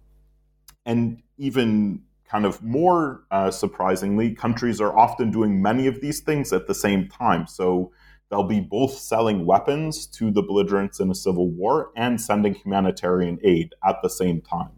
And 0.86 1.22
even 1.38 2.04
kind 2.26 2.46
of 2.46 2.64
more 2.64 3.24
uh, 3.32 3.52
surprisingly, 3.52 4.34
countries 4.34 4.80
are 4.80 4.98
often 4.98 5.32
doing 5.32 5.62
many 5.62 5.88
of 5.88 6.00
these 6.02 6.22
things 6.22 6.54
at 6.54 6.68
the 6.68 6.76
same 6.76 7.10
time. 7.10 7.46
So 7.48 7.92
They'll 8.34 8.42
be 8.42 8.62
both 8.62 8.98
selling 8.98 9.46
weapons 9.46 10.08
to 10.08 10.32
the 10.32 10.42
belligerents 10.42 11.00
in 11.00 11.12
a 11.12 11.14
civil 11.14 11.52
war 11.52 11.92
and 11.96 12.20
sending 12.20 12.56
humanitarian 12.56 13.38
aid 13.44 13.76
at 13.88 13.98
the 14.02 14.10
same 14.10 14.42
time. 14.42 14.72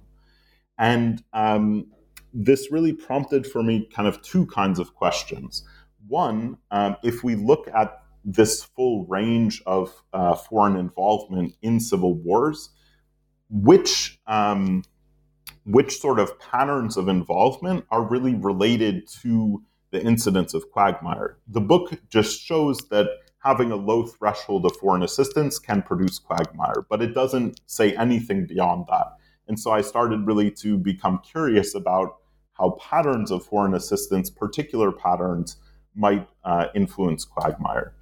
And 0.78 1.24
um, 1.32 1.88
this 2.34 2.70
really 2.70 2.92
prompted 2.92 3.48
for 3.48 3.64
me 3.64 3.88
kind 3.96 4.10
of 4.10 4.22
two 4.22 4.46
kinds 4.48 4.78
of 4.78 4.94
questions. 4.94 5.64
One, 6.06 6.58
um, 6.70 6.98
if 7.02 7.24
we 7.24 7.36
look 7.36 7.70
at 7.74 8.04
this 8.26 8.62
full 8.62 9.06
range 9.06 9.64
of 9.66 10.04
uh, 10.12 10.36
foreign 10.36 10.76
involvement 10.76 11.54
in 11.62 11.80
civil 11.80 12.14
wars, 12.14 12.72
which 13.50 14.20
um, 14.28 14.84
which 15.64 16.02
sort 16.02 16.20
of 16.20 16.38
patterns 16.40 16.98
of 16.98 17.08
involvement 17.08 17.86
are 17.90 18.04
really 18.04 18.36
related 18.36 19.08
to 19.22 19.64
the 19.92 20.04
incidents 20.04 20.54
of 20.54 20.70
quagmire? 20.72 21.38
The 21.48 21.62
book 21.62 21.98
just 22.10 22.42
shows 22.42 22.80
that 22.90 23.08
having 23.46 23.72
a 23.72 23.76
low 23.76 24.08
threshold 24.08 24.66
of 24.66 24.76
foreign 24.78 25.04
assistance 25.04 25.60
can 25.60 25.84
produce 25.84 26.18
quagmire, 26.18 26.84
but 26.90 27.00
it 27.00 27.14
doesn't 27.14 27.62
say 27.68 27.96
anything 27.96 28.48
beyond 28.48 28.86
that. 28.90 29.06
And 29.48 29.60
so 29.60 29.70
I 29.70 29.82
started 29.82 30.26
really 30.26 30.50
to 30.52 30.78
become 30.80 31.20
curious 31.20 31.76
about 31.76 32.18
how 32.54 32.72
patterns 32.82 33.30
of 33.30 33.46
foreign 33.46 33.76
assistance, 33.76 34.32
particular 34.32 34.92
patterns, 34.92 35.58
might 35.94 36.28
uh, 36.44 36.68
influence 36.74 37.24
quagmire. 37.24 37.94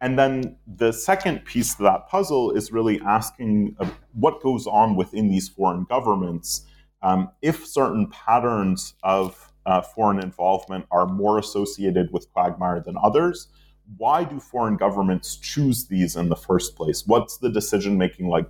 And 0.00 0.18
then 0.18 0.56
the 0.66 0.92
second 0.92 1.44
piece 1.44 1.74
to 1.74 1.82
that 1.82 2.08
puzzle 2.08 2.52
is 2.52 2.72
really 2.72 2.98
asking 3.04 3.76
uh, 3.78 3.90
what 4.12 4.40
goes 4.40 4.66
on 4.66 4.96
within 4.96 5.28
these 5.28 5.48
foreign 5.48 5.84
governments 5.84 6.64
um, 7.02 7.28
if 7.42 7.66
certain 7.66 8.08
patterns 8.08 8.94
of 9.02 9.52
uh, 9.66 9.82
foreign 9.82 10.18
involvement 10.18 10.86
are 10.90 11.06
more 11.06 11.38
associated 11.38 12.10
with 12.10 12.32
quagmire 12.32 12.80
than 12.80 12.96
others, 13.02 13.48
why 13.96 14.24
do 14.24 14.38
foreign 14.38 14.76
governments 14.76 15.36
choose 15.36 15.86
these 15.86 16.16
in 16.16 16.28
the 16.28 16.36
first 16.36 16.76
place? 16.76 17.06
What's 17.06 17.38
the 17.38 17.50
decision 17.50 17.96
making 17.96 18.28
like? 18.28 18.48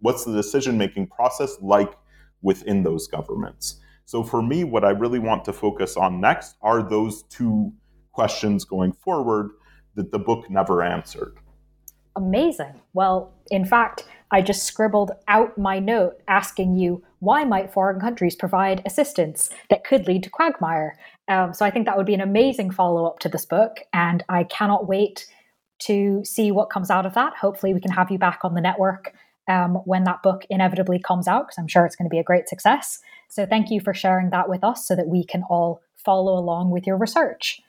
What's 0.00 0.24
the 0.24 0.32
decision 0.32 0.78
making 0.78 1.08
process 1.08 1.58
like 1.60 1.92
within 2.40 2.82
those 2.82 3.06
governments? 3.06 3.80
So 4.06 4.24
for 4.24 4.42
me, 4.42 4.64
what 4.64 4.84
I 4.84 4.90
really 4.90 5.18
want 5.18 5.44
to 5.44 5.52
focus 5.52 5.96
on 5.96 6.20
next 6.20 6.56
are 6.62 6.82
those 6.82 7.22
two 7.24 7.72
questions 8.12 8.64
going 8.64 8.92
forward 8.92 9.50
that 9.94 10.10
the 10.10 10.18
book 10.18 10.50
never 10.50 10.82
answered. 10.82 11.36
Amazing. 12.16 12.80
Well, 12.92 13.32
in 13.50 13.64
fact, 13.64 14.08
I 14.32 14.42
just 14.42 14.64
scribbled 14.64 15.12
out 15.28 15.56
my 15.58 15.78
note 15.78 16.20
asking 16.28 16.76
you 16.76 17.04
why 17.20 17.44
might 17.44 17.72
foreign 17.72 18.00
countries 18.00 18.34
provide 18.34 18.82
assistance 18.86 19.50
that 19.68 19.84
could 19.84 20.06
lead 20.06 20.22
to 20.22 20.30
quagmire? 20.30 20.96
Um, 21.30 21.54
so 21.54 21.64
I 21.64 21.70
think 21.70 21.86
that 21.86 21.96
would 21.96 22.06
be 22.06 22.14
an 22.14 22.20
amazing 22.20 22.72
follow 22.72 23.06
up 23.06 23.20
to 23.20 23.28
this 23.28 23.46
book, 23.46 23.78
and 23.92 24.22
I 24.28 24.44
cannot 24.44 24.88
wait 24.88 25.26
to 25.86 26.22
see 26.24 26.50
what 26.50 26.70
comes 26.70 26.90
out 26.90 27.06
of 27.06 27.14
that. 27.14 27.36
Hopefully, 27.36 27.72
we 27.72 27.80
can 27.80 27.92
have 27.92 28.10
you 28.10 28.18
back 28.18 28.40
on 28.42 28.54
the 28.54 28.60
network 28.60 29.14
um, 29.48 29.76
when 29.84 30.04
that 30.04 30.22
book 30.22 30.42
inevitably 30.50 30.98
comes 30.98 31.28
out, 31.28 31.46
because 31.46 31.58
I'm 31.58 31.68
sure 31.68 31.86
it's 31.86 31.96
going 31.96 32.08
to 32.08 32.14
be 32.14 32.18
a 32.18 32.24
great 32.24 32.48
success. 32.48 32.98
So 33.28 33.46
thank 33.46 33.70
you 33.70 33.80
for 33.80 33.94
sharing 33.94 34.30
that 34.30 34.48
with 34.48 34.64
us 34.64 34.86
so 34.86 34.96
that 34.96 35.06
we 35.06 35.24
can 35.24 35.44
all 35.48 35.80
follow 35.96 36.36
along 36.36 36.72
with 36.72 36.84
your 36.84 36.98
research. 36.98 37.60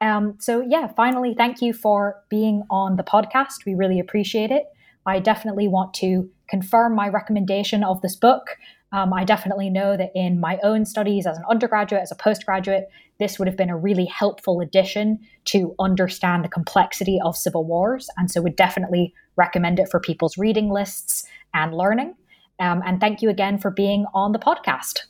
Um, 0.00 0.36
so, 0.38 0.60
yeah, 0.60 0.86
finally, 0.96 1.34
thank 1.34 1.60
you 1.60 1.72
for 1.72 2.22
being 2.28 2.62
on 2.70 2.96
the 2.96 3.02
podcast. 3.02 3.66
We 3.66 3.74
really 3.74 3.98
appreciate 3.98 4.52
it. 4.52 4.66
I 5.04 5.18
definitely 5.18 5.66
want 5.66 5.92
to 5.94 6.30
confirm 6.48 6.94
my 6.94 7.08
recommendation 7.08 7.82
of 7.82 8.00
this 8.00 8.14
book. 8.14 8.56
Um, 8.92 9.12
I 9.12 9.24
definitely 9.24 9.68
know 9.68 9.96
that 9.96 10.12
in 10.14 10.40
my 10.40 10.58
own 10.62 10.86
studies 10.86 11.26
as 11.26 11.36
an 11.36 11.44
undergraduate, 11.50 12.02
as 12.02 12.10
a 12.10 12.14
postgraduate, 12.14 12.88
this 13.18 13.38
would 13.38 13.46
have 13.46 13.56
been 13.56 13.68
a 13.68 13.76
really 13.76 14.06
helpful 14.06 14.60
addition 14.60 15.18
to 15.46 15.74
understand 15.78 16.44
the 16.44 16.48
complexity 16.48 17.18
of 17.22 17.36
civil 17.36 17.64
wars. 17.64 18.08
And 18.16 18.30
so 18.30 18.40
would 18.40 18.56
definitely 18.56 19.12
recommend 19.36 19.78
it 19.78 19.88
for 19.90 20.00
people's 20.00 20.38
reading 20.38 20.70
lists 20.70 21.24
and 21.52 21.74
learning. 21.74 22.14
Um, 22.60 22.82
and 22.86 23.00
thank 23.00 23.20
you 23.20 23.28
again 23.28 23.58
for 23.58 23.70
being 23.70 24.06
on 24.14 24.32
the 24.32 24.38
podcast. 24.38 25.00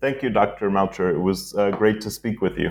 Thank 0.00 0.22
you, 0.22 0.30
Dr. 0.30 0.70
Melcher. 0.70 1.10
It 1.10 1.20
was 1.20 1.54
uh, 1.54 1.70
great 1.70 2.00
to 2.02 2.10
speak 2.10 2.42
with 2.42 2.58
you. 2.58 2.70